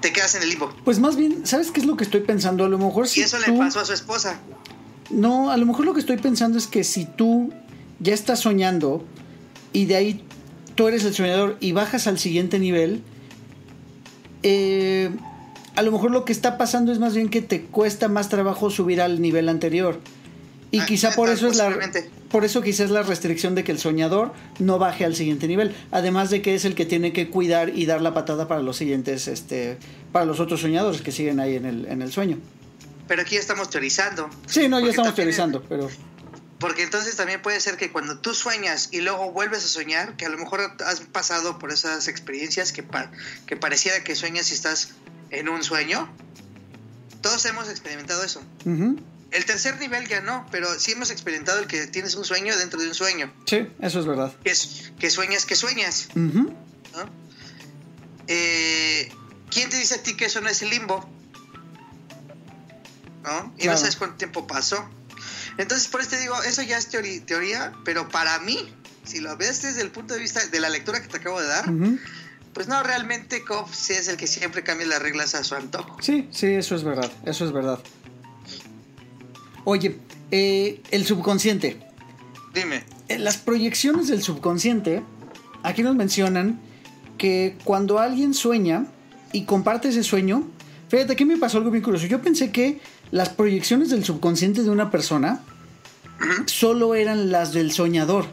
te 0.01 0.13
quedas 0.13 0.35
en 0.35 0.43
el 0.43 0.51
limbo. 0.51 0.75
Pues 0.85 0.99
más 0.99 1.17
bien, 1.17 1.47
¿sabes 1.47 1.71
qué 1.71 1.81
es 1.81 1.87
lo 1.87 1.97
que 1.97 2.05
estoy 2.05 2.21
pensando? 2.21 2.65
A 2.65 2.69
lo 2.69 2.79
mejor 2.79 3.09
si 3.09 3.21
y 3.21 3.23
eso 3.25 3.39
tú... 3.45 3.53
le 3.53 3.59
pasó 3.59 3.81
a 3.81 3.85
su 3.85 3.93
esposa. 3.93 4.39
No, 5.11 5.51
a 5.51 5.57
lo 5.57 5.67
mejor 5.67 5.85
lo 5.85 5.95
que 5.95 6.01
estoy 6.01 6.17
pensando 6.17 6.57
es 6.57 6.67
que 6.67 6.85
si 6.85 7.05
tú 7.05 7.53
ya 8.01 8.15
estás 8.15 8.41
soñando 8.41 9.05
y 9.75 9.85
de 9.85 9.97
ahí 9.97 10.25
tú 10.75 10.89
eres 10.89 11.05
el 11.05 11.13
soñador 11.13 11.59
y 11.61 11.73
bajas 11.73 12.07
al 12.07 12.19
siguiente 12.19 12.59
nivel, 12.59 13.03
eh, 14.43 15.11
a 15.77 15.83
lo 15.83 15.93
mejor 15.93 16.11
lo 16.13 16.25
que 16.25 16.33
está 16.33 16.57
pasando 16.57 16.93
es 16.93 16.99
más 16.99 17.15
bien 17.15 17.29
que 17.29 17.43
te 17.43 17.63
cuesta 17.63 18.09
más 18.09 18.31
trabajo 18.31 18.71
subir 18.71 19.03
al 19.03 19.21
nivel 19.21 19.51
anterior. 19.51 20.01
Y 20.71 20.81
Ah, 20.81 20.87
quizá 20.87 21.13
por 21.13 21.29
ah, 21.29 21.33
eso 21.35 21.47
es 21.47 21.57
la 21.57 21.77
por 22.31 22.45
eso 22.45 22.63
quizás 22.63 22.91
la 22.91 23.03
restricción 23.03 23.55
de 23.55 23.63
que 23.63 23.71
el 23.71 23.79
soñador 23.79 24.33
no 24.59 24.79
baje 24.79 25.05
al 25.05 25.15
siguiente 25.15 25.47
nivel, 25.47 25.73
además 25.93 26.31
de 26.31 26.43
que 26.43 26.57
es 26.57 26.65
el 26.65 26.75
que 26.75 26.85
tiene 26.85 27.13
que 27.13 27.31
cuidar 27.31 27.69
y 27.69 27.87
dar 27.87 28.01
la 28.01 28.13
patada 28.13 28.49
para 28.49 28.61
los 28.61 28.77
siguientes 28.77 29.29
este 29.29 29.79
para 30.11 30.25
los 30.25 30.41
otros 30.41 30.61
soñadores 30.61 31.01
que 31.03 31.13
siguen 31.13 31.39
ahí 31.39 31.55
en 31.55 31.65
el 31.65 31.87
en 31.87 32.03
el 32.03 32.11
sueño. 32.11 32.39
Pero 33.07 33.23
aquí 33.23 33.35
ya 33.35 33.41
estamos 33.41 33.71
teorizando. 33.71 34.29
Sí, 34.47 34.69
no, 34.69 34.81
ya 34.81 34.91
estamos 34.91 35.15
teorizando, 35.15 35.63
pero 35.63 35.89
Porque 36.59 36.83
entonces 36.85 37.17
también 37.17 37.43
puede 37.43 37.61
ser 37.61 37.77
que 37.77 37.91
cuando 37.91 38.19
tú 38.21 38.33
sueñas 38.35 38.89
y 38.93 39.01
luego 39.01 39.33
vuelves 39.33 39.65
a 39.65 39.69
soñar, 39.69 40.17
que 40.17 40.25
a 40.25 40.29
lo 40.29 40.39
mejor 40.39 40.61
has 40.87 41.01
pasado 41.01 41.59
por 41.59 41.73
esas 41.73 42.09
experiencias 42.09 42.73
que, 42.73 42.83
pa- 42.83 43.11
que 43.47 43.57
pareciera 43.57 44.03
que 44.05 44.15
sueñas 44.15 44.51
y 44.51 44.55
estás 44.55 44.91
en 45.31 45.49
un 45.49 45.63
sueño. 45.65 46.09
Todos 47.21 47.45
hemos 47.47 47.69
experimentado 47.69 48.23
eso. 48.23 48.43
El 48.65 49.45
tercer 49.47 49.81
nivel 49.81 50.07
ya 50.07 50.21
no, 50.21 50.47
pero 50.53 50.69
sí 50.79 50.93
hemos 50.93 51.11
experimentado 51.11 51.59
el 51.59 51.67
que 51.67 51.87
tienes 51.89 52.15
un 52.15 52.25
sueño 52.25 52.57
dentro 52.57 52.81
de 52.81 52.87
un 52.89 52.95
sueño. 52.95 53.33
Sí, 53.47 53.67
eso 53.81 53.99
es 54.01 54.07
verdad. 54.07 54.33
Que, 54.45 55.11
sueñas, 55.11 55.45
que 55.47 55.57
sueñas. 55.57 56.09
Eh, 58.29 59.11
¿Quién 59.51 59.71
te 59.71 59.77
dice 59.79 59.97
a 59.97 60.03
ti 60.03 60.17
que 60.17 60.27
eso 60.27 60.41
no 60.41 60.49
es 60.49 60.63
el 60.63 60.71
limbo? 60.71 61.09
¿No? 63.25 63.53
Y 63.57 63.63
Claro. 63.63 63.73
no 63.73 63.79
sabes 63.79 63.97
cuánto 63.97 64.17
tiempo 64.17 64.47
pasó. 64.47 64.89
Entonces, 65.59 65.89
por 65.89 66.01
eso 66.01 66.11
te 66.11 66.21
digo, 66.21 66.35
eso 66.43 66.63
ya 66.63 66.79
es 66.79 66.89
teoría, 66.89 67.73
pero 67.85 68.09
para 68.09 68.39
mí, 68.41 68.59
si 69.05 69.21
lo 69.21 69.37
ves 69.37 69.63
desde 69.63 69.83
el 69.83 69.91
punto 69.91 70.15
de 70.15 70.21
vista 70.21 70.45
de 70.47 70.61
la 70.61 70.69
lectura 70.69 71.01
que 71.01 71.09
te 71.09 71.19
acabo 71.19 71.41
de 71.41 71.47
dar, 71.47 71.65
pues 72.53 72.69
no, 72.69 72.83
realmente 72.83 73.45
Cobb 73.45 73.73
sí 73.73 73.93
es 73.93 74.09
el 74.09 74.17
que 74.17 74.27
siempre 74.27 74.63
cambia 74.63 74.87
las 74.87 75.03
reglas 75.03 75.35
a 75.35 75.45
su 75.45 75.55
antojo. 75.55 75.97
Sí, 76.01 76.29
sí, 76.31 76.47
eso 76.47 76.75
es 76.75 76.85
verdad, 76.85 77.11
eso 77.25 77.45
es 77.45 77.53
verdad. 77.53 77.79
Oye, 79.65 79.99
eh, 80.31 80.83
el 80.91 81.07
subconsciente. 81.07 81.81
Dime. 82.53 82.85
En 83.09 83.25
las 83.25 83.37
proyecciones 83.37 84.09
del 84.09 84.23
subconsciente, 84.23 85.03
aquí 85.63 85.83
nos 85.83 85.97
mencionan 85.97 86.61
que 87.19 87.57
cuando 87.65 87.99
alguien 87.99 88.35
sueña 88.35 88.87
y 89.33 89.45
comparte 89.45 89.89
ese 89.89 90.03
sueño, 90.03 90.49
fíjate, 90.89 91.13
aquí 91.15 91.25
me 91.25 91.37
pasó 91.37 91.59
algo 91.59 91.71
bien 91.71 91.83
curioso. 91.83 92.07
Yo 92.07 92.21
pensé 92.23 92.51
que 92.53 92.81
las 93.15 93.29
proyecciones 93.29 93.91
del 93.91 94.05
subconsciente 94.05 94.65
de 94.65 94.71
una 94.71 94.91
persona 94.91 95.41
solo 96.47 96.97
eran 96.97 97.31
las 97.31 97.53
del 97.53 97.71
soñador. 97.71 98.27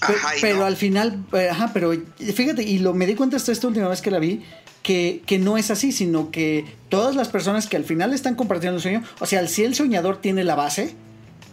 Ajá, 0.00 0.30
pero 0.40 0.60
no. 0.60 0.64
al 0.64 0.76
final, 0.76 1.22
eh, 1.34 1.50
ajá, 1.50 1.72
pero 1.74 1.92
fíjate, 2.16 2.62
y 2.62 2.78
lo 2.78 2.94
me 2.94 3.04
di 3.04 3.14
cuenta 3.14 3.36
hasta 3.36 3.52
esta 3.52 3.66
última 3.66 3.88
vez 3.88 4.00
que 4.00 4.10
la 4.10 4.18
vi, 4.18 4.44
que, 4.82 5.22
que 5.26 5.38
no 5.38 5.58
es 5.58 5.70
así, 5.70 5.92
sino 5.92 6.30
que 6.30 6.64
todas 6.88 7.16
las 7.16 7.28
personas 7.28 7.66
que 7.66 7.76
al 7.76 7.84
final 7.84 8.14
están 8.14 8.34
compartiendo 8.34 8.76
el 8.76 8.82
sueño, 8.82 9.02
o 9.20 9.26
sea, 9.26 9.46
si 9.46 9.62
el 9.62 9.74
soñador 9.74 10.22
tiene 10.22 10.42
la 10.42 10.54
base 10.54 10.94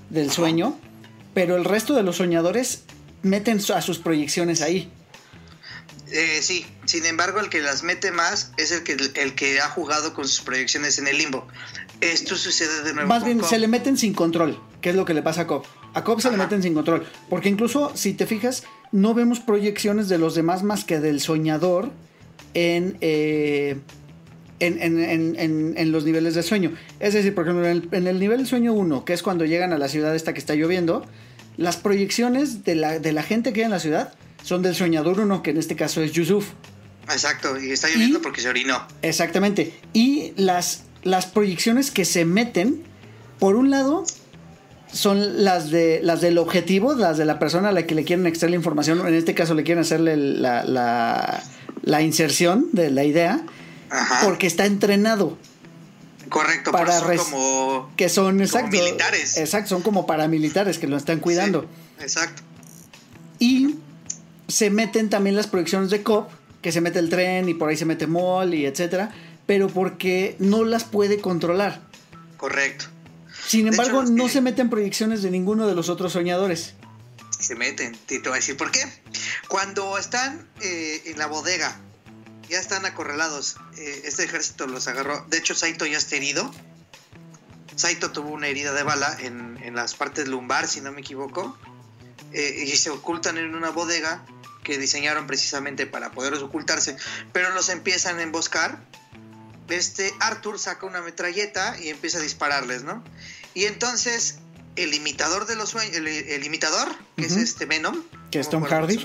del 0.10 0.32
sueño, 0.32 0.78
pero 1.34 1.58
el 1.58 1.66
resto 1.66 1.94
de 1.94 2.04
los 2.04 2.16
soñadores 2.16 2.84
meten 3.22 3.60
a 3.76 3.82
sus 3.82 4.00
proyecciones 4.00 4.62
ahí. 4.62 4.90
Eh, 6.14 6.40
sí, 6.44 6.66
sin 6.86 7.06
embargo, 7.08 7.40
el 7.40 7.50
que 7.50 7.60
las 7.62 7.82
mete 7.84 8.12
más 8.12 8.52
es 8.58 8.72
el 8.72 8.84
que, 8.84 8.94
el 9.16 9.34
que 9.36 9.60
ha 9.60 9.68
jugado 9.70 10.14
con 10.14 10.28
sus 10.28 10.42
proyecciones 10.42 11.00
en 11.00 11.08
el 11.08 11.18
limbo. 11.18 11.48
Esto 12.02 12.36
sucede 12.36 12.84
de 12.84 12.94
nuevo. 12.94 13.10
Más 13.10 13.20
con 13.20 13.26
bien, 13.28 13.40
Cobb. 13.40 13.50
se 13.50 13.58
le 13.60 13.68
meten 13.68 13.98
sin 13.98 14.14
control, 14.14 14.60
que 14.82 14.92
es 14.92 14.96
lo 14.96 15.06
que 15.06 15.14
le 15.16 15.24
pasa 15.24 15.42
a 15.42 15.48
Cobb. 15.48 15.64
A 15.96 16.04
Cobb 16.04 16.22
se 16.22 16.30
le 16.32 16.38
meten 16.38 16.62
sin 16.62 16.74
control, 16.76 17.06
porque 17.30 17.50
incluso, 17.50 17.92
si 17.96 18.14
te 18.14 18.26
fijas, 18.28 18.64
no 18.92 19.14
vemos 19.16 19.40
proyecciones 19.40 20.08
de 20.08 20.18
los 20.20 20.36
demás 20.36 20.62
más 20.64 20.84
que 20.86 21.00
del 21.00 21.20
soñador 21.20 21.92
en, 22.54 22.98
eh, 23.02 23.78
en, 24.60 24.82
en- 24.82 25.00
en- 25.00 25.36
en- 25.40 25.74
en 25.78 25.92
los 25.92 26.04
niveles 26.06 26.36
de 26.36 26.44
sueño. 26.44 26.74
Es 27.00 27.14
decir, 27.16 27.34
por 27.34 27.46
ejemplo, 27.46 27.66
en 27.66 27.72
el, 27.72 27.90
en 27.92 28.08
el 28.08 28.20
nivel 28.20 28.40
de 28.44 28.46
sueño 28.46 28.74
1, 28.74 29.04
que 29.06 29.14
es 29.14 29.24
cuando 29.24 29.46
llegan 29.46 29.74
a 29.74 29.78
la 29.78 29.88
ciudad 29.88 30.16
esta 30.16 30.34
que 30.34 30.40
está 30.40 30.54
lloviendo, 30.56 31.06
las 31.58 31.78
proyecciones 31.78 32.64
de 32.64 32.76
la, 32.76 33.00
de 33.00 33.12
la 33.14 33.24
gente 33.24 33.52
que 33.54 33.62
hay 33.62 33.66
en 33.66 33.72
la 33.72 33.80
ciudad 33.80 34.14
son 34.44 34.62
del 34.62 34.76
soñador 34.76 35.20
1, 35.20 35.42
que 35.42 35.52
en 35.52 35.58
este 35.58 35.76
caso 35.76 36.02
es 36.02 36.12
Yusuf. 36.12 36.50
Exacto, 37.10 37.60
y 37.60 37.72
está 37.72 37.90
lloviendo 37.90 38.20
¿Y? 38.20 38.22
porque 38.22 38.42
se 38.42 38.50
orinó. 38.50 38.86
Exactamente. 39.02 39.78
Y 39.94 40.34
las, 40.38 40.84
las 41.04 41.26
proyecciones 41.26 41.92
que 41.92 42.06
se 42.06 42.26
meten, 42.26 42.84
por 43.40 43.56
un 43.56 43.72
lado, 43.72 44.06
son 44.92 45.44
las 45.44 45.72
de 45.72 46.02
las 46.04 46.22
del 46.22 46.38
objetivo, 46.38 46.94
las 46.94 47.18
de 47.18 47.26
la 47.26 47.40
persona 47.40 47.70
a 47.70 47.72
la 47.72 47.86
que 47.88 47.96
le 47.96 48.04
quieren 48.04 48.28
extraer 48.28 48.52
la 48.52 48.58
información. 48.58 49.06
En 49.06 49.14
este 49.14 49.34
caso 49.34 49.54
le 49.54 49.64
quieren 49.64 49.82
hacerle 49.82 50.16
la, 50.16 50.64
la, 50.64 51.44
la 51.82 52.02
inserción 52.02 52.68
de 52.72 52.92
la 52.92 53.04
idea, 53.04 53.42
Ajá. 53.90 54.22
porque 54.24 54.48
está 54.48 54.66
entrenado. 54.66 55.38
Correcto, 56.30 56.72
para 56.72 57.00
son 57.00 57.18
como. 57.18 57.92
Que 57.96 58.10
son 58.10 58.42
exacto, 58.42 58.78
militares. 58.78 59.38
Exacto, 59.38 59.70
son 59.70 59.82
como 59.82 60.06
paramilitares 60.06 60.80
que 60.80 60.88
lo 60.88 60.98
están 60.98 61.20
cuidando. 61.20 61.62
Sí, 61.98 62.04
exacto. 62.04 62.42
Y 63.40 63.76
se 64.48 64.70
meten 64.70 65.10
también 65.10 65.36
las 65.36 65.48
proyecciones 65.48 65.90
de 65.90 66.04
COP, 66.04 66.32
que 66.62 66.72
se 66.72 66.82
mete 66.82 67.00
el 67.00 67.10
tren 67.10 67.50
y 67.50 67.54
por 67.54 67.70
ahí 67.70 67.78
se 67.78 67.86
mete 67.86 68.08
Mall 68.08 68.54
y 68.54 68.66
etcétera, 68.66 69.14
pero 69.46 69.68
porque 69.68 70.36
no 70.40 70.64
las 70.64 70.84
puede 70.84 71.20
controlar. 71.20 71.82
Correcto. 72.38 72.86
Sin 73.46 73.68
embargo, 73.68 74.02
hecho, 74.02 74.12
no 74.12 74.30
se 74.30 74.42
meten 74.42 74.70
proyecciones 74.70 75.22
de 75.22 75.30
ninguno 75.30 75.68
de 75.68 75.76
los 75.76 75.90
otros 75.90 76.14
soñadores. 76.14 76.74
Se 77.40 77.56
meten. 77.56 77.98
Y 78.10 78.20
te 78.20 78.30
voy 78.30 78.34
a 78.34 78.36
decir 78.36 78.56
por 78.56 78.72
qué. 78.72 78.82
Cuando 79.48 79.98
están 79.98 80.48
eh, 80.62 81.02
en 81.06 81.18
la 81.18 81.28
bodega, 81.28 81.78
ya 82.50 82.60
están 82.60 82.86
acorralados. 82.86 83.58
eh, 83.78 84.02
este 84.06 84.24
ejército 84.24 84.66
los 84.68 84.88
agarró. 84.88 85.26
De 85.30 85.38
hecho, 85.38 85.56
Saito 85.56 85.86
ya 85.86 85.98
está 85.98 86.16
herido. 86.16 86.50
Saito 87.76 88.12
tuvo 88.12 88.30
una 88.30 88.48
herida 88.48 88.74
de 88.74 88.84
bala 88.84 89.18
en, 89.20 89.58
en 89.64 89.76
las 89.76 89.96
partes 89.96 90.28
lumbar, 90.28 90.68
si 90.68 90.80
no 90.80 90.92
me 90.92 91.02
equivoco. 91.02 91.58
Eh, 92.34 92.64
y 92.68 92.76
se 92.78 92.90
ocultan 92.90 93.38
en 93.38 93.56
una 93.56 93.70
bodega 93.70 94.24
que 94.64 94.78
diseñaron 94.78 95.28
precisamente 95.28 95.86
para 95.86 96.12
poder 96.12 96.34
ocultarse. 96.36 96.96
Pero 97.34 97.50
los 97.54 97.70
empiezan 97.70 98.20
a 98.20 98.24
emboscar. 98.24 98.80
Este 99.70 100.14
Arthur 100.20 100.60
saca 100.60 100.86
una 100.86 101.02
metralleta 101.02 101.78
y 101.80 101.90
empieza 101.90 102.18
a 102.20 102.22
dispararles, 102.22 102.84
¿no? 102.84 103.04
Y 103.54 103.66
entonces 103.66 104.36
el 104.76 104.94
imitador 104.94 105.46
de 105.46 105.56
los 105.56 105.70
sueños, 105.70 105.96
el, 105.96 106.08
el 106.08 106.44
imitador, 106.46 106.88
que 107.18 107.26
es 107.26 107.36
este 107.38 107.66
Venom, 107.66 108.04
Que 108.32 108.40
es 108.40 108.50
Tom 108.50 108.64
Hardy. 108.64 108.98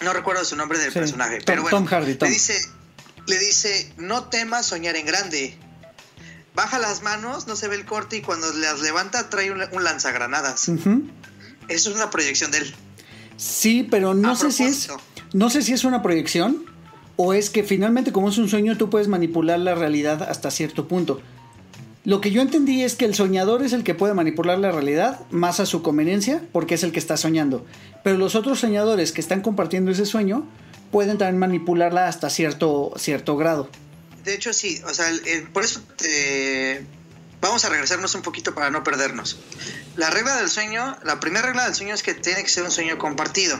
No 0.00 0.12
recuerdo 0.12 0.44
su 0.44 0.54
nombre 0.56 0.78
del 0.78 0.92
Sí, 0.92 0.98
personaje, 0.98 1.36
Tom- 1.38 1.44
pero 1.46 1.62
bueno, 1.62 1.76
Tom 1.78 1.86
Hardy, 1.86 2.14
Tom. 2.14 2.28
le 2.28 2.34
dice, 2.34 2.60
le 3.26 3.38
dice, 3.38 3.92
no 3.96 4.24
temas 4.28 4.66
soñar 4.66 4.96
en 4.96 5.06
grande. 5.06 5.58
Baja 6.58 6.80
las 6.80 7.04
manos, 7.04 7.46
no 7.46 7.54
se 7.54 7.68
ve 7.68 7.76
el 7.76 7.84
corte 7.84 8.16
y 8.16 8.20
cuando 8.20 8.52
las 8.52 8.80
levanta 8.80 9.30
trae 9.30 9.52
un, 9.52 9.62
un 9.70 9.84
lanzagranadas. 9.84 10.68
Eso 11.68 11.90
es 11.90 11.94
una 11.94 12.10
proyección 12.10 12.50
de 12.50 12.58
él. 12.58 12.74
Sí, 13.36 13.86
pero 13.88 14.12
no 14.12 14.32
A 14.32 14.34
sé 14.34 14.50
si 14.50 14.64
es 14.64 14.88
no 15.32 15.50
sé 15.50 15.62
si 15.62 15.72
es 15.72 15.84
una 15.84 16.02
proyección 16.02 16.64
o 17.14 17.32
es 17.32 17.48
que 17.50 17.62
finalmente 17.62 18.10
como 18.10 18.28
es 18.28 18.38
un 18.38 18.48
sueño 18.48 18.76
tú 18.76 18.90
puedes 18.90 19.06
manipular 19.06 19.60
la 19.60 19.76
realidad 19.76 20.20
hasta 20.28 20.50
cierto 20.50 20.88
punto. 20.88 21.20
Lo 22.04 22.20
que 22.20 22.32
yo 22.32 22.42
entendí 22.42 22.82
es 22.82 22.96
que 22.96 23.04
el 23.04 23.14
soñador 23.14 23.62
es 23.62 23.72
el 23.72 23.84
que 23.84 23.94
puede 23.94 24.14
manipular 24.14 24.58
la 24.58 24.72
realidad 24.72 25.20
más 25.30 25.60
a 25.60 25.66
su 25.66 25.82
conveniencia 25.82 26.42
porque 26.50 26.74
es 26.74 26.82
el 26.82 26.90
que 26.90 26.98
está 26.98 27.16
soñando. 27.16 27.64
Pero 28.02 28.18
los 28.18 28.34
otros 28.34 28.58
soñadores 28.58 29.12
que 29.12 29.20
están 29.20 29.42
compartiendo 29.42 29.92
ese 29.92 30.06
sueño 30.06 30.44
pueden 30.90 31.18
también 31.18 31.38
manipularla 31.38 32.08
hasta 32.08 32.28
cierto, 32.30 32.94
cierto 32.96 33.36
grado. 33.36 33.68
De 34.28 34.34
hecho, 34.34 34.52
sí, 34.52 34.78
o 34.84 34.92
sea, 34.92 35.10
por 35.54 35.64
eso 35.64 35.80
vamos 37.40 37.64
a 37.64 37.70
regresarnos 37.70 38.14
un 38.14 38.20
poquito 38.20 38.54
para 38.54 38.68
no 38.68 38.84
perdernos. 38.84 39.38
La 39.96 40.10
regla 40.10 40.36
del 40.36 40.50
sueño, 40.50 40.98
la 41.02 41.18
primera 41.18 41.46
regla 41.46 41.64
del 41.64 41.74
sueño 41.74 41.94
es 41.94 42.02
que 42.02 42.12
tiene 42.12 42.42
que 42.42 42.50
ser 42.50 42.62
un 42.62 42.70
sueño 42.70 42.98
compartido. 42.98 43.58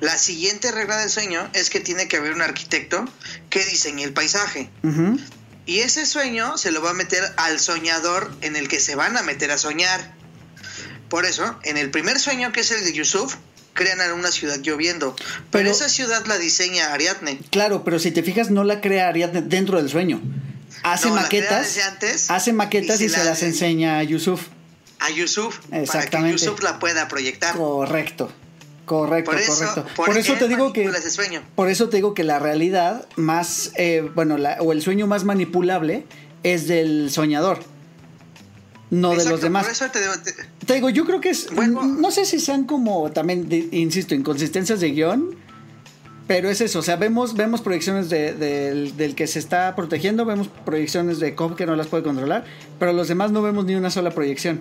La 0.00 0.16
siguiente 0.16 0.72
regla 0.72 0.96
del 0.96 1.10
sueño 1.10 1.50
es 1.52 1.68
que 1.68 1.80
tiene 1.80 2.08
que 2.08 2.16
haber 2.16 2.32
un 2.32 2.40
arquitecto 2.40 3.04
que 3.50 3.62
diseñe 3.66 4.04
el 4.04 4.14
paisaje. 4.14 4.70
Y 5.66 5.80
ese 5.80 6.06
sueño 6.06 6.56
se 6.56 6.70
lo 6.70 6.80
va 6.80 6.92
a 6.92 6.94
meter 6.94 7.22
al 7.36 7.60
soñador 7.60 8.34
en 8.40 8.56
el 8.56 8.68
que 8.68 8.80
se 8.80 8.94
van 8.94 9.18
a 9.18 9.22
meter 9.22 9.50
a 9.50 9.58
soñar. 9.58 10.14
Por 11.10 11.26
eso, 11.26 11.60
en 11.62 11.76
el 11.76 11.90
primer 11.90 12.18
sueño, 12.18 12.52
que 12.52 12.60
es 12.60 12.70
el 12.70 12.82
de 12.86 12.94
Yusuf, 12.94 13.36
crean 13.76 14.00
una 14.12 14.32
ciudad 14.32 14.58
lloviendo. 14.60 15.14
Pero, 15.52 15.70
esa 15.70 15.88
ciudad 15.88 16.26
la 16.26 16.38
diseña 16.38 16.92
Ariadne. 16.92 17.38
Claro, 17.50 17.84
pero 17.84 18.00
si 18.00 18.10
te 18.10 18.24
fijas, 18.24 18.50
no 18.50 18.64
la 18.64 18.80
crea 18.80 19.08
Ariadne 19.08 19.42
dentro 19.42 19.78
del 19.78 19.88
sueño. 19.88 20.20
Hace 20.82 21.10
maquetas. 21.10 21.78
hace 22.28 22.52
maquetas 22.52 23.00
y, 23.00 23.08
se, 23.08 23.24
las 23.24 23.42
enseña 23.44 23.98
a 23.98 24.02
Yusuf. 24.02 24.48
A 24.98 25.10
Yusuf. 25.10 25.58
Exactamente. 25.70 26.10
Para 26.10 26.24
que 26.24 26.32
Yusuf 26.32 26.62
la 26.62 26.78
pueda 26.80 27.06
proyectar. 27.06 27.54
Correcto. 27.56 28.32
Correcto, 28.84 29.32
correcto. 29.32 29.86
Por, 29.96 30.16
eso 30.16 30.34
te 30.34 30.46
digo 30.46 30.72
que 30.72 30.88
por 31.56 31.68
eso 31.68 31.88
te 31.88 31.96
digo 31.96 32.14
que 32.14 32.22
la 32.22 32.38
realidad 32.38 33.04
más 33.16 33.72
eh, 33.74 34.08
bueno 34.14 34.36
o 34.60 34.70
el 34.72 34.80
sueño 34.80 35.08
más 35.08 35.24
manipulable 35.24 36.06
es 36.44 36.68
del 36.68 37.10
soñador 37.10 37.64
no 38.90 39.14
de 39.14 39.24
los 39.24 39.40
demás. 39.40 39.64
Por 39.64 39.72
eso 39.72 39.86
te, 39.90 40.00
digo, 40.74 40.90
yo 40.90 41.04
creo 41.04 41.20
que 41.20 41.30
es. 41.30 41.48
no 41.52 42.10
sé 42.10 42.24
si 42.24 42.40
sean 42.40 42.64
como 42.64 43.10
también, 43.12 43.48
insisto, 43.72 44.14
inconsistencias 44.14 44.80
de 44.80 44.90
guion. 44.90 45.46
Pero 46.26 46.50
es 46.50 46.60
eso, 46.60 46.80
o 46.80 46.82
sea, 46.82 46.96
vemos, 46.96 47.34
vemos 47.34 47.60
proyecciones 47.60 48.08
del, 48.08 49.14
que 49.16 49.28
se 49.28 49.38
está 49.38 49.76
protegiendo, 49.76 50.24
vemos 50.24 50.48
proyecciones 50.64 51.20
de 51.20 51.36
Cobb 51.36 51.54
que 51.54 51.66
no 51.66 51.76
las 51.76 51.86
puede 51.86 52.02
controlar, 52.02 52.44
pero 52.80 52.92
los 52.92 53.06
demás 53.06 53.30
no 53.30 53.42
vemos 53.42 53.64
ni 53.64 53.76
una 53.76 53.90
sola 53.90 54.10
proyección. 54.10 54.60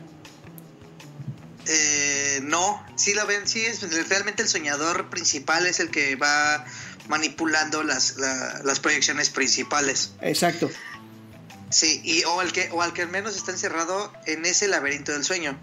Eh, 1.68 2.40
no, 2.44 2.86
sí 2.96 3.16
la 3.16 3.26
ven, 3.26 3.48
sí 3.48 3.62
es 3.62 3.82
realmente 4.10 4.44
el 4.44 4.48
soñador 4.48 5.10
principal 5.10 5.66
es 5.66 5.80
el 5.80 5.90
que 5.90 6.16
va 6.16 6.66
manipulando 7.08 7.82
las, 7.82 8.18
las 8.64 8.80
proyecciones 8.80 9.32
principales. 9.32 10.12
Exacto. 10.22 10.70
Sí, 11.76 12.00
y, 12.06 12.24
o, 12.24 12.40
al 12.40 12.54
que, 12.54 12.70
o 12.72 12.82
al 12.82 12.94
que 12.94 13.02
al 13.02 13.10
menos 13.10 13.36
está 13.36 13.52
encerrado 13.52 14.10
en 14.26 14.46
ese 14.46 14.70
laberinto 14.70 15.12
del 15.12 15.26
sueño. 15.26 15.60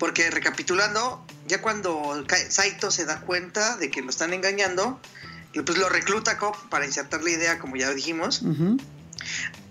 Porque 0.00 0.28
recapitulando, 0.28 1.24
ya 1.46 1.62
cuando 1.62 2.24
Saito 2.48 2.90
se 2.90 3.04
da 3.04 3.20
cuenta 3.20 3.76
de 3.76 3.88
que 3.88 4.02
lo 4.02 4.10
están 4.10 4.32
engañando, 4.32 4.98
pues 5.64 5.78
lo 5.78 5.88
recluta 5.88 6.38
Cop 6.38 6.56
para 6.70 6.86
insertar 6.86 7.22
la 7.22 7.30
idea, 7.30 7.60
como 7.60 7.76
ya 7.76 7.94
dijimos. 7.94 8.42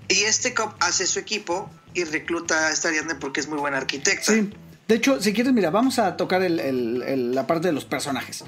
Y 0.07 0.23
este 0.23 0.53
Cop 0.53 0.73
hace 0.79 1.05
su 1.05 1.19
equipo 1.19 1.69
y 1.93 2.05
recluta 2.05 2.67
a 2.67 2.71
esta 2.71 2.88
Ariadne 2.88 3.15
porque 3.15 3.41
es 3.41 3.49
muy 3.49 3.59
buena 3.59 3.75
arquitecta. 3.75 4.31
Sí. 4.31 4.53
De 4.88 4.95
hecho, 4.95 5.21
si 5.21 5.34
quieres, 5.34 5.51
mira, 5.51 5.69
vamos 5.69 5.99
a 5.99 6.15
tocar 6.15 6.41
la 6.49 7.45
parte 7.45 7.67
de 7.67 7.73
los 7.73 7.84
personajes. 7.84 8.45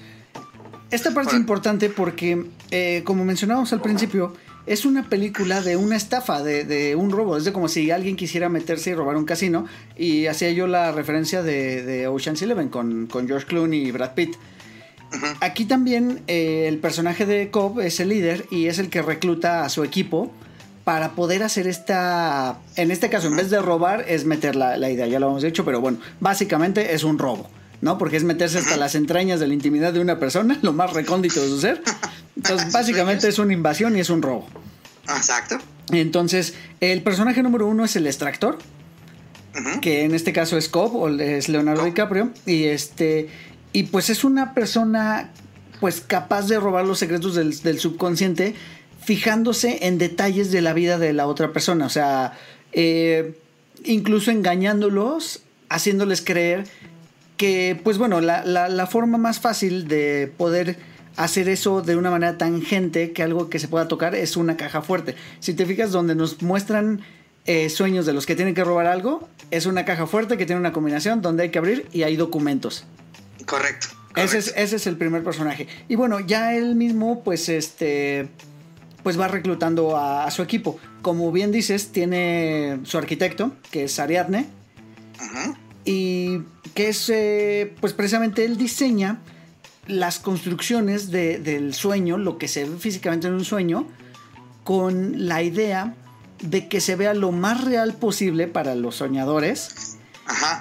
Esta 0.90 1.14
parte 1.14 1.32
es 1.32 1.38
importante 1.38 1.90
porque, 1.90 2.46
eh, 2.72 3.02
como 3.04 3.26
mencionábamos 3.26 3.74
al 3.74 3.82
principio, 3.82 4.38
es 4.66 4.86
una 4.86 5.10
película 5.10 5.62
de 5.62 5.78
una 5.78 5.96
estafa, 5.96 6.42
de, 6.42 6.96
un 6.96 7.12
robo. 7.12 7.38
Es 7.38 7.46
de 7.46 7.54
como 7.54 7.68
si 7.68 7.92
alguien 7.92 8.16
quisiera 8.16 8.50
meterse 8.50 8.92
y 8.92 8.94
robar 8.94 9.16
un 9.18 9.26
casino. 9.26 9.66
Y 9.98 10.28
hacía 10.28 10.52
yo 10.52 10.68
la 10.68 10.92
referencia 10.92 11.44
de, 11.44 12.08
Ocean's 12.08 12.42
Eleven 12.42 12.70
con, 12.70 13.08
con, 13.08 13.28
George 13.28 13.48
Clooney 13.48 13.88
y 13.88 13.92
Brad 13.92 14.14
Pitt. 14.14 14.36
Aquí 15.40 15.66
también 15.66 16.22
eh, 16.28 16.66
el 16.68 16.80
personaje 16.80 17.26
de 17.26 17.50
Cobb 17.50 17.80
es 17.80 18.00
el 18.00 18.10
líder 18.10 18.48
y 18.52 18.66
es 18.66 18.80
el 18.80 18.90
que 18.90 19.02
recluta 19.02 19.64
a 19.64 19.70
su 19.70 19.84
equipo 19.84 20.32
para 20.84 21.12
poder 21.12 21.42
hacer 21.44 21.68
esta... 21.68 22.60
En 22.76 22.92
este 22.92 23.10
caso, 23.10 23.28
en 23.28 23.36
vez 23.36 23.50
de 23.50 23.62
robar, 23.62 24.06
es 24.08 24.26
meter 24.26 24.56
la, 24.56 24.78
la 24.78 24.90
idea. 24.90 25.08
Ya 25.08 25.20
lo 25.20 25.28
hemos 25.28 25.44
dicho, 25.44 25.64
pero 25.64 25.80
bueno, 25.80 26.00
básicamente 26.20 26.94
es 26.94 27.04
un 27.04 27.18
robo. 27.18 27.50
¿No? 27.86 28.00
Porque 28.00 28.18
es 28.18 28.24
meterse 28.24 28.58
hasta 28.58 28.78
las 28.78 28.96
entrañas 28.96 29.40
de 29.40 29.46
la 29.48 29.54
intimidad 29.54 29.94
de 29.94 30.00
una 30.00 30.18
persona, 30.18 30.58
lo 30.64 30.74
más 30.74 30.92
recóndito 30.92 31.40
de 31.40 31.48
su 31.48 31.62
ser. 31.62 31.84
Entonces, 32.36 32.74
básicamente 32.74 33.28
es 33.28 33.38
una 33.38 33.54
invasión 33.54 33.96
y 33.96 34.00
es 34.00 34.10
un 34.10 34.24
robo. 34.24 34.48
Exacto. 35.08 35.60
Entonces, 35.92 36.56
el 36.80 37.04
personaje 37.04 37.44
número 37.44 37.68
uno 37.68 37.86
es 37.86 37.96
el 37.96 38.08
extractor, 38.08 38.58
que 39.82 40.04
en 40.04 40.16
este 40.16 40.34
caso 40.34 40.58
es 40.58 40.68
Cobb 40.68 40.96
o 40.96 41.10
es 41.10 41.48
Leonardo 41.48 41.86
DiCaprio, 41.86 42.32
y 42.48 42.64
este, 42.64 43.30
y 43.72 43.84
pues 43.84 44.10
es 44.10 44.24
una 44.24 44.56
persona 44.56 45.32
pues 45.80 46.02
capaz 46.02 46.48
de 46.48 46.60
robar 46.60 46.86
los 46.86 46.98
secretos 46.98 47.36
del, 47.36 47.80
subconsciente, 47.80 48.56
fijándose 49.04 49.86
en 49.86 50.00
detalles 50.00 50.52
de 50.52 50.62
la 50.62 50.74
vida 50.74 50.98
de 50.98 51.14
la 51.14 51.28
otra 51.28 51.54
persona, 51.54 51.86
o 51.86 51.90
sea, 51.90 52.34
eh, 52.72 53.38
incluso 53.84 54.32
engañándolos, 54.32 55.44
haciéndoles 55.70 56.22
creer 56.22 56.66
que, 57.38 57.80
pues 57.84 57.98
bueno, 57.98 58.22
la, 58.22 58.88
forma 58.88 59.18
más 59.18 59.40
fácil 59.40 59.88
de 59.88 60.32
poder 60.38 60.78
hacer 61.18 61.48
eso 61.50 61.82
de 61.82 61.96
una 61.96 62.12
manera 62.12 62.38
tangente 62.38 63.14
que 63.14 63.24
algo 63.24 63.50
que 63.50 63.60
se 63.60 63.68
pueda 63.68 63.88
tocar 63.88 64.16
es 64.16 64.38
una 64.38 64.58
caja 64.58 64.82
fuerte. 64.82 65.16
Si 65.40 65.54
te 65.54 65.66
fijas 65.66 65.92
donde 65.92 66.16
nos 66.16 66.42
muestran 66.42 67.02
eh, 67.46 67.70
sueños 67.70 68.06
de 68.06 68.14
los 68.14 68.26
que 68.26 68.36
tienen 68.36 68.54
que 68.54 68.64
robar 68.64 68.88
algo, 68.88 69.28
es 69.52 69.66
una 69.66 69.86
caja 69.86 70.08
fuerte 70.08 70.38
que 70.38 70.46
tiene 70.46 70.60
una 70.60 70.74
combinación 70.74 71.22
donde 71.22 71.44
hay 71.44 71.50
que 71.52 71.60
abrir 71.60 71.88
y 71.92 72.04
hay 72.04 72.16
documentos. 72.16 72.86
Correcto. 73.46 73.88
Ese, 74.16 74.38
es, 74.38 74.54
ese 74.56 74.78
es 74.78 74.88
el 74.88 74.98
primer 74.98 75.24
personaje. 75.24 75.68
Y 75.90 75.96
bueno, 75.96 76.22
ya 76.22 76.56
él 76.56 76.76
mismo, 76.76 77.22
pues 77.24 77.50
este, 77.50 78.30
pues 79.04 79.20
va 79.20 79.28
reclutando 79.28 79.98
a, 79.98 80.30
su 80.32 80.42
equipo. 80.42 80.80
Como 81.02 81.32
bien 81.34 81.52
dices, 81.52 81.92
tiene 81.92 82.80
su 82.84 82.98
arquitecto, 82.98 83.52
que 83.72 83.84
es 83.84 84.00
Ariadne. 84.00 84.48
Ajá 85.20 85.58
y 85.86 86.42
que 86.76 86.90
es, 86.90 87.10
eh, 87.10 87.74
pues 87.80 87.94
precisamente 87.94 88.46
él 88.46 88.58
diseña 88.58 89.20
las 89.88 90.20
construcciones 90.20 91.10
del 91.10 91.74
sueño, 91.74 92.18
lo 92.18 92.38
que 92.38 92.48
se 92.48 92.66
ve 92.66 92.78
físicamente 92.78 93.28
en 93.28 93.34
un 93.34 93.46
sueño, 93.46 93.88
con 94.64 95.28
la 95.28 95.42
idea 95.42 95.96
de 96.42 96.68
que 96.68 96.82
se 96.82 96.96
vea 96.96 97.14
lo 97.14 97.32
más 97.32 97.64
real 97.64 97.94
posible 97.94 98.48
para 98.48 98.76
los 98.76 98.98
soñadores 98.98 99.98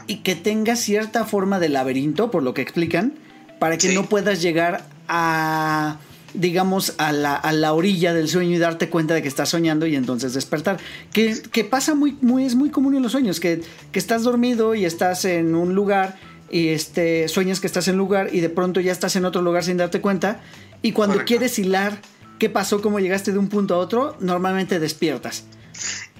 y 0.06 0.18
que 0.18 0.36
tenga 0.36 0.76
cierta 0.76 1.24
forma 1.24 1.58
de 1.58 1.70
laberinto, 1.70 2.30
por 2.30 2.42
lo 2.42 2.54
que 2.54 2.62
explican, 2.62 3.14
para 3.58 3.76
que 3.76 3.92
no 3.92 4.06
puedas 4.06 4.40
llegar 4.40 4.86
a 5.08 5.98
digamos, 6.34 6.94
a 6.98 7.12
la, 7.12 7.34
a 7.34 7.52
la, 7.52 7.72
orilla 7.72 8.12
del 8.12 8.28
sueño 8.28 8.56
y 8.56 8.58
darte 8.58 8.90
cuenta 8.90 9.14
de 9.14 9.22
que 9.22 9.28
estás 9.28 9.48
soñando 9.48 9.86
y 9.86 9.96
entonces 9.96 10.34
despertar. 10.34 10.78
Que, 11.12 11.40
que 11.50 11.64
pasa 11.64 11.94
muy, 11.94 12.18
muy, 12.20 12.44
es 12.44 12.54
muy 12.54 12.70
común 12.70 12.94
en 12.96 13.02
los 13.02 13.12
sueños, 13.12 13.40
que, 13.40 13.62
que, 13.92 13.98
estás 13.98 14.24
dormido 14.24 14.74
y 14.74 14.84
estás 14.84 15.24
en 15.24 15.54
un 15.54 15.74
lugar 15.74 16.18
y 16.50 16.68
este, 16.68 17.28
sueñas 17.28 17.60
que 17.60 17.66
estás 17.66 17.88
en 17.88 17.94
un 17.94 18.00
lugar 18.00 18.28
y 18.32 18.40
de 18.40 18.50
pronto 18.50 18.80
ya 18.80 18.92
estás 18.92 19.16
en 19.16 19.24
otro 19.24 19.42
lugar 19.42 19.64
sin 19.64 19.76
darte 19.76 20.00
cuenta 20.00 20.40
y 20.82 20.92
cuando 20.92 21.24
quieres 21.24 21.58
hilar 21.58 21.98
qué 22.38 22.50
pasó, 22.50 22.82
cómo 22.82 23.00
llegaste 23.00 23.32
de 23.32 23.38
un 23.38 23.48
punto 23.48 23.74
a 23.74 23.78
otro, 23.78 24.16
normalmente 24.20 24.78
despiertas. 24.78 25.44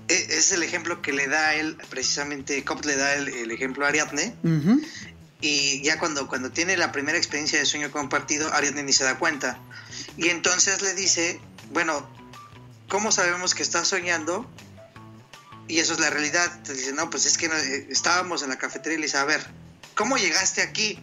E, 0.08 0.14
es 0.14 0.52
el 0.52 0.62
ejemplo 0.62 1.02
que 1.02 1.12
le 1.12 1.28
da 1.28 1.54
él, 1.54 1.76
precisamente, 1.90 2.62
Cobb 2.64 2.84
le 2.84 2.96
da 2.96 3.14
el, 3.14 3.50
ejemplo 3.50 3.84
a 3.84 3.88
Ariadne. 3.88 4.34
Y 5.40 5.82
ya 5.82 5.98
cuando, 5.98 6.26
cuando 6.26 6.50
tiene 6.50 6.76
la 6.76 6.92
primera 6.92 7.18
experiencia 7.18 7.58
de 7.58 7.66
sueño 7.66 7.90
compartido, 7.90 8.52
Ariadne 8.52 8.82
ni 8.82 8.92
se 8.92 9.04
da 9.04 9.18
cuenta. 9.18 9.58
Y 10.16 10.28
entonces 10.28 10.80
le 10.82 10.94
dice, 10.94 11.40
bueno, 11.70 12.08
¿cómo 12.88 13.12
sabemos 13.12 13.54
que 13.54 13.62
estás 13.62 13.88
soñando? 13.88 14.48
Y 15.68 15.78
eso 15.78 15.94
es 15.94 16.00
la 16.00 16.10
realidad. 16.10 16.62
Te 16.62 16.72
dice, 16.74 16.92
no, 16.92 17.10
pues 17.10 17.26
es 17.26 17.36
que 17.36 17.46
eh, 17.46 17.86
estábamos 17.90 18.42
en 18.42 18.50
la 18.50 18.58
cafetería 18.58 18.96
y 18.96 19.00
le 19.00 19.06
dice, 19.06 19.18
a 19.18 19.24
ver, 19.24 19.44
¿cómo 19.94 20.16
llegaste 20.16 20.62
aquí? 20.62 21.02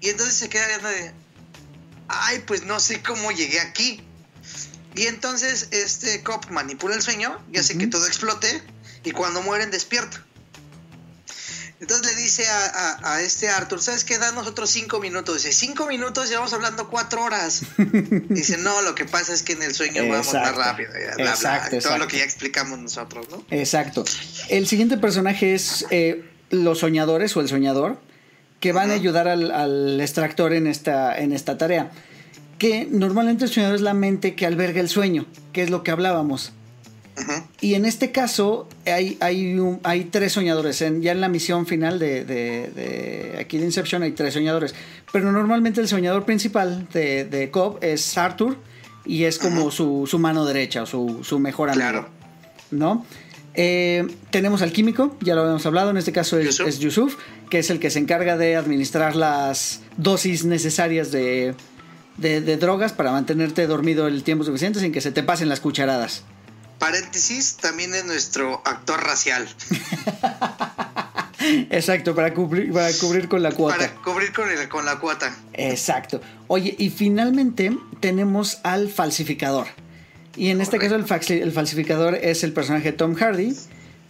Y 0.00 0.08
entonces 0.08 0.34
se 0.34 0.48
queda 0.48 0.78
de, 0.78 1.12
ay, 2.08 2.40
pues 2.46 2.64
no 2.64 2.80
sé 2.80 3.02
cómo 3.02 3.30
llegué 3.30 3.60
aquí. 3.60 4.02
Y 4.94 5.06
entonces 5.06 5.68
este 5.70 6.22
cop 6.22 6.50
manipula 6.50 6.94
el 6.94 7.02
sueño 7.02 7.42
y 7.52 7.58
hace 7.58 7.78
que 7.78 7.86
todo 7.86 8.06
explote 8.06 8.62
y 9.04 9.12
cuando 9.12 9.42
mueren 9.42 9.70
despierta. 9.70 10.24
Entonces 11.80 12.14
le 12.14 12.22
dice 12.22 12.44
a, 12.46 13.22
este 13.22 13.48
Arthur, 13.48 13.80
¿sabes 13.80 14.04
qué? 14.04 14.18
Danos 14.18 14.46
otros 14.46 14.68
cinco 14.68 15.00
minutos. 15.00 15.36
Dice, 15.36 15.52
cinco 15.52 15.86
minutos, 15.86 16.28
llevamos 16.28 16.52
hablando 16.52 16.90
cuatro 16.90 17.24
horas. 17.24 17.62
Dice, 18.28 18.58
no, 18.58 18.82
lo 18.82 18.94
que 18.94 19.06
pasa 19.06 19.32
es 19.32 19.42
que 19.42 19.54
en 19.54 19.62
el 19.62 19.74
sueño 19.74 20.06
vamos 20.06 20.32
más 20.34 20.54
rápido. 20.54 20.90
exacto, 21.16 21.78
Todo 21.78 21.96
lo 21.96 22.06
que 22.06 22.18
ya 22.18 22.24
explicamos 22.24 22.78
nosotros, 22.78 23.26
¿no? 23.30 23.42
Exacto. 23.50 24.04
El 24.50 24.66
siguiente 24.66 24.98
personaje 24.98 25.54
es 25.54 25.86
eh, 25.90 26.22
los 26.50 26.80
soñadores 26.80 27.34
o 27.38 27.40
el 27.40 27.48
soñador, 27.48 27.98
que 28.60 28.72
van 28.72 28.90
a 28.90 28.94
ayudar 28.94 29.26
al, 29.26 29.98
extractor 30.02 30.52
en 30.52 30.66
esta, 30.66 31.18
en 31.18 31.32
esta 31.32 31.56
tarea. 31.56 31.90
Que 32.58 32.86
normalmente 32.90 33.46
el 33.46 33.50
soñador 33.50 33.76
es 33.76 33.80
la 33.80 33.94
mente 33.94 34.34
que 34.34 34.44
alberga 34.44 34.82
el 34.82 34.90
sueño, 34.90 35.24
que 35.54 35.62
es 35.62 35.70
lo 35.70 35.82
que 35.82 35.92
hablábamos. 35.92 36.52
Y 37.60 37.74
en 37.74 37.84
este 37.84 38.12
caso 38.12 38.68
hay, 38.86 39.16
hay, 39.20 39.58
hay 39.82 40.04
tres 40.04 40.32
soñadores. 40.32 40.80
En, 40.82 41.02
ya 41.02 41.12
en 41.12 41.20
la 41.20 41.28
misión 41.28 41.66
final 41.66 41.98
de, 41.98 42.24
de, 42.24 43.36
aquí 43.38 43.58
de 43.58 43.64
Inception 43.64 44.02
hay 44.02 44.12
tres 44.12 44.34
soñadores. 44.34 44.74
Pero 45.12 45.32
normalmente 45.32 45.80
el 45.80 45.88
soñador 45.88 46.24
principal 46.24 46.88
de, 46.92 47.24
de 47.24 47.50
Cobb 47.50 47.78
es 47.82 48.16
Arthur 48.16 48.56
y 49.04 49.24
es 49.24 49.38
como 49.38 49.70
su, 49.70 50.06
su, 50.06 50.18
mano 50.18 50.44
derecha 50.44 50.82
o 50.82 50.86
su, 50.86 51.20
su 51.22 51.38
mejor 51.38 51.70
amigo. 51.70 51.82
Claro. 51.82 52.08
¿No? 52.70 53.04
Eh, 53.54 54.06
tenemos 54.30 54.62
al 54.62 54.72
químico, 54.72 55.16
ya 55.20 55.34
lo 55.34 55.40
habíamos 55.40 55.66
hablado, 55.66 55.90
en 55.90 55.96
este 55.96 56.12
caso 56.12 56.38
es 56.38 56.46
Yusuf. 56.46 56.68
es 56.68 56.78
Yusuf, 56.78 57.16
que 57.50 57.58
es 57.58 57.70
el 57.70 57.80
que 57.80 57.90
se 57.90 57.98
encarga 57.98 58.36
de 58.36 58.54
administrar 58.54 59.16
las 59.16 59.80
dosis 59.96 60.44
necesarias 60.44 61.10
de, 61.10 61.54
de, 62.16 62.56
drogas 62.56 62.92
para 62.92 63.10
mantenerte 63.10 63.66
dormido 63.66 64.06
el 64.06 64.22
tiempo 64.22 64.44
suficiente 64.44 64.78
sin 64.78 64.92
que 64.92 65.00
se 65.00 65.10
te 65.10 65.22
pasen 65.22 65.48
las 65.48 65.60
cucharadas. 65.60 66.22
Paréntesis, 66.80 67.58
también 67.58 67.94
es 67.94 68.06
nuestro 68.06 68.62
actor 68.64 69.04
racial. 69.04 69.46
Exacto, 71.70 72.14
para 72.14 72.32
cubrir, 72.34 72.72
para 72.72 72.90
cubrir 72.94 73.28
con 73.28 73.42
la 73.42 73.52
cuota. 73.52 73.76
Para 73.76 73.94
cubrir 73.96 74.32
con, 74.32 74.48
con 74.70 74.86
la 74.86 74.98
cuota. 74.98 75.36
Exacto. 75.52 76.22
Oye, 76.48 76.74
y 76.78 76.88
finalmente 76.88 77.76
tenemos 78.00 78.60
al 78.62 78.88
falsificador. 78.88 79.66
Y 80.36 80.48
en 80.48 80.62
este 80.62 80.78
caso 80.78 80.96
el, 80.96 81.04
falsificador 81.52 82.14
es 82.14 82.44
el 82.44 82.54
personaje 82.54 82.92
Tom 82.92 83.14
Hardy. 83.14 83.54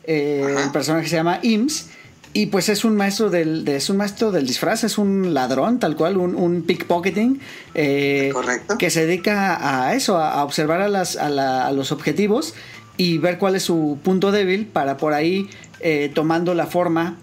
Eh, 0.05 0.57
el 0.65 0.71
personaje 0.71 1.09
se 1.09 1.17
llama 1.17 1.41
Ims. 1.43 1.89
Y 2.33 2.47
pues 2.47 2.69
es 2.69 2.85
un 2.85 2.97
maestro 2.97 3.29
del, 3.29 3.67
es 3.67 3.91
un 3.91 3.97
maestro 3.97 4.31
del 4.31 4.47
disfraz, 4.47 4.85
es 4.85 4.99
un 4.99 5.35
ladrón, 5.35 5.81
tal 5.81 5.97
cual, 5.97 6.17
un, 6.17 6.37
un 6.37 6.63
pickpocketing. 6.63 7.41
Eh, 7.75 8.31
Correcto. 8.33 8.79
Que 8.79 8.91
se 8.91 9.07
dedica 9.07 9.89
a 9.89 9.95
eso, 9.95 10.17
a, 10.17 10.45
observar 10.45 10.81
a, 10.81 10.89
las, 10.89 11.17
a, 11.17 11.73
los 11.73 11.91
objetivos 11.91 12.55
y 12.97 13.19
ver 13.19 13.39
cuál 13.39 13.57
es 13.57 13.65
su 13.65 13.99
punto 14.05 14.31
débil 14.31 14.67
para 14.67 14.97
por 14.97 15.13
ahí, 15.13 15.51
eh, 15.81 16.11
tomando 16.15 16.55
la 16.55 16.67
forma 16.67 17.19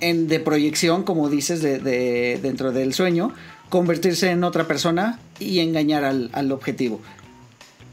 en, 0.00 0.26
de 0.26 0.40
proyección, 0.40 1.04
como 1.04 1.28
dices, 1.28 1.62
de, 1.62 1.78
de, 1.78 2.40
dentro 2.42 2.72
del 2.72 2.94
sueño, 2.94 3.32
convertirse 3.68 4.30
en 4.30 4.42
otra 4.42 4.66
persona 4.66 5.20
y 5.38 5.60
engañar 5.60 6.04
al, 6.04 6.30
al 6.32 6.50
objetivo 6.50 7.00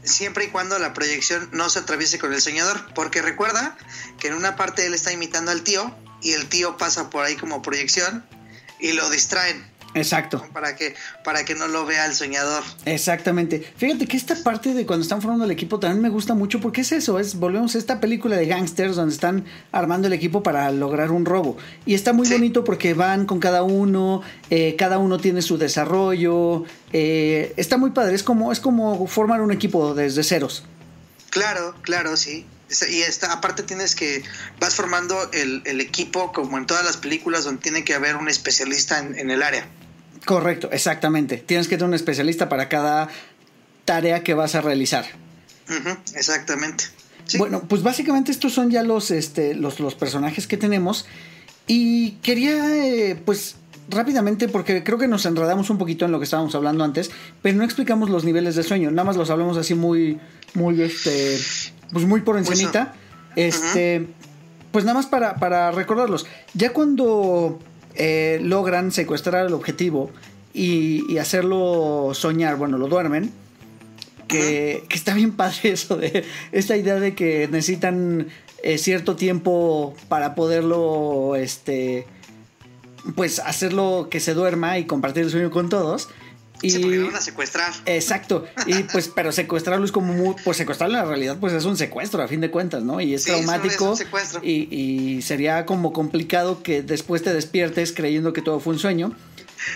siempre 0.02 0.46
y 0.46 0.48
cuando 0.48 0.78
la 0.78 0.94
proyección 0.94 1.50
no 1.52 1.68
se 1.68 1.80
atraviese 1.80 2.18
con 2.18 2.32
el 2.32 2.40
soñador, 2.40 2.80
porque 2.94 3.20
recuerda 3.20 3.76
que 4.18 4.28
en 4.28 4.34
una 4.34 4.56
parte 4.56 4.86
él 4.86 4.94
está 4.94 5.12
imitando 5.12 5.50
al 5.50 5.62
tío 5.62 5.94
y 6.22 6.32
el 6.32 6.48
tío 6.48 6.76
pasa 6.76 7.10
por 7.10 7.24
ahí 7.24 7.36
como 7.36 7.62
proyección 7.62 8.24
y 8.78 8.92
lo 8.92 9.08
distraen. 9.10 9.70
Exacto. 9.94 10.44
Para 10.52 10.76
que, 10.76 10.94
para 11.24 11.44
que 11.44 11.54
no 11.54 11.66
lo 11.66 11.84
vea 11.84 12.06
el 12.06 12.14
soñador. 12.14 12.62
Exactamente. 12.84 13.60
Fíjate 13.76 14.06
que 14.06 14.16
esta 14.16 14.36
parte 14.36 14.72
de 14.72 14.86
cuando 14.86 15.02
están 15.02 15.20
formando 15.20 15.44
el 15.44 15.50
equipo 15.50 15.80
también 15.80 16.00
me 16.00 16.08
gusta 16.10 16.34
mucho 16.34 16.60
porque 16.60 16.82
es 16.82 16.92
eso, 16.92 17.18
es 17.18 17.34
volvemos 17.34 17.74
a 17.74 17.78
esta 17.78 17.98
película 17.98 18.36
de 18.36 18.46
gangsters 18.46 18.94
donde 18.94 19.12
están 19.12 19.44
armando 19.72 20.06
el 20.06 20.12
equipo 20.12 20.42
para 20.42 20.70
lograr 20.70 21.10
un 21.10 21.24
robo. 21.24 21.56
Y 21.86 21.94
está 21.94 22.12
muy 22.12 22.28
bonito 22.28 22.62
porque 22.62 22.94
van 22.94 23.26
con 23.26 23.40
cada 23.40 23.62
uno, 23.64 24.22
eh, 24.50 24.76
cada 24.78 24.98
uno 24.98 25.18
tiene 25.18 25.42
su 25.42 25.58
desarrollo. 25.58 26.64
Eh, 26.92 27.52
está 27.56 27.76
muy 27.76 27.90
padre, 27.90 28.14
es 28.14 28.22
como, 28.22 28.52
es 28.52 28.60
como 28.60 29.06
formar 29.08 29.40
un 29.40 29.50
equipo 29.50 29.94
desde 29.94 30.22
ceros. 30.22 30.64
Claro, 31.30 31.74
claro, 31.82 32.16
sí. 32.16 32.46
Y 32.88 33.02
esta, 33.02 33.32
aparte 33.32 33.62
tienes 33.62 33.94
que, 33.94 34.22
vas 34.60 34.74
formando 34.74 35.30
el, 35.32 35.80
equipo 35.80 36.32
como 36.32 36.58
en 36.58 36.66
todas 36.66 36.84
las 36.84 36.96
películas 36.96 37.44
donde 37.44 37.60
tiene 37.60 37.84
que 37.84 37.94
haber 37.94 38.16
un 38.16 38.28
especialista 38.28 38.98
en, 38.98 39.30
el 39.30 39.42
área. 39.42 39.66
Correcto, 40.24 40.70
exactamente. 40.72 41.38
Tienes 41.38 41.66
que 41.66 41.76
tener 41.76 41.88
un 41.88 41.94
especialista 41.94 42.48
para 42.48 42.68
cada 42.68 43.08
tarea 43.84 44.22
que 44.22 44.34
vas 44.34 44.54
a 44.54 44.60
realizar. 44.60 45.06
exactamente. 46.14 46.84
Bueno, 47.38 47.62
pues 47.68 47.82
básicamente 47.82 48.32
estos 48.32 48.52
son 48.52 48.70
ya 48.70 48.82
los, 48.82 49.10
este, 49.10 49.54
los, 49.54 49.80
los 49.80 49.94
personajes 49.94 50.46
que 50.46 50.56
tenemos. 50.56 51.06
Y 51.66 52.12
quería, 52.22 52.76
eh, 52.76 53.20
pues, 53.24 53.56
rápidamente, 53.88 54.48
porque 54.48 54.82
creo 54.82 54.98
que 54.98 55.08
nos 55.08 55.26
enredamos 55.26 55.70
un 55.70 55.78
poquito 55.78 56.04
en 56.04 56.12
lo 56.12 56.18
que 56.18 56.24
estábamos 56.24 56.54
hablando 56.54 56.84
antes, 56.84 57.10
pero 57.42 57.56
no 57.56 57.64
explicamos 57.64 58.10
los 58.10 58.24
niveles 58.24 58.54
de 58.54 58.62
sueño, 58.62 58.90
nada 58.90 59.04
más 59.04 59.16
los 59.16 59.30
hablamos 59.30 59.56
así 59.56 59.74
muy, 59.74 60.18
muy, 60.54 60.80
este, 60.82 61.38
pues 61.92 62.04
muy 62.06 62.20
por 62.20 62.36
encimita. 62.38 62.94
este, 63.36 64.06
pues 64.72 64.84
nada 64.84 64.98
más 64.98 65.06
para, 65.06 65.36
para 65.36 65.70
recordarlos. 65.70 66.26
Ya 66.54 66.72
cuando 66.72 67.58
eh, 67.94 68.38
logran 68.42 68.92
secuestrar 68.92 69.46
el 69.46 69.52
objetivo 69.52 70.10
y, 70.54 71.18
hacerlo 71.18 72.10
soñar, 72.14 72.56
bueno, 72.56 72.78
lo 72.78 72.88
duermen. 72.88 73.32
Que, 74.28 74.84
está 74.90 75.14
bien 75.14 75.32
padre 75.32 75.58
eso 75.72 75.96
de 75.96 76.24
esta 76.52 76.76
idea 76.76 77.00
de 77.00 77.14
que 77.14 77.48
necesitan 77.50 78.28
eh, 78.62 78.78
cierto 78.78 79.16
tiempo 79.16 79.94
para 80.08 80.36
poderlo 80.36 81.34
este 81.34 82.06
pues 83.16 83.40
hacerlo 83.40 84.08
que 84.08 84.20
se 84.20 84.34
duerma 84.34 84.78
y 84.78 84.84
compartir 84.84 85.24
el 85.24 85.30
sueño 85.30 85.50
con 85.50 85.68
todos 85.68 86.08
y, 86.62 86.70
se 86.70 86.98
van 86.98 87.14
a 87.14 87.20
secuestrar. 87.20 87.72
Exacto. 87.86 88.46
Y 88.66 88.82
pues, 88.84 89.08
pero 89.08 89.32
secuestrarlo 89.32 89.84
es 89.84 89.92
como 89.92 90.12
muy, 90.12 90.34
pues 90.44 90.56
secuestrarlo 90.56 90.96
en 90.96 91.02
la 91.04 91.08
realidad, 91.08 91.38
pues 91.40 91.52
es 91.52 91.64
un 91.64 91.76
secuestro 91.76 92.22
a 92.22 92.28
fin 92.28 92.40
de 92.40 92.50
cuentas, 92.50 92.82
¿no? 92.82 93.00
Y 93.00 93.14
es 93.14 93.24
traumático. 93.24 93.96
y, 94.42 94.74
y, 94.74 95.22
sería 95.22 95.66
como 95.66 95.92
complicado 95.92 96.62
que 96.62 96.82
después 96.82 97.22
te 97.22 97.32
despiertes 97.32 97.92
creyendo 97.92 98.32
que 98.32 98.42
todo 98.42 98.60
fue 98.60 98.74
un 98.74 98.78
sueño. 98.78 99.14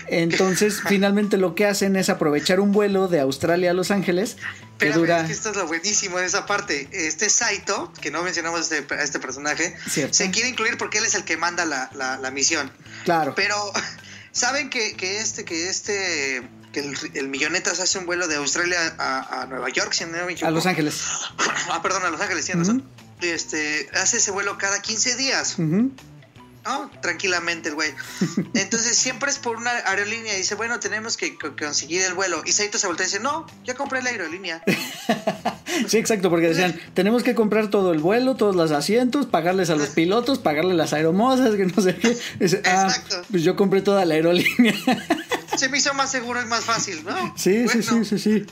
Entonces, 0.07 0.81
finalmente 0.87 1.37
lo 1.37 1.55
que 1.55 1.65
hacen 1.65 1.95
es 1.95 2.09
aprovechar 2.09 2.59
un 2.59 2.71
vuelo 2.71 3.07
de 3.07 3.19
Australia 3.19 3.71
a 3.71 3.73
Los 3.73 3.91
Ángeles. 3.91 4.37
Que 4.77 4.91
dura... 4.91 5.25
esto 5.29 5.51
es 5.51 5.55
lo 5.55 5.67
buenísimo 5.67 6.17
de 6.17 6.25
esa 6.25 6.45
parte. 6.45 6.89
Este 6.91 7.29
Saito, 7.29 7.93
que 8.01 8.11
no 8.11 8.23
mencionamos 8.23 8.59
a 8.71 8.77
este, 8.77 9.03
este 9.03 9.19
personaje, 9.19 9.75
se 9.87 10.31
quiere 10.31 10.49
incluir 10.49 10.77
porque 10.77 10.97
él 10.97 11.05
es 11.05 11.15
el 11.15 11.23
que 11.23 11.37
manda 11.37 11.65
la, 11.65 11.89
la, 11.93 12.31
misión. 12.31 12.71
Claro. 13.05 13.33
Pero, 13.35 13.55
¿saben 14.31 14.69
que, 14.69 14.95
que 14.95 15.19
este, 15.19 15.45
que 15.45 15.69
este 15.69 16.43
que 16.75 16.81
el, 16.81 16.97
el 17.13 17.29
Millonetas 17.29 17.79
hace 17.79 17.97
un 17.97 18.05
vuelo 18.05 18.27
de 18.27 18.35
Australia 18.35 18.77
a, 18.99 19.45
Nueva 19.47 19.69
York, 19.69 19.93
si 19.93 20.03
no 20.03 20.17
A 20.41 20.51
Los 20.51 20.65
Ángeles. 20.65 21.03
ah, 21.71 21.81
perdón, 21.81 22.03
a 22.03 22.09
Los 22.09 22.19
Ángeles, 22.19 22.45
tienes 22.45 22.67
razón. 22.67 22.83
Este, 23.21 23.89
hace 23.93 24.17
ese 24.17 24.31
vuelo 24.31 24.57
cada 24.57 24.81
15 24.81 25.15
días. 25.15 25.55
¿No? 26.65 26.89
Tranquilamente 27.01 27.69
el 27.69 27.75
güey. 27.75 27.89
Entonces 28.53 28.97
siempre 28.97 29.29
es 29.29 29.37
por 29.37 29.57
una 29.57 29.71
aerolínea 29.71 30.33
y 30.33 30.37
dice, 30.37 30.55
bueno, 30.55 30.79
tenemos 30.79 31.17
que, 31.17 31.37
conseguir 31.37 32.01
el 32.01 32.13
vuelo. 32.13 32.41
Y 32.45 32.51
Saito 32.51 32.77
se 32.77 32.87
voltea 32.87 33.05
y 33.05 33.09
dice, 33.09 33.21
no, 33.21 33.45
ya 33.63 33.75
compré 33.75 34.01
la 34.01 34.09
aerolínea. 34.09 34.63
sí, 35.87 35.97
exacto, 35.97 36.29
porque 36.29 36.47
decían, 36.47 36.79
tenemos 36.93 37.23
que 37.23 37.35
comprar 37.35 37.69
todo 37.69 37.93
el 37.93 37.99
vuelo, 37.99 38.35
todos 38.35 38.55
los 38.55 38.71
asientos, 38.71 39.27
pagarles 39.27 39.69
a 39.69 39.75
los 39.75 39.89
pilotos, 39.89 40.39
pagarle 40.39 40.73
las 40.73 40.93
aeromosas, 40.93 41.55
que 41.55 41.65
no 41.65 41.81
sé 41.81 41.95
qué. 41.95 42.15
Ah, 42.65 42.87
exacto. 42.87 43.21
pues 43.29 43.43
yo 43.43 43.55
compré 43.55 43.81
toda 43.81 44.05
la 44.05 44.15
aerolínea. 44.15 44.73
se 45.55 45.69
me 45.69 45.77
hizo 45.77 45.93
más 45.93 46.11
seguro 46.11 46.41
y 46.41 46.45
más 46.45 46.63
fácil, 46.63 47.03
¿no? 47.03 47.33
Sí, 47.37 47.67
sí, 47.67 47.83
sí, 47.83 48.05
sí, 48.05 48.19
sí. 48.19 48.45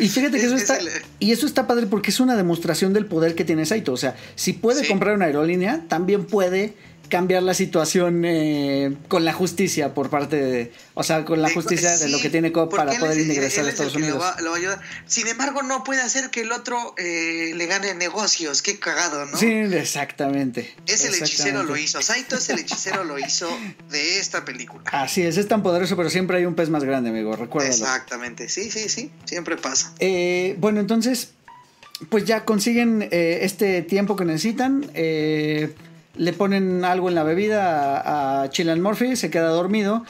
Y 0.00 0.08
fíjate 0.08 0.38
que 0.38 0.46
eso 0.46 0.56
está. 0.56 0.78
Y 1.18 1.32
eso 1.32 1.46
está 1.46 1.66
padre 1.66 1.86
porque 1.86 2.10
es 2.10 2.20
una 2.20 2.36
demostración 2.36 2.92
del 2.92 3.06
poder 3.06 3.34
que 3.34 3.44
tiene 3.44 3.66
Saito. 3.66 3.92
O 3.92 3.96
sea, 3.96 4.16
si 4.34 4.54
puede 4.54 4.86
comprar 4.88 5.14
una 5.14 5.26
aerolínea, 5.26 5.84
también 5.88 6.24
puede 6.24 6.74
cambiar 7.10 7.42
la 7.42 7.52
situación 7.52 8.24
eh, 8.24 8.96
con 9.08 9.26
la 9.26 9.34
justicia 9.34 9.92
por 9.92 10.08
parte 10.08 10.36
de, 10.36 10.72
o 10.94 11.02
sea, 11.02 11.26
con 11.26 11.42
la 11.42 11.50
justicia 11.50 11.98
de 11.98 12.08
lo 12.08 12.18
que 12.18 12.30
tiene 12.30 12.52
COP 12.52 12.74
para 12.74 12.98
poder 12.98 13.20
ingresar 13.20 13.66
a 13.66 13.68
Estados 13.68 13.96
Unidos. 13.96 14.24
Sin 15.06 15.26
embargo, 15.26 15.62
no 15.62 15.84
puede 15.84 16.00
hacer 16.00 16.30
que 16.30 16.40
el 16.42 16.52
otro 16.52 16.94
eh, 16.96 17.52
le 17.54 17.66
gane 17.66 17.94
negocios, 17.94 18.62
qué 18.62 18.78
cagado, 18.78 19.26
¿no? 19.26 19.36
Sí, 19.36 19.50
exactamente. 19.50 20.74
Es 20.86 21.04
el 21.04 21.14
hechicero 21.14 21.64
lo 21.64 21.76
hizo, 21.76 22.00
Saito 22.00 22.36
es 22.36 22.48
el 22.48 22.60
hechicero 22.60 23.04
lo 23.04 23.18
hizo 23.18 23.48
de 23.90 24.18
esta 24.18 24.44
película. 24.46 24.84
Así 24.90 25.22
es, 25.22 25.36
es 25.36 25.48
tan 25.48 25.62
poderoso, 25.62 25.96
pero 25.96 26.08
siempre 26.08 26.38
hay 26.38 26.46
un 26.46 26.54
pez 26.54 26.70
más 26.70 26.84
grande, 26.84 27.10
amigo, 27.10 27.36
recuerda. 27.36 27.68
Exactamente, 27.68 28.48
sí, 28.48 28.70
sí, 28.70 28.88
sí, 28.88 29.10
siempre 29.24 29.56
pasa. 29.56 29.92
Eh, 29.98 30.54
bueno, 30.58 30.80
entonces, 30.80 31.32
pues 32.08 32.24
ya 32.24 32.44
consiguen 32.44 33.08
este 33.10 33.82
tiempo 33.82 34.14
que 34.14 34.24
necesitan. 34.24 34.88
Eh, 34.94 35.74
le 36.16 36.32
ponen 36.32 36.84
algo 36.84 37.08
en 37.08 37.14
la 37.14 37.22
bebida 37.22 38.42
a, 38.42 38.50
Chilean 38.50 38.80
Murphy, 38.80 39.16
se 39.16 39.30
queda 39.30 39.48
dormido, 39.48 40.04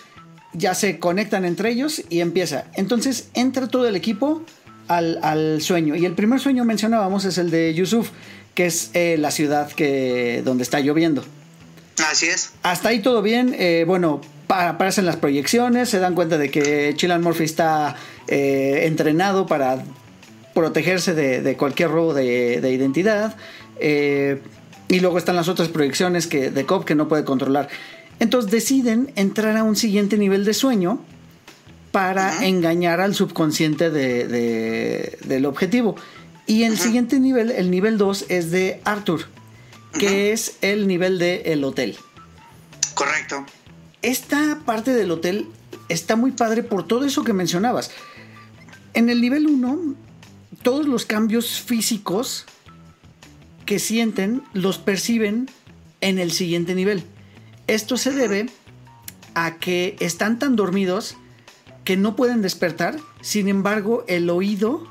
ya 0.53 0.75
se 0.75 0.99
conectan 0.99 1.45
entre 1.45 1.71
ellos 1.71 2.03
y 2.09 2.21
empieza. 2.21 2.65
Entonces 2.75 3.29
entra 3.35 3.69
todo 3.69 3.87
el 3.87 3.97
equipo 3.97 4.43
al, 4.89 5.63
sueño. 5.63 5.95
Y 5.95 6.05
el 6.05 6.15
primer 6.15 6.41
sueño 6.41 6.65
mencionábamos 6.65 7.25
es 7.25 7.39
el 7.39 7.51
de 7.51 7.73
Yusuf, 7.75 8.11
que 8.55 8.67
es 8.67 8.91
eh, 8.95 9.17
la 9.19 9.31
ciudad 9.31 9.71
que, 9.71 10.43
donde 10.45 10.65
está 10.65 10.81
lloviendo. 10.81 11.25
Así 12.11 12.27
es. 12.27 12.53
Hasta 12.63 12.89
ahí 12.89 13.01
todo 13.01 13.23
bien. 13.23 13.55
Eh, 13.59 13.85
bueno, 13.87 14.21
aparecen 14.49 15.07
las 15.07 15.17
proyecciones, 15.17 15.89
se 15.91 15.99
dan 16.01 16.15
cuenta 16.15 16.39
de 16.39 16.51
que 16.51 16.95
Chilean 16.97 17.23
Murphy 17.23 17.45
está 17.45 17.95
eh, 18.27 18.83
entrenado 18.87 19.47
para 19.47 19.85
protegerse 20.55 21.15
de, 21.15 21.57
cualquier 21.57 21.91
robo 21.91 22.15
de, 22.15 22.61
de 22.61 22.73
identidad. 22.73 23.37
Y 24.91 24.99
luego 24.99 25.19
están 25.19 25.37
las 25.37 25.47
otras 25.49 25.69
proyecciones 25.69 26.27
que, 26.27 26.51
de 26.51 26.67
COP 26.67 26.85
que 26.85 26.97
no 26.97 27.07
puede 27.07 27.25
controlar. 27.25 27.69
Entonces 28.19 28.51
deciden 28.51 29.13
entrar 29.15 29.57
a 29.57 29.63
un 29.63 29.77
siguiente 29.77 30.19
nivel 30.19 30.45
de 30.45 30.53
sueño 30.53 31.01
para 31.93 32.45
engañar 32.45 33.01
al 33.01 33.15
subconsciente 33.15 33.91
de, 33.91 35.17
del 35.25 35.47
objetivo. 35.47 35.95
Y 36.47 36.65
el 36.65 36.77
siguiente 36.77 37.21
nivel, 37.21 37.53
el 37.53 37.71
nivel 37.71 37.99
2, 37.99 38.27
es 38.29 38.51
de 38.51 38.81
Arthur, 38.85 39.27
que 39.97 40.33
es 40.33 40.57
el 40.61 40.89
nivel 40.89 41.21
del 41.21 41.63
hotel. 41.63 41.97
Correcto. 42.95 43.47
Esta 44.03 44.59
parte 44.67 44.93
del 44.93 45.13
hotel 45.13 45.47
está 45.89 46.17
muy 46.17 46.33
padre 46.33 46.65
por 46.65 46.85
todo 46.89 47.05
eso 47.05 47.23
que 47.23 47.33
mencionabas. 47.33 47.93
En 48.93 49.09
el 49.09 49.21
nivel 49.21 49.47
1, 49.47 49.95
todos 50.63 50.87
los 50.87 51.07
cambios 51.07 51.61
físicos 51.61 52.47
que 53.71 53.79
sienten 53.79 54.43
los 54.53 54.79
perciben 54.79 55.49
en 56.01 56.19
el 56.19 56.33
siguiente 56.33 56.75
nivel. 56.75 57.05
Esto 57.69 57.97
se 57.97 58.11
debe 58.11 58.47
a 59.37 59.59
que 59.59 59.95
están 60.01 60.41
tan 60.41 60.57
dormidos 60.57 61.17
que 61.85 61.97
no 61.97 62.17
pueden 62.17 62.43
despertar, 62.43 62.97
sin 63.21 63.47
embargo 63.47 64.05
el 64.09 64.29
oído 64.29 64.89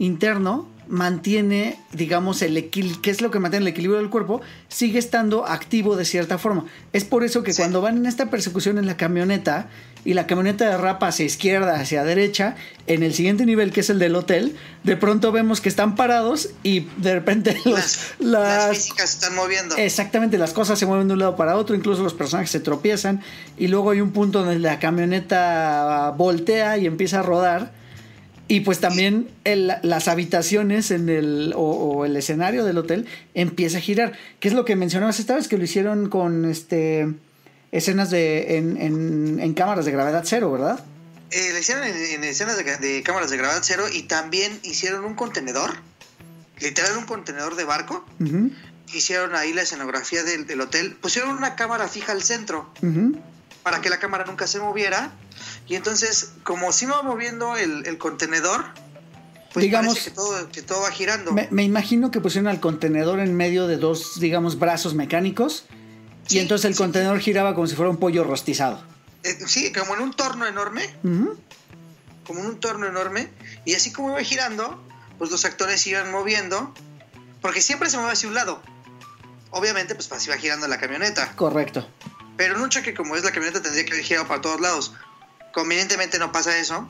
interno 0.00 0.66
mantiene, 0.88 1.78
digamos, 1.92 2.42
el 2.42 2.56
equilibrio, 2.56 3.02
¿qué 3.02 3.10
es 3.10 3.20
lo 3.20 3.30
que 3.30 3.38
mantiene 3.38 3.64
el 3.64 3.68
equilibrio 3.68 3.98
del 3.98 4.10
cuerpo? 4.10 4.40
Sigue 4.68 4.98
estando 4.98 5.46
activo 5.46 5.96
de 5.96 6.04
cierta 6.04 6.38
forma. 6.38 6.66
Es 6.92 7.04
por 7.04 7.24
eso 7.24 7.42
que 7.42 7.54
cuando 7.54 7.80
van 7.80 7.96
en 7.96 8.06
esta 8.06 8.30
persecución 8.30 8.78
en 8.78 8.86
la 8.86 8.96
camioneta 8.96 9.68
y 10.04 10.14
la 10.14 10.26
camioneta 10.26 10.68
derrapa 10.68 11.08
hacia 11.08 11.24
izquierda, 11.24 11.80
hacia 11.80 12.04
derecha, 12.04 12.56
en 12.86 13.02
el 13.02 13.14
siguiente 13.14 13.46
nivel, 13.46 13.72
que 13.72 13.80
es 13.80 13.90
el 13.90 13.98
del 13.98 14.14
hotel, 14.14 14.54
de 14.82 14.96
pronto 14.96 15.32
vemos 15.32 15.60
que 15.60 15.70
están 15.70 15.94
parados 15.94 16.50
y 16.62 16.80
de 16.98 17.14
repente 17.14 17.56
las, 17.64 18.14
las, 18.18 18.76
físicas 18.76 19.10
se 19.10 19.16
están 19.16 19.34
moviendo. 19.34 19.76
Exactamente, 19.76 20.36
las 20.36 20.52
cosas 20.52 20.78
se 20.78 20.84
mueven 20.84 21.08
de 21.08 21.14
un 21.14 21.20
lado 21.20 21.36
para 21.36 21.56
otro, 21.56 21.74
incluso 21.74 22.02
los 22.02 22.14
personajes 22.14 22.50
se 22.50 22.60
tropiezan 22.60 23.22
y 23.56 23.68
luego 23.68 23.90
hay 23.90 24.02
un 24.02 24.12
punto 24.12 24.40
donde 24.40 24.58
la 24.58 24.78
camioneta 24.78 26.12
voltea 26.16 26.76
y 26.76 26.86
empieza 26.86 27.20
a 27.20 27.22
rodar 27.22 27.83
y 28.46 28.60
pues 28.60 28.78
también 28.80 29.30
las 29.44 30.08
habitaciones 30.08 30.90
en 30.90 31.08
el, 31.08 31.54
o, 31.56 32.04
el 32.04 32.14
escenario 32.16 32.64
del 32.64 32.76
hotel 32.76 33.06
empieza 33.32 33.78
a 33.78 33.80
girar. 33.80 34.18
¿Qué 34.38 34.48
es 34.48 34.54
lo 34.54 34.64
que 34.64 34.76
mencionabas 34.76 35.18
esta 35.18 35.34
vez? 35.34 35.48
Que 35.48 35.56
lo 35.56 35.64
hicieron 35.64 36.10
con 36.10 36.44
este 36.44 37.08
escenas 37.72 38.10
de 38.10 38.58
en, 38.58 39.54
cámaras 39.54 39.86
de 39.86 39.92
gravedad 39.92 40.24
cero, 40.26 40.52
¿verdad? 40.52 40.84
Eh, 41.30 41.50
lo 41.52 41.58
hicieron 41.58 41.84
en, 41.84 42.22
escenas 42.22 42.56
de, 42.56 43.02
cámaras 43.02 43.30
de 43.30 43.36
gravedad 43.38 43.60
cero 43.62 43.86
y 43.90 44.02
también 44.02 44.60
hicieron 44.62 45.04
un 45.04 45.14
contenedor, 45.14 45.70
literal 46.60 46.98
un 46.98 47.06
contenedor 47.06 47.56
de 47.56 47.64
barco. 47.64 48.04
Hicieron 48.92 49.34
ahí 49.34 49.54
la 49.54 49.62
escenografía 49.62 50.22
del, 50.22 50.60
hotel. 50.60 50.94
Pusieron 51.00 51.30
una 51.30 51.56
cámara 51.56 51.88
fija 51.88 52.12
al 52.12 52.22
centro 52.22 52.70
para 53.62 53.80
que 53.80 53.88
la 53.88 53.98
cámara 53.98 54.26
nunca 54.26 54.46
se 54.46 54.60
moviera 54.60 55.12
y 55.66 55.76
entonces, 55.76 56.32
como 56.42 56.72
si 56.72 56.86
va 56.86 57.02
moviendo 57.02 57.56
el, 57.56 57.98
contenedor, 57.98 58.64
pues 59.52 59.64
digamos 59.64 59.98
que 60.52 60.62
todo, 60.62 60.80
va 60.80 60.90
girando. 60.90 61.32
Me, 61.32 61.62
imagino 61.62 62.10
que 62.10 62.20
pusieron 62.20 62.48
al 62.48 62.60
contenedor 62.60 63.20
en 63.20 63.34
medio 63.36 63.66
de 63.66 63.76
dos, 63.76 64.20
digamos, 64.20 64.58
brazos 64.58 64.94
mecánicos. 64.94 65.64
y 66.28 66.38
entonces 66.38 66.70
el 66.70 66.76
contenedor 66.76 67.18
giraba 67.20 67.54
como 67.54 67.66
si 67.66 67.74
fuera 67.76 67.90
un 67.90 67.98
pollo 67.98 68.24
rostizado. 68.24 68.82
Eh, 69.22 69.38
sí, 69.46 69.72
como 69.72 69.94
en 69.94 70.02
un 70.02 70.12
torno 70.12 70.46
enorme. 70.46 70.94
Como 72.26 72.40
en 72.40 72.46
un 72.46 72.60
torno 72.60 72.86
enorme. 72.86 73.30
Y 73.64 73.74
así 73.74 73.90
como 73.90 74.10
iba 74.10 74.20
girando, 74.22 74.82
pues 75.18 75.30
los 75.30 75.44
actores 75.46 75.86
iban 75.86 76.10
moviendo. 76.10 76.74
Porque 77.40 77.62
siempre 77.62 77.88
se 77.88 77.96
mueve 77.96 78.12
hacia 78.12 78.28
un 78.28 78.34
lado. 78.34 78.60
Obviamente, 79.50 79.94
pues 79.94 80.10
así 80.12 80.28
va 80.28 80.36
girando 80.36 80.68
la 80.68 80.78
camioneta. 80.78 81.34
Correcto. 81.36 81.88
Pero 82.36 82.56
en 82.56 82.62
un 82.62 82.68
choque 82.68 82.94
como 82.94 83.16
es 83.16 83.24
la 83.24 83.30
camioneta 83.30 83.62
tendría 83.62 83.84
que 83.84 83.92
haber 83.92 84.04
girado 84.04 84.26
para 84.26 84.40
todos 84.40 84.60
lados. 84.60 84.92
Convenientemente 85.54 86.18
no 86.18 86.32
pasa 86.32 86.58
eso. 86.58 86.88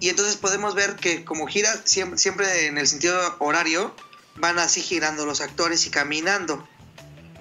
Y 0.00 0.08
entonces 0.08 0.36
podemos 0.36 0.74
ver 0.74 0.96
que 0.96 1.24
como 1.24 1.46
gira 1.46 1.70
siempre, 1.84 2.66
en 2.66 2.78
el 2.78 2.86
sentido 2.86 3.18
horario, 3.38 3.94
van 4.36 4.58
así 4.58 4.80
girando 4.80 5.26
los 5.26 5.40
actores 5.40 5.86
y 5.86 5.90
caminando. 5.90 6.66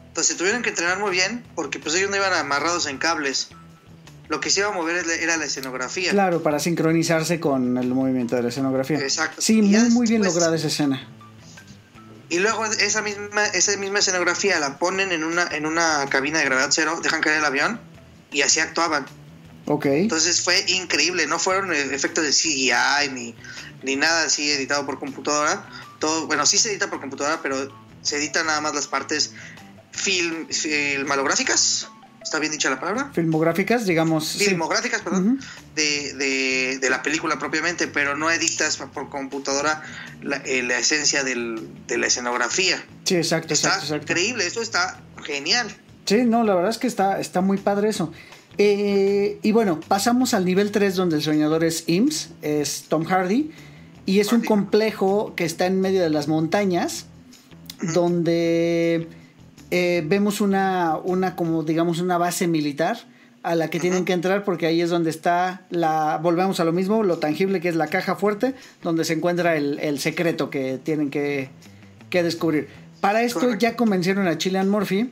Entonces 0.08 0.38
tuvieron 0.38 0.62
que 0.62 0.70
entrenar 0.70 1.00
muy 1.00 1.12
bien 1.12 1.46
porque 1.56 1.80
pues 1.80 1.96
ellos 1.96 2.10
no 2.10 2.18
iban 2.18 2.34
amarrados 2.34 2.86
en 2.86 2.98
cables. 2.98 3.50
Lo 4.28 4.40
que 4.40 4.50
se 4.50 4.62
iba 4.62 4.70
a 4.70 4.72
mover 4.72 5.06
era 5.22 5.38
la 5.38 5.46
escenografía. 5.46 6.12
Claro, 6.12 6.42
para 6.42 6.60
sincronizarse 6.60 7.40
con 7.40 7.78
el 7.78 7.88
movimiento 7.90 8.36
de 8.36 8.44
la 8.44 8.50
escenografía. 8.50 8.98
Exacto. 8.98 9.42
Sí, 9.42 9.62
muy, 9.62 9.90
muy 9.92 10.08
bien 10.08 10.24
lograda 10.24 10.56
esa 10.56 10.68
escena. 10.68 11.08
Y 12.28 12.40
luego 12.40 12.66
esa 12.66 13.02
misma, 13.02 13.46
esa 13.46 13.78
misma 13.78 14.00
escenografía 14.00 14.60
la 14.60 14.80
ponen 14.80 15.12
en 15.12 15.24
una, 15.24 15.48
en 15.52 15.66
una 15.66 16.08
cabina 16.10 16.40
de 16.40 16.46
gravedad 16.46 16.70
cero, 16.72 17.00
dejan 17.04 17.22
caer 17.22 17.38
el 17.38 17.46
avión 17.46 17.80
y 18.32 18.42
así 18.42 18.60
actuaban. 18.60 19.06
Entonces 19.68 20.42
fue 20.42 20.64
increíble, 20.68 21.26
no 21.28 21.40
fueron 21.40 21.74
efectos 21.74 22.24
de 22.24 22.32
CGI 22.32 23.10
ni, 23.12 23.36
ni 23.84 23.96
nada 23.96 24.26
así 24.26 24.52
editado 24.52 24.86
por 24.86 25.00
computadora. 25.00 25.68
Todo, 26.00 26.28
bueno, 26.28 26.46
sí 26.46 26.58
se 26.58 26.70
edita 26.70 26.90
por 26.90 27.00
computadora, 27.00 27.42
pero 27.42 27.72
se 28.02 28.18
editan 28.18 28.46
nada 28.46 28.62
más 28.62 28.76
las 28.76 28.88
partes 28.88 29.34
film, 29.92 30.48
filmalográficas. 30.50 31.90
¿Está 32.22 32.40
bien 32.40 32.52
dicha 32.52 32.72
la 32.72 32.80
palabra? 32.80 33.12
Filmográficas, 33.14 33.86
digamos. 33.86 34.38
Filmográficas, 34.38 35.02
perdón. 35.02 35.40
de, 35.76 36.78
de, 36.82 36.90
la 36.90 37.04
película 37.04 37.38
propiamente, 37.38 37.88
pero 37.88 38.18
no 38.18 38.32
editas 38.32 38.78
por 38.78 39.10
computadora 39.10 39.84
la, 40.24 40.38
eh, 40.38 40.64
la 40.64 40.80
esencia 40.80 41.24
del, 41.24 41.70
de 41.86 42.00
la 42.00 42.08
escenografía. 42.08 42.84
Sí, 43.04 43.16
exacto, 43.16 43.54
está 43.54 43.76
exacto, 43.76 43.98
increíble, 43.98 44.48
eso 44.48 44.62
está 44.64 45.00
genial. 45.24 45.68
Sí, 46.06 46.24
no, 46.24 46.44
la 46.44 46.56
verdad 46.56 46.72
es 46.72 46.80
que 46.80 46.88
está, 46.88 47.20
está 47.20 47.42
muy 47.42 47.58
padre 47.58 47.90
eso. 47.90 48.12
Eh, 48.58 49.40
y 49.42 49.52
bueno, 49.52 49.80
pasamos 49.88 50.34
al 50.34 50.46
nivel 50.46 50.72
3 50.72 50.96
donde 50.96 51.18
el 51.18 51.22
soñador 51.22 51.64
es 51.64 51.84
Ims, 51.88 52.30
es 52.42 52.86
Tom 52.88 53.04
Hardy, 53.04 53.52
y 54.06 54.20
es 54.20 54.32
un 54.32 54.42
complejo 54.42 55.34
que 55.36 55.46
está 55.46 55.66
en 55.66 55.82
medio 55.82 56.02
de 56.02 56.10
las 56.10 56.28
montañas, 56.28 57.08
donde 57.94 59.08
eh, 59.72 60.04
vemos 60.08 60.42
una, 60.42 60.98
una, 61.04 61.36
como 61.36 61.64
digamos, 61.64 62.00
una 62.00 62.18
base 62.18 62.48
militar 62.48 62.98
a 63.46 63.54
la 63.54 63.70
que 63.70 63.80
tienen 63.80 64.06
que 64.06 64.14
entrar 64.14 64.44
porque 64.44 64.66
ahí 64.66 64.82
es 64.82 64.90
donde 64.90 65.12
está 65.12 65.68
la, 65.70 66.20
volvemos 66.22 66.60
a 66.60 66.64
lo 66.64 66.72
mismo, 66.72 67.04
lo 67.04 67.20
tangible 67.20 67.62
que 67.62 67.70
es 67.70 67.76
la 67.76 67.88
caja 67.88 68.16
fuerte, 68.16 68.56
donde 68.82 69.06
se 69.06 69.14
encuentra 69.14 69.56
el, 69.56 70.00
secreto 70.00 70.50
que 70.50 70.80
tienen 70.82 71.12
que, 71.12 71.50
descubrir. 72.10 72.70
Para 73.02 73.24
esto 73.24 73.54
ya 73.56 73.76
convencieron 73.76 74.26
a 74.26 74.38
Chilean 74.38 74.70
Murphy 74.70 75.12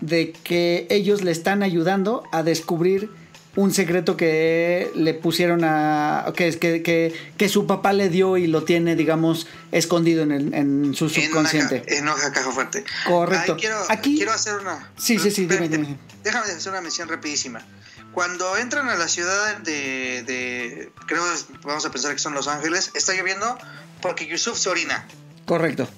de 0.00 0.32
que 0.32 0.86
ellos 0.90 1.22
le 1.22 1.30
están 1.30 1.62
ayudando 1.62 2.24
a 2.32 2.42
descubrir 2.42 3.10
un 3.58 3.74
secreto 3.74 4.16
que 4.16 4.88
le 4.94 5.14
pusieron 5.14 5.64
a. 5.64 6.32
que, 6.36 6.56
que, 6.60 7.12
que, 7.36 7.48
su 7.48 7.66
papá 7.66 7.92
le 7.92 8.08
dio 8.08 8.36
y 8.36 8.46
lo 8.46 8.62
tiene, 8.62 8.94
digamos, 8.94 9.48
escondido 9.72 10.22
en, 10.22 10.30
el, 10.30 10.54
en 10.54 10.94
su 10.94 11.08
subconsciente. 11.08 11.82
En 11.88 12.04
una, 12.04 12.14
caja 12.32 12.52
fuerte. 12.52 12.84
Correcto. 13.04 13.56
quiero, 13.58 13.76
Aquí, 13.88 14.16
quiero 14.16 14.32
hacer 14.32 14.54
una. 14.54 14.92
Sí, 14.96 15.18
sí, 15.18 15.32
sí, 15.32 15.46
Déjame 15.46 16.46
hacer 16.46 16.70
una 16.70 16.80
mención 16.80 17.08
rapidísima. 17.08 17.66
Cuando 18.12 18.56
entran 18.56 18.88
a 18.88 18.96
la 18.96 19.08
ciudad 19.08 19.58
de, 19.58 20.22
de. 20.22 20.92
Creo 21.06 21.22
vamos 21.64 21.84
a 21.84 21.90
pensar 21.90 22.12
que 22.12 22.20
son 22.20 22.34
Los 22.34 22.46
Ángeles, 22.46 22.92
está 22.94 23.12
lloviendo 23.14 23.58
porque 24.00 24.26
Yusuf 24.26 24.56
se 24.56 24.68
orina. 24.68 25.04
Correcto. 25.46 25.88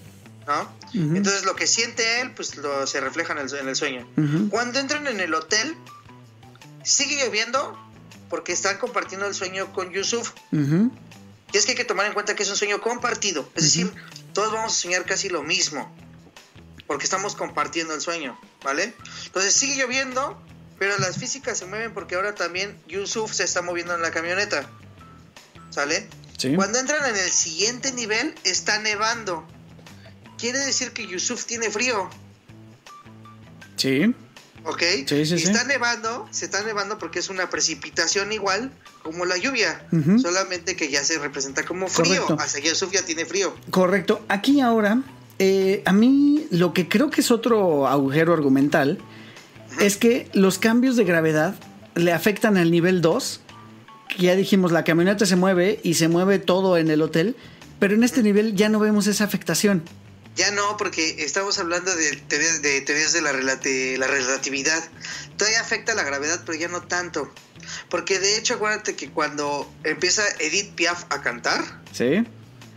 Entonces 0.94 1.44
lo 1.44 1.54
que 1.54 1.66
siente 1.66 2.20
él, 2.20 2.32
pues 2.32 2.56
lo, 2.56 2.86
se 2.86 3.00
refleja 3.00 3.32
en 3.32 3.68
el, 3.68 3.76
sueño. 3.76 4.08
Cuando 4.50 4.78
entran 4.78 5.06
en 5.06 5.20
el 5.20 5.34
hotel, 5.34 5.76
sigue 6.82 7.24
lloviendo 7.24 7.78
porque 8.28 8.52
están 8.52 8.78
compartiendo 8.78 9.26
el 9.26 9.34
sueño 9.34 9.72
con 9.72 9.90
Yusuf. 9.90 10.32
Y 10.52 11.56
es 11.56 11.64
que 11.64 11.72
hay 11.72 11.76
que 11.76 11.84
tomar 11.84 12.06
en 12.06 12.12
cuenta 12.12 12.34
que 12.34 12.42
es 12.42 12.50
un 12.50 12.56
sueño 12.56 12.80
compartido. 12.80 13.48
Es 13.54 13.64
decir, 13.64 13.92
todos 14.32 14.52
vamos 14.52 14.72
a 14.72 14.76
soñar 14.76 15.04
casi 15.04 15.28
lo 15.28 15.42
mismo. 15.42 15.94
Porque 16.86 17.04
estamos 17.04 17.36
compartiendo 17.36 17.94
el 17.94 18.00
sueño, 18.00 18.38
¿vale? 18.64 18.94
Entonces 19.26 19.54
sigue 19.54 19.76
lloviendo, 19.76 20.40
pero 20.78 20.98
las 20.98 21.18
físicas 21.18 21.58
se 21.58 21.66
mueven 21.66 21.94
porque 21.94 22.16
ahora 22.16 22.34
también 22.34 22.76
Yusuf 22.88 23.32
se 23.32 23.44
está 23.44 23.62
moviendo 23.62 23.94
en 23.94 24.02
la 24.02 24.10
camioneta. 24.10 24.68
¿Sale? 25.70 26.08
Cuando 26.56 26.78
entran 26.78 27.08
en 27.08 27.16
el 27.16 27.30
siguiente 27.30 27.92
nivel, 27.92 28.34
está 28.44 28.78
nevando 28.78 29.46
quiere 30.40 30.58
decir 30.58 30.92
que 30.92 31.06
Yusuf 31.06 31.44
tiene 31.44 31.70
frío. 31.70 32.08
Sí. 33.76 34.14
¿Ok? 34.64 34.82
Sí, 35.06 35.24
sí, 35.24 35.34
está 35.34 35.64
nevando, 35.64 36.28
se 36.30 36.44
está 36.44 36.62
nevando 36.62 36.98
porque 36.98 37.18
es 37.18 37.30
una 37.30 37.48
precipitación 37.48 38.32
igual 38.32 38.72
como 39.02 39.24
la 39.24 39.38
lluvia, 39.38 39.86
solamente 40.20 40.76
que 40.76 40.90
ya 40.90 41.02
se 41.02 41.18
representa 41.18 41.64
como 41.64 41.88
frío. 41.88 42.26
Hasta 42.38 42.58
Yusuf 42.58 42.92
ya 42.92 43.02
tiene 43.02 43.24
frío. 43.24 43.54
Correcto. 43.70 44.22
Aquí 44.28 44.60
ahora, 44.60 45.02
eh, 45.38 45.82
a 45.86 45.92
mí 45.92 46.46
lo 46.50 46.74
que 46.74 46.88
creo 46.88 47.08
que 47.08 47.22
es 47.22 47.30
otro 47.30 47.86
agujero 47.86 48.34
argumental 48.34 48.98
es 49.80 49.96
que 49.96 50.28
los 50.34 50.58
cambios 50.58 50.96
de 50.96 51.04
gravedad 51.04 51.54
le 51.94 52.12
afectan 52.12 52.56
al 52.58 52.70
nivel 52.70 53.00
2. 53.00 53.40
Que 54.10 54.24
ya 54.24 54.36
dijimos, 54.36 54.72
la 54.72 54.84
camioneta 54.84 55.24
se 55.24 55.36
mueve 55.36 55.80
y 55.82 55.94
se 55.94 56.08
mueve 56.08 56.38
todo 56.38 56.76
en 56.76 56.90
el 56.90 57.00
hotel, 57.00 57.36
pero 57.78 57.94
en 57.94 58.02
este 58.04 58.22
nivel 58.22 58.56
ya 58.56 58.68
no 58.68 58.78
vemos 58.78 59.06
esa 59.06 59.24
afectación. 59.24 59.82
Ya 60.36 60.50
no, 60.52 60.76
porque 60.76 61.24
estamos 61.24 61.58
hablando 61.58 61.94
de 61.94 62.16
teorías 62.16 62.62
de, 62.62 62.80
teorías 62.82 63.12
de 63.12 63.20
la, 63.20 63.32
la 63.32 64.06
relatividad. 64.06 64.82
Todavía 65.36 65.60
afecta 65.60 65.94
la 65.94 66.04
gravedad, 66.04 66.42
pero 66.46 66.56
ya 66.58 66.68
no 66.68 66.82
tanto. 66.82 67.32
Porque 67.88 68.18
de 68.18 68.36
hecho, 68.36 68.54
acuérdate 68.54 68.96
que 68.96 69.10
cuando 69.10 69.70
empieza 69.84 70.22
Edith 70.38 70.74
Piaf 70.74 71.04
a 71.10 71.20
cantar, 71.22 71.62
¿Sí? 71.92 72.24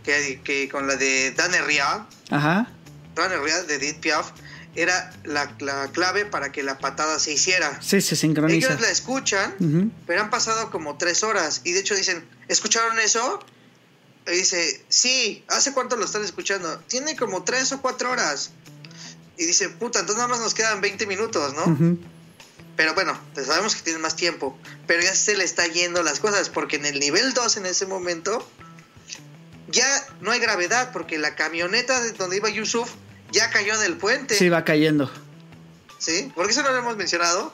que, 0.02 0.40
que 0.44 0.68
con 0.68 0.86
la 0.86 0.96
de 0.96 1.30
Dan 1.32 1.54
Herrial, 1.54 2.06
Ajá. 2.30 2.70
Dan 3.14 3.32
Herrial 3.32 3.66
de 3.66 3.76
Edith 3.76 4.00
Piaf, 4.00 4.32
era 4.76 5.12
la, 5.24 5.54
la 5.60 5.88
clave 5.92 6.26
para 6.26 6.50
que 6.50 6.62
la 6.64 6.78
patada 6.78 7.18
se 7.20 7.32
hiciera. 7.32 7.80
Sí, 7.80 8.00
se 8.00 8.16
sincroniza. 8.16 8.66
Ellos 8.68 8.80
la 8.80 8.90
escuchan, 8.90 9.54
Ujú. 9.60 9.90
pero 10.06 10.20
han 10.22 10.30
pasado 10.30 10.70
como 10.70 10.98
tres 10.98 11.22
horas. 11.22 11.60
Y 11.64 11.72
de 11.72 11.80
hecho 11.80 11.94
dicen, 11.94 12.28
¿escucharon 12.48 12.98
eso? 12.98 13.38
Y 14.26 14.30
dice, 14.30 14.84
sí, 14.88 15.44
¿hace 15.48 15.72
cuánto 15.72 15.96
lo 15.96 16.04
están 16.04 16.24
escuchando? 16.24 16.78
Tiene 16.88 17.16
como 17.16 17.44
tres 17.44 17.72
o 17.72 17.82
cuatro 17.82 18.10
horas. 18.10 18.50
Y 19.36 19.44
dice, 19.44 19.68
puta, 19.68 20.00
entonces 20.00 20.16
nada 20.16 20.28
más 20.28 20.40
nos 20.40 20.54
quedan 20.54 20.80
20 20.80 21.06
minutos, 21.06 21.54
¿no? 21.54 21.98
Pero 22.76 22.94
bueno, 22.94 23.18
pues 23.34 23.46
sabemos 23.46 23.76
que 23.76 23.82
tienen 23.82 24.02
más 24.02 24.16
tiempo. 24.16 24.58
Pero 24.86 25.02
ya 25.02 25.14
se 25.14 25.36
le 25.36 25.44
está 25.44 25.66
yendo 25.66 26.02
las 26.02 26.20
cosas, 26.20 26.48
porque 26.48 26.76
en 26.76 26.86
el 26.86 26.98
nivel 27.00 27.34
2 27.34 27.56
en 27.58 27.66
ese 27.66 27.86
momento 27.86 28.48
ya 29.68 29.86
no 30.20 30.30
hay 30.30 30.40
gravedad, 30.40 30.90
porque 30.92 31.18
la 31.18 31.34
camioneta 31.34 32.00
de 32.00 32.12
donde 32.12 32.36
iba 32.36 32.48
Yusuf 32.48 32.90
ya 33.30 33.50
cayó 33.50 33.78
del 33.78 33.96
puente. 33.96 34.36
Sí, 34.36 34.48
va 34.48 34.64
cayendo. 34.64 35.10
¿Sí? 35.98 36.32
¿Por 36.34 36.46
qué 36.46 36.52
eso 36.52 36.62
no 36.62 36.70
lo 36.70 36.78
hemos 36.78 36.96
mencionado? 36.96 37.52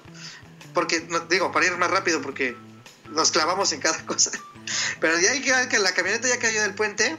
Porque, 0.75 1.01
no, 1.09 1.21
digo, 1.21 1.51
para 1.51 1.67
ir 1.67 1.77
más 1.79 1.91
rápido, 1.91 2.21
porque 2.21 2.57
nos 3.11 3.31
clavamos 3.31 3.73
en 3.73 3.81
cada 3.81 4.05
cosa. 4.07 4.31
Pero 5.01 5.19
ya 5.19 5.33
hay 5.33 5.41
que, 5.41 5.53
que 5.69 5.79
la 5.79 5.93
camioneta 5.93 6.29
ya 6.29 6.39
cayó 6.39 6.63
del 6.63 6.75
puente, 6.75 7.17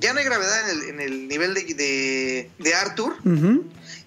ya 0.00 0.12
no 0.12 0.18
hay 0.18 0.24
gravedad 0.24 0.70
en 0.70 0.78
el, 0.78 0.88
en 0.88 1.00
el 1.00 1.28
nivel 1.28 1.54
de, 1.54 1.62
de, 1.74 2.50
de 2.58 2.74
Arthur. 2.74 3.16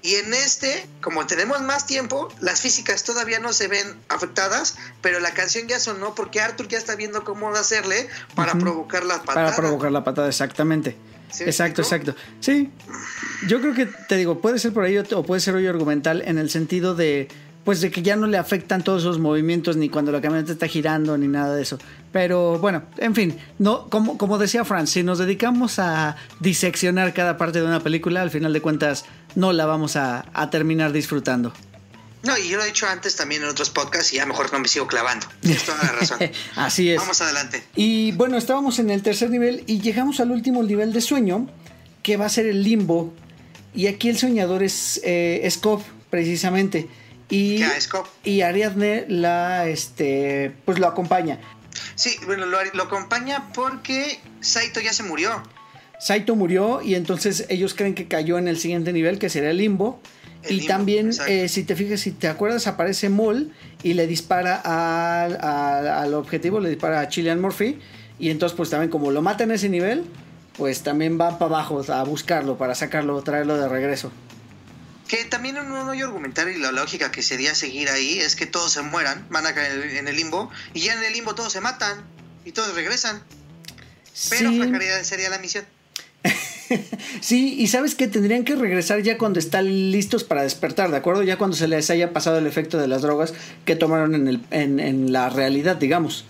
Y 0.01 0.15
en 0.15 0.33
este, 0.33 0.85
como 1.01 1.27
tenemos 1.27 1.61
más 1.61 1.85
tiempo, 1.85 2.29
las 2.39 2.61
físicas 2.61 3.03
todavía 3.03 3.39
no 3.39 3.51
se 3.51 3.67
ven 3.67 3.85
afectadas, 4.07 4.75
pero 5.01 5.19
la 5.19 5.33
canción 5.33 5.67
ya 5.67 5.77
sonó 5.77 6.15
porque 6.15 6.39
Arthur 6.39 6.69
ya 6.69 6.77
está 6.77 6.95
viendo 6.95 7.25
cómo 7.25 7.49
hacerle 7.49 8.07
para 8.33 8.53
provocar 8.53 9.03
la 9.03 9.21
patada. 9.23 9.47
Para 9.47 9.57
provocar 9.57 9.91
la 9.91 10.03
patada, 10.03 10.29
exactamente. 10.29 10.95
¿Sí 11.31 11.43
me 11.43 11.49
exacto, 11.49 11.81
explico? 11.81 12.11
exacto. 12.11 12.21
Sí, 12.39 12.71
yo 13.47 13.59
creo 13.59 13.73
que 13.73 13.85
te 13.85 14.15
digo, 14.15 14.39
puede 14.39 14.57
ser 14.57 14.73
por 14.73 14.85
ahí 14.85 14.97
o 14.97 15.23
puede 15.23 15.41
ser 15.41 15.53
hoy 15.55 15.67
argumental 15.67 16.23
en 16.25 16.37
el 16.37 16.49
sentido 16.49 16.95
de, 16.95 17.27
pues 17.65 17.81
de 17.81 17.91
que 17.91 18.01
ya 18.01 18.15
no 18.15 18.25
le 18.25 18.37
afectan 18.37 18.83
todos 18.83 19.03
esos 19.03 19.19
movimientos 19.19 19.75
ni 19.75 19.89
cuando 19.89 20.11
la 20.11 20.21
camioneta 20.21 20.53
está 20.53 20.67
girando 20.67 21.17
ni 21.17 21.27
nada 21.27 21.55
de 21.55 21.61
eso. 21.61 21.77
Pero 22.11 22.57
bueno, 22.57 22.83
en 22.97 23.13
fin, 23.13 23.37
no, 23.59 23.87
como, 23.89 24.17
como 24.17 24.37
decía 24.39 24.65
Franz, 24.65 24.89
si 24.89 25.03
nos 25.03 25.19
dedicamos 25.19 25.77
a 25.77 26.15
diseccionar 26.39 27.13
cada 27.13 27.37
parte 27.37 27.59
de 27.61 27.65
una 27.67 27.81
película, 27.81 28.21
al 28.21 28.31
final 28.31 28.51
de 28.51 28.61
cuentas 28.61 29.05
no 29.35 29.53
la 29.53 29.65
vamos 29.67 29.95
a, 29.95 30.25
a 30.33 30.49
terminar 30.49 30.91
disfrutando. 30.91 31.53
No, 32.23 32.37
y 32.37 32.49
yo 32.49 32.57
lo 32.57 32.63
he 32.63 32.67
dicho 32.67 32.85
antes 32.87 33.15
también 33.15 33.43
en 33.43 33.49
otros 33.49 33.69
podcasts 33.69 34.11
y 34.11 34.17
ya 34.17 34.25
mejor 34.25 34.51
no 34.51 34.59
me 34.59 34.67
sigo 34.67 34.87
clavando. 34.87 35.27
Tienes 35.39 35.63
toda 35.63 35.77
la 35.83 35.91
razón. 35.93 36.19
Así 36.55 36.89
es. 36.89 36.97
Vamos 36.97 37.21
adelante. 37.21 37.63
Y 37.75 38.11
bueno, 38.13 38.37
estábamos 38.37 38.79
en 38.79 38.89
el 38.89 39.01
tercer 39.03 39.29
nivel 39.29 39.63
y 39.67 39.79
llegamos 39.79 40.19
al 40.19 40.31
último 40.31 40.61
nivel 40.63 40.91
de 40.91 40.99
sueño, 41.01 41.47
que 42.03 42.17
va 42.17 42.25
a 42.25 42.29
ser 42.29 42.45
el 42.47 42.63
limbo. 42.63 43.13
Y 43.73 43.87
aquí 43.87 44.09
el 44.09 44.17
soñador 44.17 44.63
es 44.63 44.99
eh, 45.03 45.47
Scott, 45.49 45.81
precisamente. 46.09 46.89
Y, 47.29 47.59
Ya, 47.59 47.79
Scott. 47.79 48.09
y 48.25 48.41
Ariadne 48.41 49.05
la, 49.07 49.67
este, 49.67 50.53
pues 50.65 50.77
lo 50.79 50.87
acompaña. 50.87 51.39
Sí, 51.99 52.15
bueno, 52.25 52.45
lo, 52.45 52.57
lo 52.73 52.83
acompaña 52.83 53.49
porque 53.53 54.19
Saito 54.39 54.79
ya 54.79 54.93
se 54.93 55.03
murió. 55.03 55.43
Saito 55.99 56.33
murió 56.37 56.81
y 56.81 56.95
entonces 56.95 57.45
ellos 57.49 57.73
creen 57.73 57.93
que 57.93 58.07
cayó 58.07 58.37
en 58.37 58.47
el 58.47 58.57
siguiente 58.57 58.93
nivel, 58.93 59.19
que 59.19 59.29
sería 59.29 59.49
el 59.49 59.57
limbo. 59.57 59.99
El 60.43 60.51
y 60.51 60.55
limbo, 60.61 60.67
también, 60.69 61.09
eh, 61.27 61.49
si 61.49 61.63
te 61.65 61.75
fijas, 61.75 61.99
si 61.99 62.11
te 62.11 62.29
acuerdas, 62.29 62.67
aparece 62.67 63.09
Mol 63.09 63.51
y 63.83 63.95
le 63.95 64.07
dispara 64.07 64.55
al, 64.63 65.35
al- 65.41 65.87
al 65.89 66.13
objetivo, 66.13 66.61
le 66.61 66.69
dispara 66.69 67.01
a 67.01 67.09
Chilean 67.09 67.41
Murphy. 67.41 67.79
Y 68.17 68.29
entonces, 68.29 68.55
pues 68.55 68.69
también, 68.69 68.89
como 68.89 69.11
lo 69.11 69.21
mata 69.21 69.43
en 69.43 69.51
ese 69.51 69.67
nivel, 69.67 70.05
pues 70.57 70.83
también 70.83 71.19
va 71.19 71.37
para 71.37 71.55
abajo 71.55 71.83
a 71.91 72.03
buscarlo, 72.05 72.57
para 72.57 72.75
sacarlo, 72.75 73.21
traerlo 73.23 73.57
de 73.57 73.67
regreso. 73.67 74.09
Que 75.09 75.25
también 75.25 75.57
un 75.57 75.71
hoyo 75.71 76.05
argumentario 76.05 76.55
y 76.55 76.59
la 76.59 76.71
lógica 76.71 77.11
que 77.11 77.23
sería 77.23 77.55
seguir 77.55 77.89
ahí 77.89 78.19
es 78.19 78.35
que 78.35 78.45
todos 78.45 78.71
se 78.71 78.83
mueran, 78.83 79.27
van 79.29 79.45
a 79.47 79.53
caer 79.55 79.97
en 79.97 80.07
el 80.07 80.15
limbo, 80.15 80.51
y 80.73 80.81
ya 80.81 80.93
en 80.93 81.03
el 81.03 81.11
limbo 81.11 81.35
todos 81.35 81.51
se 81.51 81.59
matan 81.59 82.05
y 82.45 82.51
todos 82.51 82.75
regresan. 82.75 83.21
Pero 84.29 84.51
sí, 84.51 84.59
fracaría 84.59 85.03
sería 85.03 85.29
la 85.29 85.39
misión. 85.39 85.65
sí, 87.21 87.55
y 87.59 87.67
sabes 87.67 87.95
que 87.95 88.07
tendrían 88.07 88.45
que 88.45 88.55
regresar 88.55 89.01
ya 89.01 89.17
cuando 89.17 89.39
están 89.39 89.91
listos 89.91 90.23
para 90.23 90.43
despertar, 90.43 90.91
¿de 90.91 90.97
acuerdo? 90.97 91.23
Ya 91.23 91.37
cuando 91.37 91.57
se 91.57 91.67
les 91.67 91.89
haya 91.89 92.13
pasado 92.13 92.37
el 92.37 92.45
efecto 92.45 92.77
de 92.77 92.87
las 92.87 93.01
drogas 93.01 93.33
que 93.65 93.75
tomaron 93.75 94.13
en, 94.13 94.27
el, 94.27 94.41
en, 94.51 94.79
en 94.79 95.11
la 95.11 95.29
realidad, 95.29 95.77
digamos. 95.77 96.25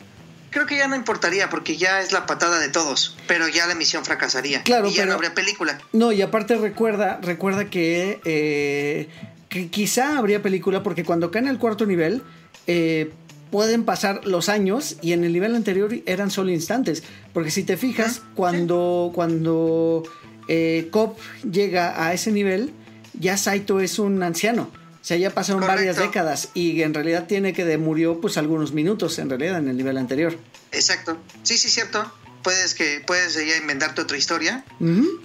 Creo 0.52 0.66
que 0.66 0.78
ya 0.78 0.88
no 0.88 0.96
importaría 0.96 1.50
porque 1.50 1.78
ya 1.78 2.02
es 2.02 2.12
la 2.12 2.26
patada 2.26 2.60
de 2.60 2.70
todos, 2.70 3.16
pero 3.28 3.48
ya 3.48 3.68
la 3.68 3.76
misión 3.76 4.04
fracasaría. 4.06 4.64
Claro, 4.64 4.88
y 4.88 4.92
ya 4.94 5.04
pero- 5.04 5.10
no 5.10 5.16
habría 5.16 5.34
película. 5.34 5.80
No, 5.94 6.12
y 6.12 6.22
aparte 6.22 6.56
recuerda, 6.58 7.20
recuerda 7.22 7.66
que, 7.70 8.20
eh, 8.26 9.10
que 9.50 9.70
quizá 9.70 10.18
habría 10.18 10.42
película 10.42 10.82
porque 10.84 11.04
cuando 11.04 11.32
caen 11.32 11.48
al 11.48 11.60
cuarto 11.60 11.86
nivel 11.86 12.24
eh, 12.68 13.12
pueden 13.52 13.84
pasar 13.84 14.26
los 14.26 14.48
años 14.50 14.98
y 15.02 15.14
en 15.14 15.24
el 15.24 15.34
nivel 15.34 15.56
anterior 15.56 15.92
eran 16.06 16.30
solo 16.32 16.52
instantes. 16.52 17.04
Porque 17.34 17.52
si 17.52 17.64
te 17.64 17.78
fijas, 17.78 18.22
cuando, 18.36 19.12
cuando 19.14 20.04
eh, 20.48 20.88
Cop 20.92 21.18
llega 21.52 22.04
a 22.06 22.14
ese 22.14 22.32
nivel, 22.32 22.72
ya 23.20 23.38
Saito 23.38 23.80
es 23.80 23.98
un 24.00 24.22
anciano. 24.24 24.72
O 25.02 25.06
sea, 25.10 25.18
ya 25.18 25.30
pasaron 25.32 25.62
Correcto. 25.62 25.80
varias 25.80 25.98
décadas 25.98 26.50
y 26.54 26.82
en 26.82 26.94
realidad 26.94 27.26
tiene 27.28 27.54
que 27.54 27.64
de 27.66 27.78
murió 27.78 28.20
pues 28.20 28.38
algunos 28.38 28.74
minutos 28.74 29.18
en 29.20 29.30
realidad 29.30 29.58
en 29.60 29.70
el 29.70 29.78
nivel 29.78 29.98
anterior. 29.98 30.38
Exacto. 30.72 31.18
Sí, 31.44 31.58
sí, 31.58 31.70
cierto. 31.70 32.12
Puedes 32.44 32.74
que 32.74 33.02
puedes 33.06 33.34
ya 33.34 33.58
inventarte 33.58 34.02
otra 34.02 34.18
historia 34.18 34.64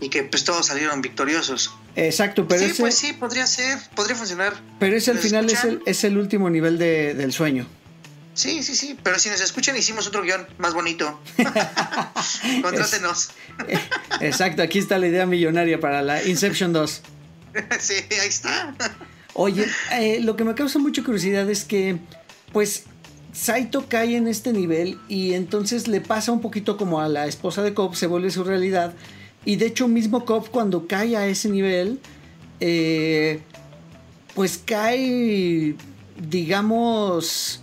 y 0.00 0.08
que 0.08 0.24
pues 0.24 0.44
todos 0.44 0.66
salieron 0.66 1.00
victoriosos. 1.02 1.72
Exacto, 1.96 2.46
pero 2.48 2.60
sí, 2.60 2.66
ese, 2.70 2.82
pues 2.82 2.94
sí, 2.96 3.12
podría 3.12 3.46
ser, 3.46 3.78
podría 3.94 4.16
funcionar. 4.16 4.52
pero 4.80 4.96
ese 4.96 5.10
al 5.12 5.16
¿Nos 5.18 5.24
final 5.26 5.48
es 5.50 5.62
el, 5.64 5.80
es 5.86 6.02
el 6.04 6.18
último 6.18 6.50
nivel 6.50 6.76
de- 6.78 7.14
del 7.14 7.32
sueño. 7.32 7.66
Sí, 8.34 8.64
sí, 8.64 8.74
sí. 8.74 8.98
Pero 9.00 9.18
si 9.20 9.28
nos 9.28 9.40
escuchan, 9.40 9.76
hicimos 9.76 10.08
otro 10.08 10.22
guion 10.22 10.44
más 10.58 10.74
bonito. 10.74 11.20
Contrátenos. 12.62 13.30
Exacto, 14.20 14.62
aquí 14.62 14.78
está 14.78 14.98
la 14.98 15.06
idea 15.06 15.26
millonaria 15.26 15.78
para 15.78 16.02
la 16.02 16.22
Inception 16.24 16.72
2. 16.72 17.02
sí, 17.80 17.94
ahí 18.20 18.28
está. 18.28 18.74
Oye, 19.34 19.66
eh, 19.92 20.20
lo 20.20 20.36
que 20.36 20.44
me 20.44 20.54
causa 20.54 20.78
mucha 20.78 21.02
curiosidad 21.02 21.48
es 21.50 21.64
que, 21.64 21.98
pues, 22.52 22.84
Saito 23.32 23.86
cae 23.88 24.16
en 24.16 24.28
este 24.28 24.52
nivel 24.52 24.96
y 25.08 25.34
entonces 25.34 25.88
le 25.88 26.00
pasa 26.00 26.30
un 26.30 26.40
poquito 26.40 26.76
como 26.76 27.00
a 27.00 27.08
la 27.08 27.26
esposa 27.26 27.62
de 27.62 27.74
Cobb, 27.74 27.96
se 27.96 28.06
vuelve 28.06 28.30
su 28.30 28.44
realidad. 28.44 28.94
Y 29.44 29.56
de 29.56 29.66
hecho, 29.66 29.88
mismo 29.88 30.24
Cobb, 30.24 30.50
cuando 30.50 30.86
cae 30.86 31.16
a 31.16 31.26
ese 31.26 31.48
nivel, 31.50 31.98
eh, 32.60 33.40
pues 34.36 34.62
cae, 34.64 35.74
digamos, 36.30 37.60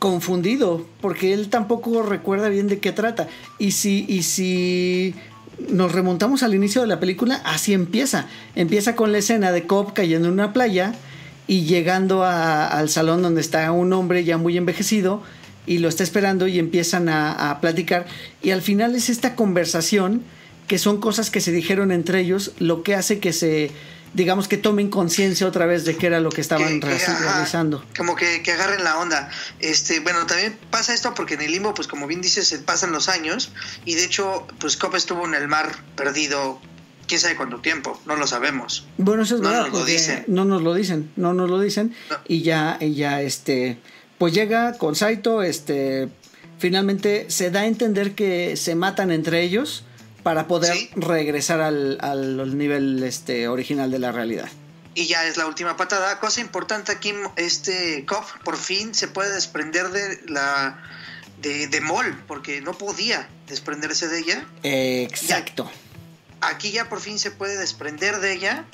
confundido, 0.00 0.84
porque 1.00 1.32
él 1.32 1.48
tampoco 1.48 2.02
recuerda 2.02 2.48
bien 2.48 2.66
de 2.66 2.80
qué 2.80 2.90
trata. 2.90 3.28
Y 3.60 3.70
si, 3.70 4.04
y 4.08 4.24
si 4.24 5.14
nos 5.70 5.92
remontamos 5.92 6.42
al 6.42 6.54
inicio 6.54 6.80
de 6.80 6.86
la 6.86 7.00
película, 7.00 7.40
así 7.44 7.72
empieza. 7.72 8.26
Empieza 8.54 8.94
con 8.94 9.12
la 9.12 9.18
escena 9.18 9.52
de 9.52 9.66
Cobb 9.66 9.92
cayendo 9.92 10.28
en 10.28 10.34
una 10.34 10.52
playa 10.52 10.94
y 11.46 11.62
llegando 11.62 12.24
al 12.24 12.88
salón 12.88 13.22
donde 13.22 13.40
está 13.40 13.70
un 13.72 13.92
hombre 13.92 14.24
ya 14.24 14.38
muy 14.38 14.56
envejecido 14.56 15.22
y 15.66 15.78
lo 15.78 15.88
está 15.88 16.02
esperando 16.02 16.46
y 16.46 16.58
empiezan 16.58 17.08
a 17.08 17.58
platicar. 17.60 18.06
Y 18.42 18.50
al 18.50 18.62
final 18.62 18.94
es 18.94 19.08
esta 19.08 19.34
conversación 19.34 20.22
que 20.68 20.78
son 20.78 21.00
cosas 21.00 21.30
que 21.30 21.40
se 21.40 21.50
dijeron 21.50 21.90
entre 21.90 22.20
ellos, 22.20 22.52
lo 22.58 22.82
que 22.82 22.94
hace 22.94 23.18
que 23.18 23.32
se, 23.32 23.70
digamos 24.18 24.48
que 24.48 24.58
tomen 24.58 24.90
conciencia 24.90 25.46
otra 25.46 25.64
vez 25.64 25.86
de 25.86 25.96
qué 25.96 26.08
era 26.08 26.20
lo 26.20 26.28
que 26.28 26.42
estaban 26.42 26.80
Que- 26.80 26.92
ajá, 26.92 27.18
realizando. 27.20 27.82
Como 27.96 28.16
que, 28.16 28.42
que 28.42 28.52
agarren 28.52 28.84
la 28.84 28.98
onda. 28.98 29.30
Este, 29.60 30.00
bueno, 30.00 30.26
también 30.26 30.58
pasa 30.70 30.92
esto 30.92 31.14
porque 31.14 31.34
en 31.34 31.40
el 31.42 31.52
limbo, 31.52 31.72
pues 31.72 31.88
como 31.88 32.06
bien 32.06 32.20
dices, 32.20 32.46
se 32.48 32.58
pasan 32.58 32.92
los 32.92 33.08
años. 33.08 33.50
Y 33.86 33.94
de 33.94 34.04
hecho, 34.04 34.46
pues 34.60 34.76
Cobb 34.76 34.96
estuvo 34.96 35.24
en 35.24 35.34
el 35.34 35.48
mar 35.48 35.70
perdido 35.96 36.60
quién 37.06 37.20
sabe 37.20 37.36
cuánto 37.36 37.60
tiempo, 37.60 37.98
no 38.04 38.16
lo 38.16 38.26
sabemos. 38.26 38.86
Bueno, 38.98 39.22
eso 39.22 39.36
es 39.36 39.40
No 39.40 39.48
verdad, 39.48 39.68
nos 39.68 39.78
lo 39.78 39.84
dicen. 39.86 40.24
no 40.26 40.44
nos 40.44 40.60
lo 40.62 40.74
dicen, 40.74 41.10
no 41.16 41.32
nos 41.32 41.48
lo 41.48 41.58
dicen 41.60 41.94
No. 42.10 42.16
y 42.28 42.42
ya, 42.42 42.76
y 42.80 42.94
ya, 42.94 43.22
este, 43.22 43.78
pues 44.18 44.34
llega 44.34 44.74
con 44.76 44.94
Saito, 44.94 45.42
este, 45.42 46.08
finalmente 46.58 47.26
se 47.30 47.50
da 47.50 47.60
a 47.60 47.66
entender 47.66 48.14
que 48.14 48.56
se 48.56 48.74
matan 48.74 49.10
entre 49.10 49.42
ellos 49.42 49.84
para 50.28 50.46
poder 50.46 50.74
Sí. 50.76 50.90
regresar 50.94 51.62
al, 51.62 51.96
al 52.02 52.58
nivel, 52.58 53.02
este, 53.02 53.48
original 53.48 53.90
de 53.90 53.98
la 53.98 54.12
realidad. 54.12 54.46
Y 54.94 55.06
ya 55.06 55.24
es 55.24 55.38
la 55.38 55.46
última 55.46 55.78
patada. 55.78 56.20
Cosa 56.20 56.42
importante 56.42 56.92
aquí, 56.92 57.14
este 57.36 58.04
Cobb 58.04 58.26
por 58.44 58.58
fin 58.58 58.94
se 58.94 59.08
puede 59.08 59.32
desprender 59.32 59.88
de 59.88 60.20
la 60.26 60.82
de, 61.40 61.68
de 61.68 61.80
Mol, 61.80 62.22
porque 62.26 62.60
no 62.60 62.74
podía 62.74 63.26
desprenderse 63.46 64.08
de 64.08 64.18
ella. 64.18 64.46
Exacto. 64.64 65.70
Aquí 66.42 66.72
ya 66.72 66.90
por 66.90 67.00
fin 67.00 67.18
se 67.18 67.30
puede 67.30 67.56
desprender 67.56 68.20
de 68.20 68.34
ella 68.34 68.66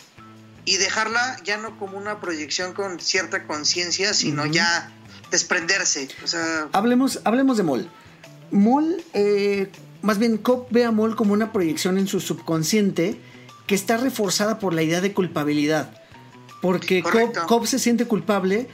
y 0.65 0.79
dejarla 0.79 1.37
ya 1.45 1.57
no 1.59 1.79
como 1.79 1.97
una 1.99 2.21
proyección 2.21 2.73
con 2.73 2.99
cierta 2.99 3.47
conciencia, 3.47 4.13
sino 4.13 4.45
ya 4.45 4.91
desprenderse. 5.31 6.09
O 6.25 6.27
sea, 6.27 6.69
Hablemos, 6.73 7.21
hablemos 7.23 7.57
de 7.59 7.63
Mol. 7.63 7.89
Mol, 8.51 9.05
eh, 9.13 9.71
más 10.05 10.19
bien 10.19 10.37
Cobb 10.37 10.67
ve 10.71 10.85
a 10.85 10.91
Mol 10.91 11.17
como 11.17 11.33
una 11.33 11.51
proyección 11.51 11.97
en 11.97 12.07
su 12.07 12.21
subconsciente 12.21 13.19
que 13.67 13.75
está 13.75 13.97
reforzada 13.97 14.59
por 14.59 14.75
la 14.75 14.83
idea 14.83 15.01
de 15.01 15.15
culpabilidad. 15.15 15.99
Porque. 16.61 17.03
Cobb, 17.03 17.47
Cobb 17.47 17.67
se 17.67 17.79
siente 17.79 18.07
culpable, 18.07 18.69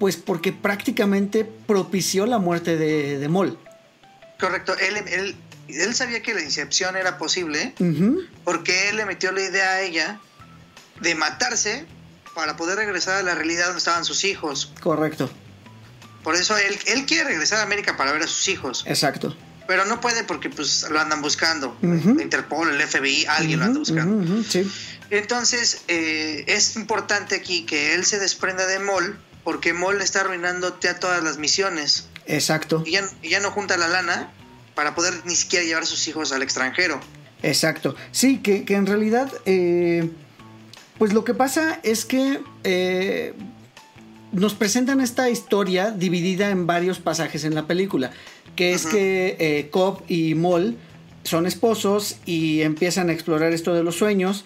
pues 0.00 0.16
porque 0.16 0.52
prácticamente 0.52 1.44
propició 1.44 2.26
la 2.26 2.38
muerte 2.38 2.76
de, 2.76 3.18
de 3.18 3.28
Mol. 3.28 3.58
Correcto, 4.40 4.76
él, 4.76 4.96
él, 5.06 5.36
él 5.68 5.94
sabía 5.94 6.20
que 6.20 6.34
la 6.34 6.42
incepción 6.42 6.96
era 6.96 7.16
posible 7.16 7.74
porque 8.42 8.88
él 8.88 8.96
le 8.96 9.06
metió 9.06 9.30
la 9.30 9.42
idea 9.42 9.70
a 9.70 9.82
ella 9.82 10.20
de 11.00 11.14
matarse 11.14 11.86
para 12.34 12.56
poder 12.56 12.76
regresar 12.76 13.18
a 13.18 13.22
la 13.22 13.36
realidad 13.36 13.66
donde 13.66 13.78
estaban 13.78 14.04
sus 14.04 14.24
hijos. 14.24 14.72
Correcto, 14.80 15.30
Por 16.24 16.34
eso 16.34 16.56
él, 16.56 16.76
él 16.86 17.06
quiere 17.06 17.28
regresar 17.28 17.60
a 17.60 17.62
América 17.62 17.96
para 17.96 18.10
ver 18.10 18.22
a 18.22 18.26
sus 18.26 18.48
hijos, 18.48 18.84
exacto. 18.88 19.36
Pero 19.66 19.84
no 19.84 20.00
puede 20.00 20.24
porque 20.24 20.50
pues 20.50 20.86
lo 20.90 21.00
andan 21.00 21.22
buscando. 21.22 21.76
La 21.82 22.22
Interpol, 22.22 22.68
el 22.70 22.80
FBI, 22.86 23.26
alguien 23.26 23.60
lo 23.60 23.66
anda 23.66 23.78
buscando. 23.78 24.42
sí, 24.44 24.70
Entonces, 25.10 25.82
eh, 25.88 26.44
es 26.46 26.76
importante 26.76 27.34
aquí 27.36 27.64
que 27.64 27.94
él 27.94 28.04
se 28.04 28.18
desprenda 28.18 28.66
de 28.66 28.78
Mol, 28.78 29.18
porque 29.44 29.72
Mol 29.72 30.00
está 30.00 30.20
arruinándote 30.20 30.88
a 30.88 30.98
todas 31.00 31.22
las 31.22 31.38
misiones. 31.38 32.08
exacto, 32.26 32.82
Y 32.86 32.92
ya, 32.92 33.08
y 33.22 33.30
ya 33.30 33.40
no 33.40 33.50
junta 33.50 33.76
la 33.76 33.88
lana 33.88 34.30
para 34.74 34.94
poder 34.94 35.14
ni 35.24 35.34
siquiera 35.34 35.64
llevar 35.64 35.82
a 35.82 35.86
sus 35.86 36.06
hijos 36.08 36.32
al 36.32 36.42
extranjero. 36.42 37.00
exacto. 37.42 37.94
Sí, 38.10 38.38
que, 38.38 38.64
que 38.64 38.74
en 38.74 38.86
realidad, 38.86 39.30
eh, 39.46 40.10
pues 40.98 41.12
lo 41.12 41.24
que 41.24 41.34
pasa 41.34 41.80
es 41.82 42.04
que 42.04 42.40
eh, 42.64 43.34
nos 44.32 44.54
presentan 44.54 45.00
esta 45.00 45.28
historia 45.28 45.90
dividida 45.90 46.50
en 46.50 46.66
varios 46.66 47.00
pasajes 47.00 47.44
en 47.44 47.54
la 47.54 47.66
película, 47.66 48.12
que 48.56 48.72
es 48.72 48.86
que 48.86 49.36
eh, 49.38 49.68
Cobb 49.70 50.02
y 50.08 50.34
Moll 50.34 50.76
son 51.24 51.46
esposos 51.46 52.16
y 52.26 52.62
empiezan 52.62 53.08
a 53.08 53.12
explorar 53.12 53.52
esto 53.52 53.74
de 53.74 53.82
los 53.82 53.96
sueños. 53.96 54.44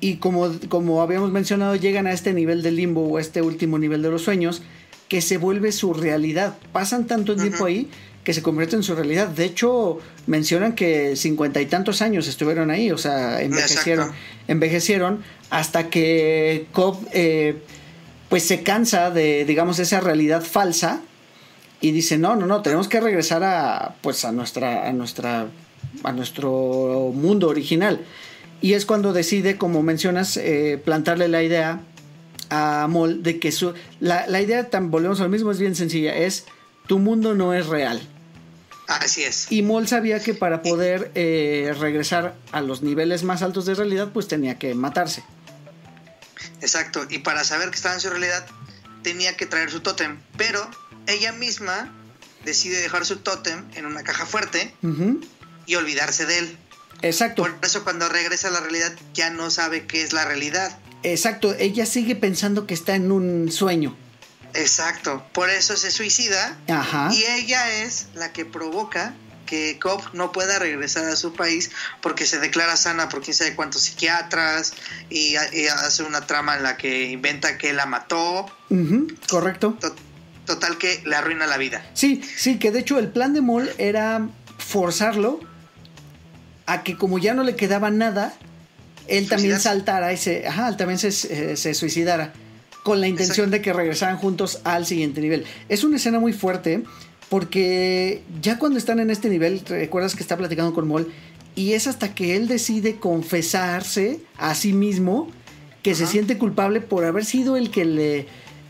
Y 0.00 0.16
como, 0.16 0.50
como 0.68 1.02
habíamos 1.02 1.32
mencionado, 1.32 1.74
llegan 1.74 2.06
a 2.06 2.12
este 2.12 2.32
nivel 2.32 2.62
de 2.62 2.70
limbo 2.70 3.08
o 3.08 3.16
a 3.16 3.20
este 3.20 3.42
último 3.42 3.78
nivel 3.78 4.02
de 4.02 4.10
los 4.10 4.22
sueños 4.22 4.62
que 5.08 5.20
se 5.20 5.38
vuelve 5.38 5.72
su 5.72 5.94
realidad. 5.94 6.56
Pasan 6.72 7.06
tanto 7.06 7.34
tiempo 7.34 7.64
ahí 7.64 7.88
que 8.22 8.34
se 8.34 8.42
convierte 8.42 8.76
en 8.76 8.82
su 8.82 8.94
realidad. 8.94 9.28
De 9.28 9.44
hecho, 9.44 9.98
mencionan 10.26 10.74
que 10.74 11.16
cincuenta 11.16 11.60
y 11.62 11.66
tantos 11.66 12.02
años 12.02 12.28
estuvieron 12.28 12.70
ahí, 12.70 12.90
o 12.90 12.98
sea, 12.98 13.40
envejecieron, 13.40 14.08
Exacto. 14.08 14.24
envejecieron 14.48 15.24
hasta 15.50 15.88
que 15.88 16.66
Cobb 16.72 17.08
eh, 17.12 17.56
pues 18.28 18.42
se 18.42 18.62
cansa 18.62 19.10
de, 19.10 19.46
digamos, 19.46 19.78
esa 19.78 20.00
realidad 20.00 20.42
falsa 20.44 21.00
y 21.80 21.92
dice, 21.92 22.18
no, 22.18 22.36
no, 22.36 22.46
no, 22.46 22.62
tenemos 22.62 22.88
que 22.88 23.00
regresar 23.00 23.44
a, 23.44 23.94
pues, 24.00 24.24
a 24.24 24.32
nuestra, 24.32 24.88
a 24.88 24.92
nuestra, 24.92 25.46
a 26.02 26.12
nuestro 26.12 27.12
mundo 27.14 27.48
original. 27.48 28.04
Y 28.60 28.72
es 28.72 28.84
cuando 28.86 29.12
decide, 29.12 29.56
como 29.56 29.82
mencionas, 29.82 30.36
eh, 30.36 30.80
plantarle 30.84 31.28
la 31.28 31.42
idea 31.42 31.80
a 32.50 32.86
Mol 32.88 33.22
de 33.22 33.38
que 33.38 33.52
su, 33.52 33.74
la, 34.00 34.26
la 34.26 34.40
idea, 34.40 34.70
tan, 34.70 34.90
volvemos 34.90 35.20
al 35.20 35.28
mismo, 35.28 35.52
es 35.52 35.58
bien 35.60 35.76
sencilla, 35.76 36.16
es 36.16 36.46
tu 36.86 36.98
mundo 36.98 37.34
no 37.34 37.54
es 37.54 37.66
real. 37.66 38.00
Así 38.88 39.22
es. 39.22 39.52
Y 39.52 39.62
Mol 39.62 39.86
sabía 39.86 40.18
que 40.20 40.32
para 40.32 40.62
poder 40.62 41.12
eh, 41.14 41.74
regresar 41.78 42.34
a 42.52 42.62
los 42.62 42.82
niveles 42.82 43.22
más 43.22 43.42
altos 43.42 43.66
de 43.66 43.74
realidad, 43.74 44.08
pues 44.14 44.26
tenía 44.26 44.58
que 44.58 44.74
matarse. 44.74 45.22
Exacto. 46.62 47.06
Y 47.10 47.18
para 47.18 47.44
saber 47.44 47.68
que 47.68 47.76
estaba 47.76 47.94
en 47.94 48.00
su 48.00 48.08
realidad, 48.08 48.46
tenía 49.02 49.36
que 49.36 49.44
traer 49.44 49.70
su 49.70 49.80
tótem. 49.80 50.18
Pero 50.38 50.66
ella 51.08 51.32
misma 51.32 51.92
decide 52.44 52.80
dejar 52.80 53.04
su 53.04 53.16
tótem 53.16 53.64
en 53.74 53.84
una 53.86 54.02
caja 54.04 54.24
fuerte 54.26 54.72
y 55.66 55.74
olvidarse 55.74 56.24
de 56.26 56.38
él. 56.38 56.58
Exacto. 57.02 57.42
Por 57.42 57.58
eso 57.62 57.84
cuando 57.84 58.08
regresa 58.08 58.48
a 58.48 58.50
la 58.50 58.60
realidad 58.60 58.92
ya 59.14 59.30
no 59.30 59.50
sabe 59.50 59.86
qué 59.86 60.02
es 60.02 60.12
la 60.12 60.24
realidad. 60.24 60.78
Exacto, 61.02 61.54
ella 61.58 61.86
sigue 61.86 62.16
pensando 62.16 62.66
que 62.66 62.74
está 62.74 62.94
en 62.94 63.12
un 63.12 63.50
sueño. 63.52 63.96
Exacto. 64.54 65.24
Por 65.32 65.50
eso 65.50 65.76
se 65.76 65.90
suicida 65.90 66.56
Ajá. 66.68 67.10
y 67.12 67.24
ella 67.24 67.82
es 67.82 68.06
la 68.14 68.32
que 68.32 68.44
provoca 68.44 69.14
que 69.46 69.78
Cobb 69.80 70.02
no 70.12 70.30
pueda 70.32 70.58
regresar 70.58 71.04
a 71.06 71.16
su 71.16 71.32
país 71.32 71.70
porque 72.02 72.26
se 72.26 72.38
declara 72.38 72.76
sana 72.76 73.08
por 73.08 73.22
quién 73.22 73.34
sabe 73.34 73.54
cuántos 73.54 73.82
psiquiatras 73.82 74.72
y, 75.08 75.36
y 75.52 75.66
hace 75.68 76.02
una 76.02 76.26
trama 76.26 76.56
en 76.56 76.62
la 76.64 76.76
que 76.76 77.04
inventa 77.10 77.56
que 77.56 77.72
la 77.72 77.86
mató. 77.86 78.46
Ujú, 78.68 79.06
correcto. 79.28 79.76
To- 79.80 79.94
Total 80.48 80.78
que 80.78 81.02
le 81.04 81.14
arruina 81.14 81.46
la 81.46 81.58
vida. 81.58 81.84
Sí, 81.92 82.22
sí, 82.36 82.58
que 82.58 82.72
de 82.72 82.78
hecho 82.78 82.98
el 82.98 83.08
plan 83.08 83.34
de 83.34 83.42
Moll 83.42 83.68
era 83.76 84.30
forzarlo 84.56 85.40
a 86.64 86.82
que 86.82 86.96
como 86.96 87.18
ya 87.18 87.34
no 87.34 87.42
le 87.42 87.54
quedaba 87.54 87.90
nada, 87.90 88.32
él 89.08 89.28
también 89.28 89.60
saltara 89.60 90.10
y 90.10 90.16
se, 90.16 90.48
ajá, 90.48 90.74
también 90.78 90.98
se, 90.98 91.08
eh, 91.08 91.54
se 91.58 91.74
suicidara 91.74 92.32
con 92.82 93.02
la 93.02 93.08
intención 93.08 93.50
de 93.50 93.60
que 93.60 93.74
regresaran 93.74 94.16
juntos 94.16 94.60
al 94.64 94.86
siguiente 94.86 95.20
nivel. 95.20 95.44
Es 95.68 95.84
una 95.84 95.96
escena 95.96 96.18
muy 96.18 96.32
fuerte 96.32 96.82
porque 97.28 98.22
ya 98.40 98.58
cuando 98.58 98.78
están 98.78 99.00
en 99.00 99.10
este 99.10 99.28
nivel, 99.28 99.60
recuerdas 99.66 100.14
que 100.14 100.22
está 100.22 100.38
platicando 100.38 100.72
con 100.72 100.88
Moll 100.88 101.12
y 101.56 101.74
es 101.74 101.86
hasta 101.86 102.14
que 102.14 102.36
él 102.36 102.48
decide 102.48 102.96
confesarse 102.96 104.20
a 104.38 104.54
sí 104.54 104.72
mismo 104.72 105.30
que 105.82 105.94
se 105.94 106.06
siente 106.06 106.38
culpable 106.38 106.80
por 106.80 107.04
haber 107.04 107.26
sido 107.26 107.58
el 107.58 107.70
que 107.70 107.84
le, 107.84 108.26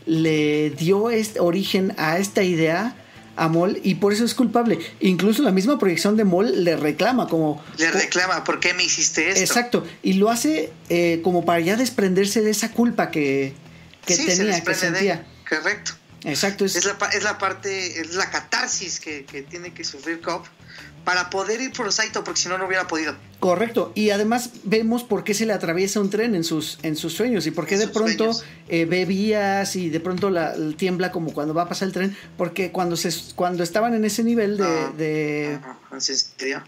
le 0.09 0.71
dio 0.71 1.09
este 1.11 1.39
origen 1.39 1.93
a 1.97 2.17
esta 2.17 2.41
idea 2.43 2.95
a 3.35 3.47
Moll 3.47 3.79
y 3.83 3.95
por 3.95 4.11
eso 4.11 4.25
es 4.25 4.33
culpable. 4.33 4.79
Incluso 4.99 5.43
la 5.43 5.51
misma 5.51 5.77
proyección 5.79 6.17
de 6.17 6.25
Moll 6.25 6.63
le 6.65 6.75
reclama 6.75 7.27
como... 7.29 7.63
Le 7.77 7.89
reclama, 7.91 8.43
¿por 8.43 8.59
qué 8.59 8.73
me 8.73 8.83
hiciste 8.83 9.29
esto? 9.29 9.39
Exacto, 9.41 9.87
y 10.03 10.13
lo 10.13 10.29
hace 10.29 10.73
eh, 10.89 11.21
como 11.23 11.45
para 11.45 11.59
ya 11.61 11.77
desprenderse 11.77 12.41
de 12.41 12.51
esa 12.51 12.71
culpa 12.71 13.11
que, 13.11 13.53
que 14.05 14.15
Sí, 14.15 14.23
se 14.25 14.37
tenía, 14.37 14.61
que 14.61 14.69
de 14.71 14.75
sentía. 14.75 15.01
ella. 15.01 15.25
Correcto. 15.47 15.93
Exacto, 16.25 16.65
es, 16.65 16.75
Es 16.75 16.85
la, 16.85 16.97
es 17.13 17.23
la 17.23 17.37
parte, 17.37 18.01
es 18.01 18.15
la 18.15 18.29
catarsis 18.29 18.99
que, 18.99 19.23
que 19.23 19.41
tiene 19.43 19.73
que 19.73 19.85
sufrir 19.85 20.19
Cobb 20.19 20.43
para 21.05 21.29
poder 21.29 21.61
ir 21.61 21.71
por 21.73 21.91
Saito, 21.91 22.23
porque 22.23 22.39
si 22.41 22.49
no, 22.49 22.57
no 22.57 22.65
hubiera 22.67 22.87
podido. 22.87 23.15
correcto. 23.39 23.91
Y 23.95 24.09
además 24.11 24.51
vemos 24.63 25.03
por 25.03 25.23
qué 25.23 25.33
se 25.33 25.45
le 25.45 25.53
atraviesa 25.53 25.99
un 25.99 26.09
tren 26.09 26.35
en 26.35 26.43
sus, 26.43 26.77
en 26.83 26.95
sus 26.95 27.13
sueños 27.13 27.47
y 27.47 27.51
por 27.51 27.65
qué 27.65 27.75
En 27.75 27.81
de 27.81 27.87
pronto 27.87 28.31
eh, 28.67 28.85
ve 28.85 29.05
vías 29.05 29.75
y 29.75 29.89
de 29.89 29.99
pronto 29.99 30.29
la, 30.29 30.53
tiembla 30.77 31.11
como 31.11 31.33
cuando 31.33 31.53
va 31.53 31.63
a 31.63 31.69
pasar 31.69 31.87
el 31.87 31.93
tren, 31.93 32.17
porque 32.37 32.71
cuando, 32.71 32.95
se, 32.97 33.11
cuando 33.35 33.63
estaban 33.63 33.93
en 33.93 34.05
ese 34.05 34.23
nivel 34.23 34.57
de... 34.57 34.63
Ah. 34.65 34.93
de- 34.97 35.59
Ah, 35.63 35.77
¿En 35.93 36.01
serio? 36.01 36.63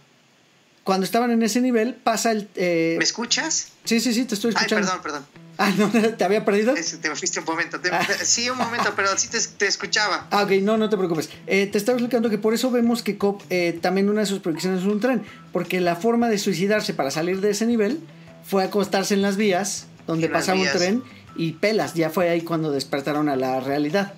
cuando 0.83 1.05
estaban 1.05 1.29
en 1.29 1.43
ese 1.43 1.61
nivel 1.61 1.93
pasa 1.93 2.31
el... 2.31 2.49
eh, 2.55 2.95
¿Me 2.97 3.03
escuchas? 3.03 3.67
sí, 3.85 3.99
sí, 3.99 4.13
sí, 4.13 4.25
te 4.25 4.33
estoy 4.33 4.49
Ay, 4.55 4.63
escuchando. 4.65 4.87
perdón, 4.87 5.03
perdón. 5.03 5.25
Ah, 5.63 5.71
no, 5.77 5.89
te 5.91 6.23
había 6.23 6.43
perdido. 6.43 6.75
Es- 6.75 6.99
te 6.99 7.15
fuiste 7.15 7.39
un 7.39 7.45
momento. 7.45 7.79
Te- 7.79 7.91
Ah. 7.91 8.07
Sí, 8.23 8.49
un 8.49 8.57
momento, 8.57 8.93
pero 8.95 9.15
sí 9.17 9.27
te, 9.27 9.39
te 9.39 9.67
escuchaba. 9.67 10.27
Ah, 10.31 10.43
ok, 10.43 10.51
no, 10.63 10.77
no 10.77 10.89
te 10.89 10.97
preocupes. 10.97 11.29
Eh, 11.45 11.67
te 11.67 11.77
estaba 11.77 11.97
explicando 11.97 12.29
que 12.29 12.37
por 12.39 12.53
eso 12.53 12.71
vemos 12.71 13.03
que 13.03 13.17
Cobb 13.17 13.43
eh, 13.49 13.77
también 13.81 14.09
una 14.09 14.21
de 14.21 14.25
sus 14.27 14.39
proyecciones 14.39 14.81
es 14.81 14.87
un 14.87 14.99
tren, 14.99 15.23
porque 15.53 15.79
la 15.79 15.95
forma 15.95 16.29
de 16.29 16.37
suicidarse 16.39 16.93
para 16.95 17.11
salir 17.11 17.41
de 17.41 17.51
ese 17.51 17.65
nivel 17.67 17.99
fue 18.43 18.63
acostarse 18.63 19.13
en 19.13 19.21
las 19.21 19.37
vías 19.37 19.85
donde 20.07 20.25
En 20.27 20.31
pasaba 20.33 20.57
vías. 20.59 20.73
un 20.73 20.79
tren 20.79 21.03
y 21.35 21.51
pelas. 21.53 21.93
Ya 21.93 22.09
fue 22.09 22.29
ahí 22.29 22.41
cuando 22.41 22.71
despertaron 22.71 23.29
a 23.29 23.35
la 23.35 23.59
realidad. 23.59 24.13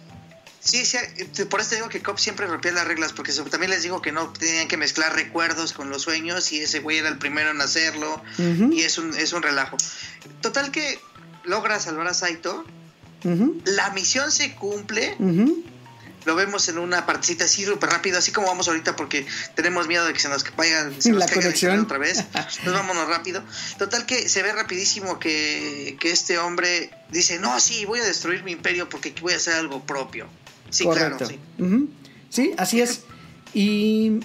Sí, 0.61 0.85
sí, 0.85 0.95
eh, 0.97 1.45
por 1.45 1.59
eso 1.59 1.71
te 1.71 1.75
digo 1.75 1.89
que 1.89 2.01
Cobb 2.01 2.17
siempre 2.19 2.47
rompía 2.47 2.71
las 2.71 2.87
reglas, 2.87 3.11
porque 3.11 3.33
también 3.51 3.69
les 3.71 3.83
digo 3.83 4.01
que 4.01 4.13
no 4.13 4.29
tenían 4.31 4.69
que 4.69 4.77
mezclar 4.77 5.13
recuerdos 5.13 5.73
con 5.73 5.89
los 5.89 6.03
sueños 6.03 6.53
y 6.53 6.59
ese 6.61 6.79
güey 6.79 6.99
era 6.99 7.09
el 7.09 7.17
primero 7.17 7.51
en 7.51 7.59
hacerlo 7.59 8.21
y 8.71 8.83
es 8.83 8.97
un, 8.97 9.13
es 9.13 9.33
un 9.33 9.41
relajo. 9.43 9.75
Total 10.39 10.71
que 10.71 10.99
logra 11.45 11.79
salvar 11.79 12.07
a 12.07 12.13
Saito, 12.13 12.65
la 13.65 13.89
misión 13.91 14.31
se 14.31 14.53
cumple, 14.55 15.15
lo 16.25 16.35
vemos 16.35 16.69
en 16.69 16.77
una 16.77 17.05
partecita 17.05 17.45
así 17.45 17.65
súper 17.65 17.89
rápido, 17.89 18.17
así 18.17 18.31
como 18.31 18.47
vamos 18.47 18.67
ahorita 18.69 18.95
porque 18.95 19.25
tenemos 19.55 19.87
miedo 19.87 20.05
de 20.05 20.13
que 20.13 20.19
se 20.19 20.29
nos 20.29 20.45
vaya 20.55 20.89
se 20.97 21.11
nos 21.11 21.19
La 21.19 21.27
conexión. 21.27 21.79
otra 21.81 21.97
vez. 21.97 22.19
Entonces 22.33 22.63
vámonos 22.73 23.07
rápido. 23.09 23.43
Total 23.77 24.05
que 24.05 24.29
se 24.29 24.41
ve 24.41 24.53
rapidísimo 24.53 25.19
que, 25.19 25.97
que 25.99 26.11
este 26.11 26.37
hombre 26.37 26.91
dice, 27.11 27.39
no, 27.39 27.59
sí, 27.59 27.83
voy 27.85 27.99
a 27.99 28.05
destruir 28.05 28.43
mi 28.43 28.53
imperio 28.53 28.87
porque 28.87 29.13
voy 29.21 29.33
a 29.33 29.35
hacer 29.37 29.55
algo 29.55 29.85
propio. 29.85 30.27
Sí, 30.69 30.85
Correcto. 30.85 31.17
claro, 31.17 31.33
sí. 31.59 31.89
Sí, 32.29 32.53
así 32.57 32.81
es. 32.81 33.01
Y, 33.53 34.19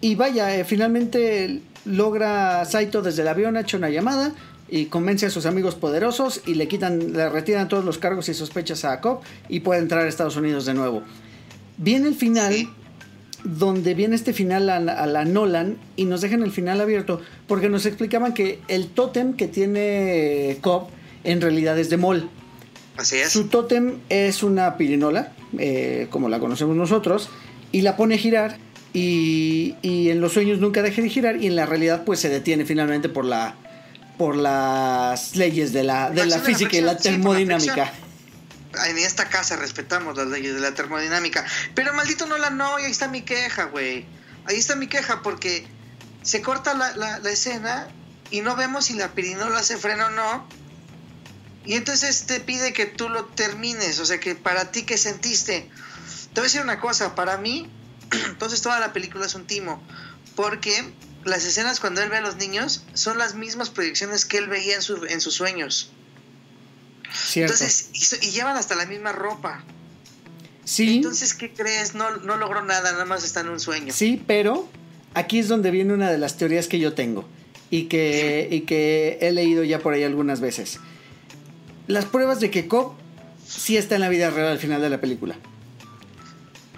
y 0.00 0.14
vaya, 0.14 0.56
eh, 0.56 0.64
finalmente 0.64 1.60
logra 1.84 2.64
Saito 2.64 3.02
desde 3.02 3.22
el 3.22 3.28
avión, 3.28 3.56
ha 3.56 3.60
hecho 3.60 3.76
una 3.76 3.90
llamada 3.90 4.32
y 4.74 4.86
convence 4.86 5.26
a 5.26 5.30
sus 5.30 5.44
amigos 5.44 5.74
poderosos 5.74 6.40
y 6.46 6.54
le 6.54 6.66
quitan, 6.66 7.12
le 7.12 7.28
retiran 7.28 7.68
todos 7.68 7.84
los 7.84 7.98
cargos 7.98 8.28
y 8.30 8.34
sospechas 8.34 8.86
a 8.86 9.00
Cobb 9.02 9.20
y 9.50 9.60
puede 9.60 9.80
entrar 9.80 10.06
a 10.06 10.08
Estados 10.08 10.36
Unidos 10.36 10.64
de 10.64 10.72
nuevo. 10.72 11.02
Viene 11.76 12.08
el 12.08 12.14
final, 12.14 12.54
Sí. 12.54 12.68
donde 13.44 13.92
viene 13.94 14.14
este 14.16 14.32
final 14.32 14.70
a, 14.70 14.80
la- 14.80 14.94
a 14.94 15.06
la 15.06 15.24
Nolan 15.26 15.76
y 15.96 16.06
nos 16.06 16.22
dejan 16.22 16.42
el 16.42 16.52
final 16.52 16.80
abierto 16.80 17.20
porque 17.46 17.68
nos 17.68 17.84
explicaban 17.86 18.32
que 18.34 18.60
el 18.68 18.86
tótem 18.86 19.34
que 19.34 19.46
tiene 19.46 20.56
Cobb 20.62 20.88
en 21.24 21.40
realidad 21.42 21.78
es 21.78 21.90
de 21.90 21.98
Mol. 21.98 22.30
Así 22.96 23.16
es. 23.16 23.30
Su 23.30 23.48
tótem 23.48 23.96
es 24.08 24.42
una 24.42 24.76
pirinola, 24.78 25.32
eh, 25.58 26.06
como 26.10 26.28
la 26.28 26.38
conocemos 26.40 26.76
nosotros, 26.76 27.28
y 27.72 27.82
la 27.82 27.96
pone 27.96 28.14
a 28.14 28.18
girar 28.18 28.56
y, 28.94 29.74
y 29.82 30.10
en 30.10 30.20
los 30.20 30.32
sueños 30.32 30.60
nunca 30.60 30.82
deja 30.82 31.02
de 31.02 31.08
girar 31.08 31.36
y 31.42 31.46
en 31.46 31.56
la 31.56 31.66
realidad 31.66 32.04
pues 32.04 32.20
se 32.20 32.28
detiene 32.28 32.64
finalmente 32.64 33.08
por 33.08 33.24
la 33.24 33.56
por 34.18 34.36
las 34.36 35.36
leyes 35.36 35.72
de 35.72 35.82
la, 35.84 36.10
de 36.10 36.26
la 36.26 36.38
física 36.38 36.76
y 36.76 36.80
la 36.80 36.96
termodinámica. 36.96 37.92
En 38.88 38.96
esta 38.98 39.28
casa 39.28 39.56
respetamos 39.56 40.16
las 40.16 40.26
leyes 40.28 40.54
de 40.54 40.60
la 40.60 40.72
termodinámica. 40.74 41.44
Pero 41.74 41.92
maldito 41.92 42.26
no 42.26 42.38
la 42.38 42.50
no, 42.50 42.78
y 42.78 42.84
ahí 42.84 42.90
está 42.90 43.08
mi 43.08 43.22
queja, 43.22 43.64
güey. 43.64 44.06
Ahí 44.46 44.56
está 44.56 44.76
mi 44.76 44.86
queja 44.86 45.20
porque 45.22 45.66
se 46.22 46.40
corta 46.42 46.72
la, 46.74 46.96
la- 46.96 47.18
la 47.18 47.30
escena 47.30 47.88
y 48.30 48.40
no 48.40 48.56
vemos 48.56 48.86
si 48.86 48.94
la 48.94 49.08
pirinola 49.12 49.62
se 49.62 49.76
frena 49.76 50.06
o 50.06 50.10
no. 50.10 50.46
Y 51.64 51.74
entonces 51.74 52.24
te 52.26 52.40
pide 52.40 52.72
que 52.72 52.86
tú 52.86 53.08
lo 53.08 53.26
termines. 53.26 53.98
O 54.00 54.06
sea, 54.06 54.18
que 54.18 54.34
para 54.34 54.70
ti, 54.72 54.82
¿qué 54.82 54.96
sentiste? 54.98 55.68
Te 56.32 56.40
voy 56.40 56.40
a 56.40 56.44
decir 56.44 56.60
una 56.62 56.80
cosa. 56.80 57.14
Para 57.14 57.36
mí, 57.36 57.70
entonces 58.26 58.62
toda 58.62 58.80
la 58.80 58.92
película 58.92 59.26
es 59.26 59.34
un 59.34 59.46
timo. 59.46 59.82
Porque 60.34 60.92
las 61.24 61.44
escenas 61.44 61.80
cuando 61.80 62.02
él 62.02 62.08
ve 62.10 62.16
a 62.18 62.20
los 62.20 62.36
niños 62.36 62.84
son 62.94 63.18
las 63.18 63.34
mismas 63.34 63.70
proyecciones 63.70 64.24
que 64.24 64.38
él 64.38 64.48
veía 64.48 64.74
en, 64.76 64.82
su- 64.82 65.04
en 65.06 65.20
sus 65.20 65.34
sueños. 65.34 65.90
Cierto. 67.12 67.52
Entonces, 67.54 67.90
y, 68.22 68.30
llevan 68.30 68.56
hasta 68.56 68.74
la 68.74 68.86
misma 68.86 69.12
ropa. 69.12 69.62
sí, 70.64 70.96
Entonces, 70.96 71.34
¿qué 71.34 71.52
crees? 71.52 71.94
No, 71.94 72.16
no 72.18 72.36
logró 72.36 72.64
nada, 72.64 72.92
nada 72.92 73.04
más 73.04 73.24
está 73.24 73.40
en 73.40 73.48
un 73.50 73.60
sueño. 73.60 73.92
sí, 73.92 74.22
pero 74.26 74.68
aquí 75.14 75.38
es 75.38 75.48
donde 75.48 75.70
viene 75.70 75.92
una 75.92 76.10
de 76.10 76.18
las 76.18 76.36
teorías 76.38 76.68
que 76.68 76.78
yo 76.78 76.94
tengo 76.94 77.28
y 77.70 77.84
que, 77.84 78.48
y 78.50 78.62
que 78.62 79.18
he 79.20 79.30
leído 79.32 79.62
ya 79.64 79.78
por 79.78 79.92
ahí 79.94 80.04
algunas 80.04 80.40
veces. 80.40 80.78
Las 81.86 82.04
pruebas 82.06 82.40
de 82.40 82.50
que 82.50 82.66
Cobb 82.68 82.94
sí 83.46 83.76
está 83.76 83.96
en 83.96 84.00
la 84.02 84.08
vida 84.08 84.30
real 84.30 84.48
al 84.48 84.58
final 84.58 84.80
de 84.80 84.88
la 84.90 85.00
película. 85.00 85.36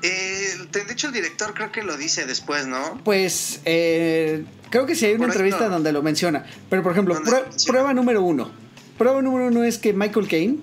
Eh, 0.06 0.58
de 0.70 0.92
hecho, 0.92 1.06
el 1.06 1.14
director 1.14 1.54
creo 1.54 1.72
que 1.72 1.82
lo 1.82 1.96
dice 1.96 2.26
después, 2.26 2.66
¿no? 2.66 3.00
Pues 3.04 3.60
eh, 3.64 4.44
creo 4.68 4.84
que 4.84 4.94
sí 4.94 5.06
hay 5.06 5.14
una 5.14 5.28
Por 5.28 5.30
entrevista 5.30 5.64
no. 5.64 5.70
donde 5.70 5.92
lo 5.92 6.02
menciona. 6.02 6.44
Pero 6.68 6.82
por 6.82 6.92
ejemplo, 6.92 7.18
prueba 7.66 7.94
número 7.94 8.22
uno. 8.22 8.50
Prueba 8.98 9.22
número 9.22 9.46
uno 9.46 9.64
es 9.64 9.78
que 9.78 9.94
Michael 9.94 10.28
Caine, 10.28 10.58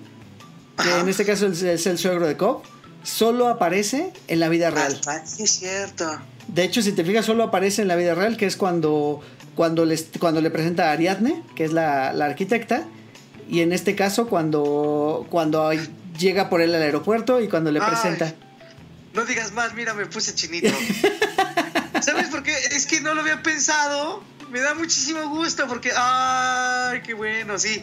que 0.80 0.96
en 1.00 1.08
este 1.08 1.24
caso 1.24 1.48
es, 1.48 1.60
es 1.62 1.86
el 1.88 1.98
suegro 1.98 2.28
de 2.28 2.36
Cobb, 2.36 2.62
solo 3.02 3.48
aparece 3.48 4.12
en 4.28 4.38
la 4.38 4.48
vida 4.48 4.70
real. 4.70 5.00
Ah, 5.08 5.20
sí, 5.24 5.42
es 5.42 5.58
cierto. 5.58 6.06
De 6.46 6.62
hecho, 6.62 6.80
si 6.80 6.92
te 6.92 7.04
fijas, 7.04 7.26
solo 7.26 7.42
aparece 7.42 7.82
en 7.82 7.88
la 7.88 7.96
vida 7.96 8.14
real, 8.14 8.36
que 8.36 8.46
es 8.46 8.56
cuando, 8.56 9.20
cuando, 9.56 9.84
les, 9.84 10.06
cuando 10.20 10.40
le 10.40 10.50
presenta 10.50 10.90
a 10.90 10.92
Ariadne, 10.92 11.42
que 11.56 11.64
es 11.64 11.72
la, 11.72 12.12
la 12.12 12.26
arquitecta, 12.26 12.84
y 13.48 13.60
en 13.60 13.72
este 13.72 13.96
caso 13.96 14.28
cuando, 14.28 15.26
cuando 15.30 15.72
llega 16.16 16.48
por 16.48 16.60
él 16.60 16.74
al 16.76 16.82
aeropuerto 16.82 17.40
y 17.40 17.48
cuando 17.48 17.72
le 17.72 17.80
Ay. 17.80 17.86
presenta. 17.90 18.34
No 19.14 19.24
digas 19.24 19.52
más, 19.52 19.74
mira, 19.74 19.94
me 19.94 20.06
puse 20.06 20.34
chinito. 20.34 20.68
¿Sabes 22.02 22.28
por 22.28 22.42
qué? 22.42 22.54
Es 22.72 22.86
que 22.86 23.00
no 23.00 23.14
lo 23.14 23.20
había 23.20 23.42
pensado. 23.42 24.22
Me 24.50 24.60
da 24.60 24.74
muchísimo 24.74 25.28
gusto 25.28 25.66
porque, 25.66 25.92
ay, 25.94 27.00
qué 27.02 27.14
bueno, 27.14 27.58
sí. 27.58 27.82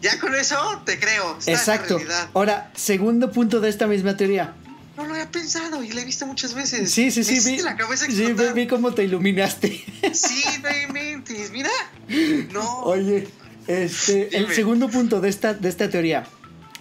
Ya 0.00 0.18
con 0.18 0.34
eso 0.34 0.82
te 0.84 0.98
creo. 0.98 1.38
Está 1.38 1.52
la 1.52 1.58
Exacto. 1.58 2.00
Ahora, 2.34 2.70
segundo 2.74 3.30
punto 3.30 3.60
de 3.60 3.68
esta 3.68 3.86
misma 3.86 4.16
teoría. 4.16 4.54
No 4.96 5.06
lo 5.06 5.14
había 5.14 5.30
pensado 5.30 5.82
y 5.82 5.90
lo 5.90 6.00
he 6.00 6.04
visto 6.04 6.26
muchas 6.26 6.54
veces. 6.54 6.90
Sí, 6.90 7.10
sí, 7.10 7.24
sí, 7.24 7.40
vi, 7.40 7.62
la 7.62 7.76
cabeza 7.76 8.06
sí, 8.06 8.34
vi, 8.54 8.66
cómo 8.66 8.92
te 8.92 9.04
iluminaste. 9.04 9.84
Sí, 10.12 10.44
no 10.62 10.68
inventes, 10.70 11.50
mira. 11.50 11.70
No. 12.52 12.80
Oye, 12.80 13.28
este, 13.66 14.36
el 14.36 14.52
segundo 14.52 14.88
punto 14.88 15.20
de 15.20 15.30
esta, 15.30 15.54
de 15.54 15.68
esta 15.68 15.88
teoría. 15.88 16.26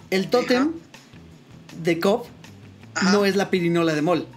El 0.10 0.30
tótem 0.30 0.74
de 1.82 2.00
Cobb 2.00 2.28
Ajá. 2.96 3.12
no 3.12 3.26
es 3.26 3.36
la 3.36 3.50
pirinola 3.50 3.94
de 3.94 4.02
Mol. 4.02 4.28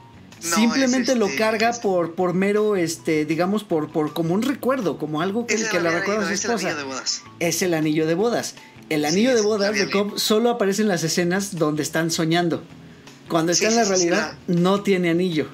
No, 0.43 0.57
Simplemente 0.57 1.13
es 1.13 1.19
lo 1.19 1.27
este- 1.27 1.39
carga 1.39 1.71
es- 1.71 1.79
por, 1.79 2.15
por 2.15 2.35
mero, 2.35 2.77
este, 2.77 3.25
digamos, 3.25 3.65
por, 3.65 3.91
por 3.91 4.13
como 4.13 4.35
un 4.35 4.43
recuerdo, 4.43 4.99
como 4.99 5.23
algo 5.23 5.47
que, 5.47 5.55
que 5.57 5.63
le 5.63 5.89
anillo- 5.89 5.91
recuerda 6.01 6.25
a 6.25 6.27
su 6.29 6.33
es 6.35 6.45
el 6.45 6.51
esposa. 6.51 6.67
anillo 6.69 6.77
de 6.79 6.85
bodas. 6.85 7.23
Es 7.41 7.63
el 7.63 7.75
anillo 7.75 8.07
de 8.07 8.15
bodas. 8.15 8.55
El 8.91 9.01
Sí, 9.01 9.07
anillo 9.07 9.35
de 9.35 9.41
bodas 9.41 9.75
de 9.75 9.91
Cobb 9.91 10.19
solo 10.19 10.51
aparece 10.51 10.83
en 10.83 10.89
las 10.89 11.03
escenas 11.03 11.57
donde 11.57 11.83
están 11.83 12.11
soñando. 12.11 12.63
Cuando 13.29 13.55
Sí, 13.55 13.65
está 13.65 13.73
en 13.75 13.89
la 13.89 13.97
sí, 13.97 14.09
realidad, 14.09 14.39
no 14.47 14.83
tiene 14.83 15.09
anillo. 15.09 15.49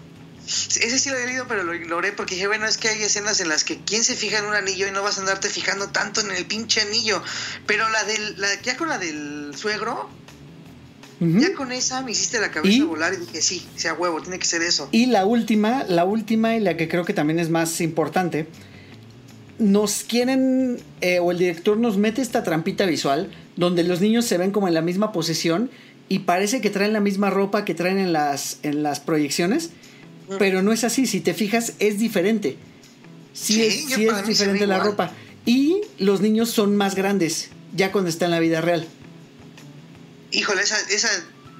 Ese 0.45 0.99
sí 0.99 1.09
lo 1.11 1.15
había 1.15 1.29
leído, 1.29 1.45
pero 1.47 1.63
lo 1.63 1.73
ignoré 1.73 2.11
porque 2.11 2.35
dije, 2.35 2.49
bueno, 2.49 2.67
es 2.67 2.77
que 2.77 2.89
hay 2.89 3.01
escenas 3.05 3.39
en 3.41 3.49
las 3.49 3.63
que 3.63 3.79
quién 3.85 4.03
se 4.03 4.17
fija 4.17 4.39
en 4.39 4.47
un 4.47 4.55
anillo 4.55 4.89
y 4.89 4.91
no 4.91 5.01
vas 5.05 5.19
a 5.19 5.21
andarte 5.21 5.49
fijando 5.49 5.91
tanto 5.91 6.21
en 6.23 6.33
el 6.33 6.45
pinche 6.47 6.81
anillo. 6.81 7.23
Pero 7.67 7.89
la 7.91 8.03
del, 8.03 8.41
la, 8.41 8.49
ya 8.63 8.77
con 8.77 8.89
la 8.89 8.99
del 8.99 9.53
suegro, 9.57 10.11
Ya 11.21 11.53
con 11.55 11.71
esa 11.71 12.01
me 12.03 12.13
hiciste 12.13 12.41
la 12.41 12.51
cabeza 12.51 12.79
¿Y? 12.79 12.81
volar 12.81 13.13
y 13.13 13.19
dije, 13.19 13.43
sí, 13.43 13.67
sea 13.77 13.93
huevo, 13.93 14.23
tiene 14.23 14.39
que 14.39 14.47
ser 14.47 14.63
eso. 14.63 14.89
Y 14.91 15.07
la 15.07 15.27
última, 15.27 15.85
la 15.85 16.05
última 16.07 16.57
y 16.57 16.61
la 16.61 16.79
que 16.79 16.89
creo 16.89 17.05
que 17.05 17.13
también 17.13 17.39
es 17.39 17.51
más 17.51 17.81
importante, 17.83 18.47
nos 19.59 20.03
quieren, 20.05 20.79
eh, 21.03 21.19
o 21.19 21.31
el 21.31 21.39
director 21.39 21.77
nos 21.77 21.99
mete 21.99 22.23
esta 22.23 22.43
trampita 22.43 22.87
visual, 22.87 23.31
donde 23.57 23.85
los 23.85 24.01
niños 24.01 24.25
se 24.25 24.39
ven 24.39 24.51
como 24.51 24.69
en 24.69 24.75
la 24.75 24.81
misma 24.81 25.13
posición 25.13 25.71
y 26.09 26.21
parece 26.21 26.63
que 26.63 26.71
traen 26.71 26.95
la 26.95 27.01
misma 27.01 27.29
ropa 27.29 27.65
que 27.67 27.75
traen 27.75 27.99
en 27.99 28.13
las, 28.15 28.59
en 28.63 28.83
las 28.83 29.01
proyecciones, 29.01 29.71
pero 30.39 30.63
no 30.63 30.73
es 30.73 30.85
así, 30.85 31.07
si 31.07 31.21
te 31.21 31.35
fijas 31.35 31.75
es 31.79 31.99
diferente. 31.99 32.57
Sí, 33.35 33.55
Sí, 33.55 33.63
es, 33.63 33.75
sí 33.95 34.07
diferente 34.27 34.67
la 34.67 34.77
igual. 34.77 34.91
ropa. 34.91 35.13
Y 35.45 35.83
los 35.99 36.21
niños 36.21 36.51
son 36.51 36.77
más 36.77 36.95
grandes, 36.95 37.51
ya 37.77 37.93
cuando 37.93 38.09
está 38.09 38.25
en 38.25 38.31
la 38.31 38.41
vida 38.41 38.61
real. 38.61 38.87
Híjole, 40.33 40.63
esa, 40.63 40.77
esa, 40.91 41.09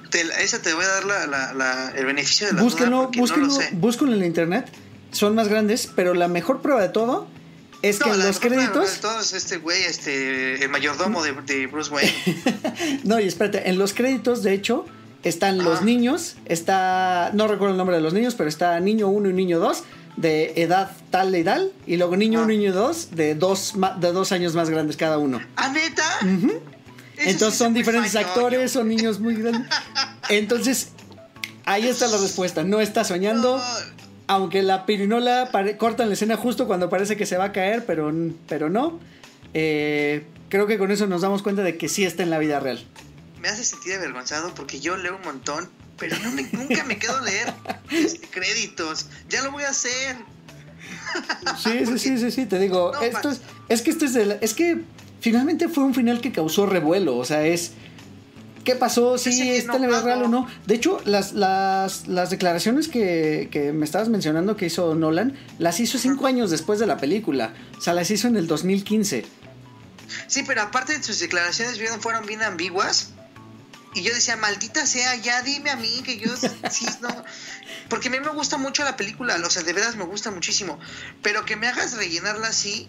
te, 0.09 0.21
esa 0.43 0.61
te 0.61 0.73
voy 0.73 0.83
a 0.85 0.87
dar 0.87 1.05
la, 1.05 1.27
la- 1.27 1.53
la- 1.53 1.91
el 1.95 2.05
beneficio 2.05 2.47
de 2.47 2.53
la 2.53 2.61
Búsquenlo, 2.63 2.97
duda 3.07 3.11
búsquenlo, 3.17 3.47
no 3.47 3.59
búsquenlo 3.73 4.15
en 4.15 4.25
internet. 4.25 4.69
Son 5.11 5.35
más 5.35 5.47
grandes, 5.49 5.87
pero 5.95 6.13
la 6.13 6.27
mejor 6.27 6.61
prueba 6.61 6.81
de 6.81 6.89
todo 6.89 7.27
es 7.81 7.99
que 7.99 8.09
en 8.09 8.19
la 8.19 8.25
los 8.27 8.35
mejor 8.41 8.47
prueba 8.49 8.71
créditos. 8.71 8.99
Todos 9.01 9.33
este 9.33 9.57
güey, 9.57 9.81
este, 9.83 10.63
el 10.63 10.69
mayordomo 10.69 11.21
de, 11.23 11.33
de 11.33 11.67
Bruce 11.67 11.91
Wayne. 11.91 12.13
No, 13.03 13.19
y 13.19 13.25
espérate, 13.27 13.69
en 13.69 13.77
los 13.77 13.93
créditos, 13.93 14.43
de 14.43 14.53
hecho, 14.53 14.85
están 15.23 15.57
los 15.57 15.79
Ah. 15.79 15.83
niños. 15.83 16.35
Está. 16.45 17.31
No 17.33 17.47
recuerdo 17.47 17.73
el 17.73 17.77
nombre 17.77 17.95
de 17.97 18.01
los 18.01 18.13
niños, 18.13 18.35
pero 18.35 18.47
está 18.49 18.79
niño 18.79 19.07
1 19.09 19.29
y 19.29 19.33
niño 19.33 19.59
2 19.59 19.83
de 20.17 20.53
edad 20.61 20.91
tal 21.09 21.35
y 21.35 21.43
tal. 21.43 21.71
Y 21.85 21.97
luego 21.97 22.15
niño 22.15 22.39
Ah. 22.39 22.43
1 22.43 22.53
y 22.53 22.57
niño 22.57 22.73
2 22.73 23.09
de 23.11 23.35
dos, 23.35 23.73
de 23.99 24.11
dos 24.13 24.31
años 24.31 24.55
más 24.55 24.69
grandes 24.69 24.95
cada 24.97 25.17
uno. 25.17 25.41
¿Ah, 25.57 25.69
neta? 25.69 26.03
Ese 26.21 26.61
Entonces 27.25 27.57
son 27.57 27.73
diferentes 27.73 28.15
actores, 28.15 28.71
son 28.71 28.87
niños 28.87 29.19
muy 29.19 29.35
grandes. 29.35 29.69
Entonces, 30.29 30.89
ahí 31.65 31.87
está 31.87 32.07
la 32.07 32.17
respuesta. 32.17 32.63
No 32.63 32.79
está 32.81 33.03
soñando. 33.03 33.57
No, 33.57 33.63
Aunque 34.27 34.61
la 34.63 34.85
pirinola 34.85 35.49
pare- 35.51 35.75
corta 35.77 36.05
la 36.05 36.13
escena 36.13 36.37
justo 36.37 36.65
cuando 36.67 36.89
parece 36.89 37.17
que 37.17 37.25
se 37.25 37.37
va 37.37 37.45
a 37.45 37.51
caer, 37.51 37.85
pero, 37.85 38.13
pero 38.47 38.69
no. 38.69 38.99
Eh, 39.53 40.25
creo 40.49 40.67
que 40.67 40.77
con 40.77 40.89
eso 40.91 41.05
nos 41.07 41.21
damos 41.21 41.41
cuenta 41.41 41.63
de 41.63 41.77
que 41.77 41.89
sí 41.89 42.05
está 42.05 42.23
en 42.23 42.29
la 42.29 42.37
vida 42.39 42.59
real. 42.61 42.85
me 43.41 43.49
hace 43.49 43.63
sentir 43.63 43.93
avergonzado 43.95 44.53
porque 44.55 44.79
yo 44.79 44.95
leo 44.97 45.15
un 45.17 45.21
montón, 45.23 45.67
pero 45.97 46.17
no 46.19 46.31
me- 46.31 46.43
nunca 46.53 46.83
me 46.85 46.97
quedo 46.97 47.17
a 47.17 47.21
leer 47.21 47.53
este, 47.89 48.27
créditos. 48.27 49.07
Ya 49.29 49.41
lo 49.41 49.51
voy 49.51 49.63
a 49.63 49.69
hacer. 49.69 50.15
Sí, 51.61 51.85
sí, 51.85 51.99
sí, 51.99 52.17
sí, 52.17 52.31
sí, 52.31 52.45
te 52.45 52.59
digo, 52.59 52.91
No, 52.93 53.01
esto 53.01 53.29
es, 53.31 53.41
es 53.69 53.81
que 53.81 53.89
esto 53.91 54.05
es 54.05 54.13
de 54.13 54.25
la- 54.27 54.33
es 54.35 54.53
que 54.53 54.81
finalmente 55.21 55.69
fue 55.69 55.85
un 55.85 55.95
final 55.95 56.19
que 56.19 56.33
causó 56.33 56.65
revuelo, 56.65 57.15
o 57.15 57.23
sea, 57.23 57.45
es 57.45 57.71
¿qué 58.65 58.75
pasó? 58.75 59.17
Si 59.17 59.31
la 59.31 59.77
vida 59.77 59.89
pago. 59.89 60.05
real 60.05 60.23
o 60.23 60.27
no. 60.27 60.47
De 60.65 60.75
hecho, 60.75 60.99
las, 61.05 61.33
las, 61.33 62.07
las 62.07 62.29
declaraciones 62.29 62.87
que, 62.87 63.47
que 63.51 63.71
me 63.71 63.85
estabas 63.85 64.09
mencionando 64.09 64.57
que 64.57 64.65
hizo 64.65 64.93
Nolan, 64.95 65.37
las 65.59 65.79
hizo 65.79 65.97
cinco 65.97 66.27
años 66.27 66.51
después 66.51 66.79
de 66.79 66.87
la 66.87 66.97
película, 66.97 67.53
o 67.77 67.81
sea, 67.81 67.93
las 67.93 68.11
hizo 68.11 68.27
en 68.27 68.35
el 68.35 68.47
2015. 68.47 69.25
Sí, 70.27 70.43
pero 70.45 70.61
aparte 70.61 70.97
de 70.97 71.03
sus 71.03 71.19
declaraciones 71.19 71.79
fueron 72.01 72.25
bien 72.25 72.41
ambiguas. 72.41 73.11
Y 73.93 74.03
yo 74.03 74.13
decía, 74.13 74.37
maldita 74.37 74.85
sea, 74.85 75.15
ya 75.17 75.41
dime 75.41 75.69
a 75.69 75.75
mí 75.75 76.01
que 76.05 76.17
yo 76.17 76.33
sí, 76.37 76.85
no. 77.01 77.09
Porque 77.89 78.07
a 78.07 78.11
mí 78.11 78.21
me 78.21 78.29
gusta 78.29 78.57
mucho 78.57 78.85
la 78.85 78.95
película, 78.95 79.35
o 79.35 79.49
sea, 79.49 79.63
de 79.63 79.73
veras 79.73 79.97
me 79.97 80.05
gusta 80.05 80.31
muchísimo. 80.31 80.79
Pero 81.21 81.43
que 81.43 81.57
me 81.57 81.67
hagas 81.67 81.97
rellenarla 81.97 82.47
así, 82.47 82.87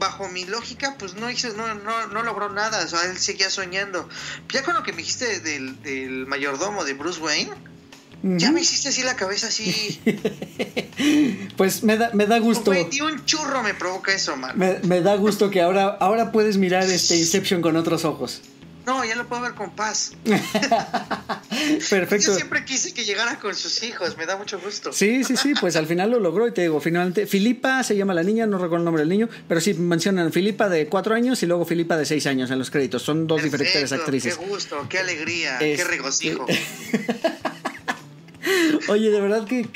bajo 0.00 0.28
mi 0.28 0.44
lógica, 0.44 0.96
pues 0.98 1.14
no 1.14 1.30
hizo, 1.30 1.52
no, 1.56 1.72
no, 1.76 2.08
no 2.08 2.22
logró 2.24 2.50
nada. 2.50 2.84
O 2.84 2.88
sea, 2.88 3.04
él 3.04 3.16
seguía 3.18 3.50
soñando. 3.50 4.08
Ya 4.48 4.64
con 4.64 4.74
lo 4.74 4.82
que 4.82 4.90
me 4.90 4.98
dijiste 4.98 5.38
del, 5.38 5.80
del 5.82 6.26
mayordomo 6.26 6.84
de 6.84 6.94
Bruce 6.94 7.20
Wayne, 7.20 7.52
ya 8.22 8.50
me 8.50 8.60
hiciste 8.60 8.88
así 8.88 9.02
la 9.02 9.14
cabeza 9.14 9.46
así. 9.46 10.00
Pues 11.56 11.82
me 11.82 11.96
da, 11.96 12.10
me 12.12 12.26
da 12.26 12.38
gusto. 12.38 12.72
Ni 12.72 13.00
un 13.00 13.24
churro 13.24 13.62
me 13.62 13.74
provoca 13.74 14.12
eso, 14.12 14.36
man. 14.36 14.58
Me, 14.58 14.78
me 14.80 15.00
da 15.00 15.14
gusto 15.16 15.50
que 15.50 15.60
ahora, 15.60 15.96
ahora 16.00 16.32
puedes 16.32 16.56
mirar 16.56 16.84
este 16.84 17.16
Inception 17.16 17.62
con 17.62 17.76
otros 17.76 18.04
ojos. 18.04 18.42
No, 18.90 19.04
ya 19.04 19.14
lo 19.14 19.28
puedo 19.28 19.42
ver 19.42 19.54
con 19.54 19.70
paz. 19.70 20.14
Perfecto. 21.90 22.26
Yo 22.26 22.34
siempre 22.34 22.64
quise 22.64 22.92
que 22.92 23.04
llegara 23.04 23.38
con 23.38 23.54
sus 23.54 23.84
hijos, 23.84 24.16
me 24.18 24.26
da 24.26 24.36
mucho 24.36 24.58
gusto. 24.58 24.92
Sí, 24.92 25.22
sí, 25.22 25.36
sí, 25.36 25.54
pues 25.60 25.76
al 25.76 25.86
final 25.86 26.10
lo 26.10 26.18
logró 26.18 26.48
y 26.48 26.52
te 26.52 26.62
digo, 26.62 26.80
finalmente, 26.80 27.28
Filipa 27.28 27.84
se 27.84 27.96
llama 27.96 28.14
la 28.14 28.24
niña, 28.24 28.48
no 28.48 28.58
recuerdo 28.58 28.78
el 28.78 28.84
nombre 28.86 29.02
del 29.02 29.08
niño, 29.08 29.28
pero 29.46 29.60
sí 29.60 29.74
mencionan 29.74 30.32
Filipa 30.32 30.68
de 30.68 30.88
cuatro 30.88 31.14
años 31.14 31.40
y 31.44 31.46
luego 31.46 31.64
Filipa 31.64 31.96
de 31.96 32.04
seis 32.04 32.26
años 32.26 32.50
en 32.50 32.58
los 32.58 32.68
créditos, 32.72 33.02
son 33.02 33.28
dos 33.28 33.44
diferentes 33.44 33.92
actrices. 33.92 34.36
Qué 34.36 34.44
gusto, 34.46 34.84
qué 34.88 34.98
alegría, 34.98 35.58
Este- 35.60 35.76
qué 35.76 35.84
regocijo. 35.84 36.44
Oye, 38.88 39.10
de 39.10 39.20
verdad 39.20 39.46
que 39.46 39.68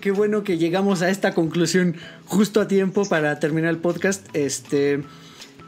qué 0.00 0.10
bueno 0.12 0.44
que 0.44 0.56
llegamos 0.56 1.02
a 1.02 1.10
esta 1.10 1.34
conclusión 1.34 1.96
justo 2.24 2.62
a 2.62 2.68
tiempo 2.68 3.04
para 3.06 3.38
terminar 3.38 3.68
el 3.70 3.78
podcast. 3.78 4.24
Este 4.32 5.02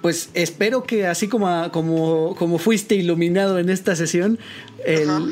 pues 0.03 0.31
espero 0.35 0.85
que 0.85 1.07
así 1.07 1.29
como, 1.29 1.71
como, 1.73 2.35
como 2.37 2.59
fuiste 2.59 2.95
iluminado 2.95 3.59
en 3.59 3.69
esta 3.69 3.95
sesión, 3.97 4.39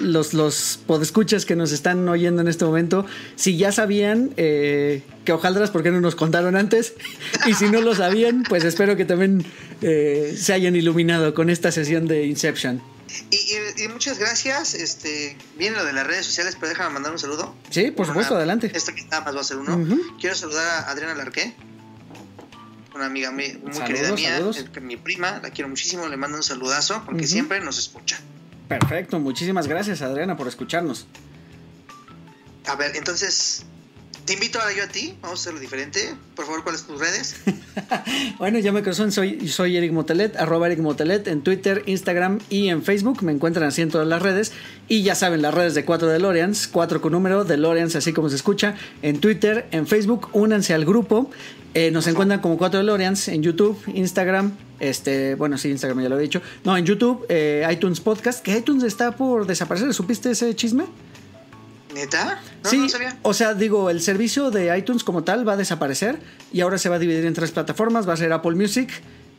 los, 0.03 0.35
los 0.35 0.81
podescuchas 0.87 1.47
que 1.47 1.57
nos 1.57 1.73
están 1.73 2.07
oyendo 2.09 2.43
en 2.43 2.49
este 2.49 2.64
momento, 2.64 3.07
si 3.37 3.57
ya 3.57 3.73
sabían 3.73 4.31
eh, 4.37 5.03
que 5.25 5.33
hojaldras, 5.33 5.71
¿por 5.71 5.83
qué 5.83 5.91
no 5.91 6.01
nos 6.01 6.14
contaron 6.14 6.55
antes? 6.55 6.95
y 7.47 7.55
si 7.55 7.71
no 7.71 7.81
lo 7.81 7.95
sabían, 7.95 8.43
pues 8.49 8.64
espero 8.64 8.97
que 8.97 9.05
también 9.05 9.45
eh, 9.81 10.37
se 10.39 10.53
hayan 10.53 10.77
iluminado 10.77 11.35
con 11.35 11.49
esta 11.49 11.73
sesión 11.73 12.07
de 12.07 12.27
Inception. 12.27 12.83
Y, 13.31 13.89
muchas 13.89 14.19
gracias. 14.19 14.75
Este, 14.75 15.39
viene 15.57 15.77
lo 15.77 15.85
de 15.85 15.95
las 15.95 16.07
redes 16.07 16.27
sociales, 16.27 16.57
pero 16.61 16.69
déjame 16.69 16.91
mandar 16.91 17.11
un 17.11 17.19
saludo. 17.19 17.55
Sí, 17.71 17.91
por 17.91 18.07
supuesto, 18.07 18.37
adelante. 18.37 18.71
Esta 18.75 18.95
que 18.95 19.03
nada 19.05 19.23
más 19.23 19.35
va 19.35 19.41
a 19.41 19.45
ser 19.45 19.57
uno. 19.57 19.99
Quiero 20.21 20.37
saludar 20.37 20.66
a 20.66 20.91
Adriana 20.91 21.14
Larqué 21.14 21.55
una 22.99 23.07
amiga 23.07 23.31
muy, 23.31 23.59
querida 23.87 24.13
mía, 24.13 24.41
mi 24.83 24.97
prima, 24.97 25.41
la 25.43 25.51
quiero 25.51 25.69
muchísimo, 25.69 26.07
le 26.09 26.17
mando 26.17 26.37
un 26.37 26.43
saludazo 26.43 27.03
porque 27.07 27.27
siempre 27.27 27.61
nos 27.61 27.79
escucha. 27.79 28.19
Perfecto, 28.69 29.19
muchísimas 29.19 29.67
gracias 29.67 30.03
Adriana 30.03 30.37
por 30.37 30.49
escucharnos. 30.49 31.07
A 32.67 32.77
ver, 32.77 32.97
entonces, 32.97 33.65
te 34.29 34.35
invito 34.35 34.61
ahora 34.61 34.74
yo 34.76 34.85
a 34.85 34.89
ti, 34.89 35.14
vamos 35.22 35.39
a 35.39 35.41
hacerlo 35.41 35.59
diferente. 35.59 36.14
Por 36.37 36.45
favor, 36.45 36.62
¿cuáles 36.62 36.83
tus 36.83 37.01
redes? 37.01 37.37
bueno, 38.39 38.59
ya 38.59 38.72
me 38.72 38.83
conocen, 38.83 39.11
soy, 39.11 39.49
soy 39.49 39.79
Eric 39.79 39.91
Motelet, 39.91 40.37
arroba 40.37 40.66
Eric 40.66 40.81
Motelet 40.81 41.26
en 41.29 41.41
Twitter, 41.41 41.83
Instagram 41.87 42.39
y 42.51 42.68
en 42.68 42.83
Facebook. 42.83 43.22
Me 43.22 43.33
encuentran 43.33 43.68
así 43.68 43.81
en 43.81 43.89
todas 43.89 44.07
las 44.07 44.20
redes. 44.20 44.53
Y 44.87 45.03
ya 45.03 45.14
saben, 45.14 45.41
las 45.41 45.55
redes 45.55 45.74
de 45.74 45.87
4 45.87 46.09
DeLoreans, 46.09 46.68
4 46.68 47.01
con 47.01 47.12
número, 47.12 47.45
DeLoreans, 47.45 47.97
así 47.97 48.12
como 48.12 48.29
se 48.29 48.37
escucha, 48.37 48.74
en 49.01 49.18
Twitter, 49.18 49.66
en 49.70 49.87
Facebook. 49.87 50.29
Únanse 50.35 50.74
al 50.74 50.85
grupo. 50.85 51.31
Eh, 51.72 51.91
nos 51.91 52.07
encuentran 52.07 52.43
como 52.43 52.59
4 52.59 52.81
DeLoreans 52.81 53.29
en 53.29 53.43
YouTube, 53.43 53.83
Instagram, 53.95 54.53
este, 54.79 55.37
bueno, 55.37 55.57
sí, 55.57 55.70
Instagram 55.70 56.03
ya 56.03 56.11
lo 56.11 56.18
he 56.18 56.22
dicho. 56.22 56.43
No, 56.64 56.76
en 56.76 56.85
YouTube, 56.85 57.24
eh, 57.31 57.66
iTunes 57.72 58.01
Podcast, 58.01 58.45
que 58.45 58.59
iTunes 58.59 58.85
está 58.85 59.12
por 59.12 59.47
desaparecer. 59.47 59.95
¿Supiste 59.95 60.31
ese 60.31 60.55
chisme? 60.55 60.85
¿Neta? 61.95 62.41
sí, 62.64 62.86
o 63.22 63.32
sea, 63.32 63.55
digo, 63.55 63.89
el 63.89 64.03
servicio 64.03 64.51
de 64.51 64.76
iTunes 64.76 65.05
como 65.05 65.24
tal 65.24 65.49
va 65.49 65.55
a 65.55 65.57
desaparecer 65.57 66.18
y 66.53 66.61
ahora 66.61 66.76
se 66.78 66.89
va 66.89 66.97
a 66.97 66.99
dividir 66.99 67.24
en 67.24 67.34
tres 67.34 67.51
plataformas. 67.51 68.09
Va 68.09 68.12
a 68.12 68.16
ser 68.16 68.32
Apple 68.32 68.57
Music, 68.57 68.91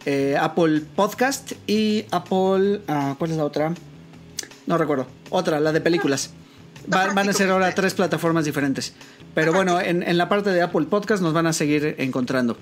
eh, 0.05 0.35
Apple 0.39 0.81
Podcast 0.95 1.51
y 1.67 2.05
Apple... 2.11 2.81
Ah, 2.87 3.15
¿Cuál 3.17 3.31
es 3.31 3.37
la 3.37 3.45
otra? 3.45 3.73
No 4.65 4.77
recuerdo. 4.77 5.07
Otra, 5.29 5.59
la 5.59 5.71
de 5.71 5.81
películas. 5.81 6.31
van 6.87 7.29
a 7.29 7.33
ser 7.33 7.51
ahora 7.51 7.73
tres 7.75 7.93
plataformas 7.93 8.45
diferentes. 8.45 8.93
Pero 9.35 9.53
bueno, 9.53 9.79
en, 9.79 10.17
la 10.17 10.27
parte 10.27 10.49
de 10.49 10.61
Apple 10.61 10.87
Podcast 10.87 11.21
nos 11.21 11.33
van 11.33 11.47
a 11.47 11.53
seguir 11.53 11.95
encontrando. 11.99 12.57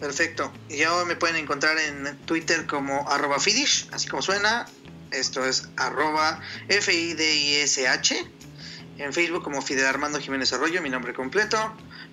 Perfecto. 0.00 0.52
Y 0.68 0.78
ya 0.78 0.90
me 1.06 1.16
pueden 1.16 1.36
encontrar 1.36 1.78
en 1.78 2.16
Twitter 2.26 2.66
como 2.66 3.08
arroba 3.08 3.38
Fidish, 3.38 3.88
así 3.92 4.08
como 4.08 4.22
suena. 4.22 4.66
Esto 5.12 5.44
es 5.44 5.68
arroba 5.76 6.40
F-I-D-I-S-H 6.68 8.30
en 8.98 9.12
Facebook 9.12 9.42
como 9.42 9.62
Fidel 9.62 9.86
Armando 9.86 10.18
Jiménez 10.20 10.52
Arroyo, 10.52 10.80
mi 10.82 10.90
nombre 10.90 11.14
completo. 11.14 11.56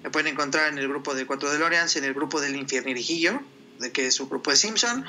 Me 0.04 0.10
pueden 0.10 0.34
encontrar 0.34 0.72
en 0.72 0.78
el 0.78 0.88
grupo 0.88 1.14
de 1.14 1.26
4 1.26 1.52
DeLoreans, 1.52 1.96
en 1.96 2.06
el 2.06 2.14
grupo 2.14 2.42
del 2.42 2.56
Infiernirijillo, 2.56 3.42
de 3.80 3.92
que 3.92 4.08
es 4.08 4.16
su 4.16 4.28
grupo 4.28 4.52
de 4.52 4.58
Simpson. 4.58 5.06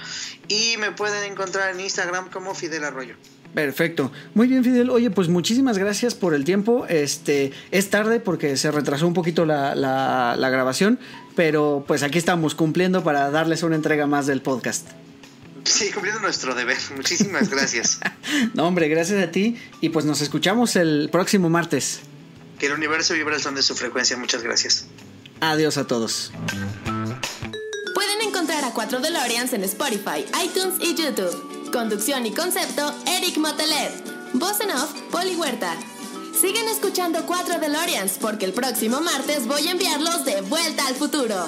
Y 0.49 0.77
me 0.79 0.93
pueden 0.93 1.31
encontrar 1.31 1.75
en 1.75 1.81
Instagram 1.81 2.31
como 2.31 2.55
Fidel 2.55 2.85
Arroyo. 2.85 3.15
Perfecto. 3.55 4.11
Muy 4.35 4.49
bien, 4.49 4.65
Fidel. 4.65 4.89
Oye, 4.89 5.11
pues 5.11 5.29
muchísimas 5.29 5.77
gracias 5.77 6.15
por 6.15 6.35
el 6.35 6.45
tiempo. 6.45 6.87
Este, 6.89 7.53
es 7.71 7.91
tarde 7.91 8.19
porque 8.19 8.57
se 8.57 8.71
retrasó 8.71 9.07
un 9.07 9.15
poquito 9.15 9.45
la, 9.45 9.75
la 9.75 10.51
grabación, 10.51 10.99
pero 11.37 11.85
pues 11.87 12.03
aquí 12.03 12.19
estamos 12.19 12.55
cumpliendo 12.55 13.05
para 13.05 13.31
darles 13.31 13.63
una 13.63 13.77
entrega 13.77 14.07
más 14.07 14.27
del 14.27 14.41
podcast. 14.41 14.89
Sí, 15.65 15.91
cumpliendo 15.91 16.21
nuestro 16.21 16.55
deber. 16.55 16.79
Muchísimas 16.97 17.49
gracias. 17.49 18.01
no, 18.55 18.67
hombre, 18.67 18.89
gracias 18.89 19.23
a 19.23 19.31
ti. 19.31 19.57
Y 19.81 19.91
pues 19.91 20.05
nos 20.05 20.21
escuchamos 20.21 20.77
el 20.77 21.09
próximo 21.11 21.49
martes. 21.49 22.01
Que 22.59 22.67
el 22.67 22.73
universo 22.73 23.15
vibre 23.15 23.35
al 23.35 23.43
son 23.43 23.55
de 23.55 23.63
su 23.63 23.75
frecuencia. 23.75 24.17
Muchas 24.17 24.43
gracias. 24.43 24.87
Adiós 25.41 25.77
a 25.77 25.87
todos. 25.87 26.33
Pueden 27.95 28.23
encontrar 28.23 28.65
a 28.65 28.71
4 28.73 29.01
DeLoreans 29.01 29.53
en 29.53 29.65
Spotify, 29.65 30.25
iTunes 30.45 30.75
y 30.81 30.95
YouTube. 30.95 31.71
Conducción 31.73 32.27
y 32.27 32.33
concepto, 32.33 32.95
Eric 33.07 33.39
Motelet. 33.39 33.93
Voz 34.35 34.61
en 34.61 34.71
off, 34.71 34.93
Poli 35.11 35.35
Huerta. 35.35 35.77
Siguen 36.39 36.69
escuchando 36.69 37.25
4 37.27 37.59
DeLoreans 37.59 38.19
porque 38.21 38.45
el 38.45 38.53
próximo 38.53 39.01
martes 39.01 39.47
voy 39.47 39.69
a 39.69 39.73
enviarlos 39.73 40.25
de 40.25 40.41
vuelta 40.43 40.87
al 40.87 40.95
futuro. 40.95 41.47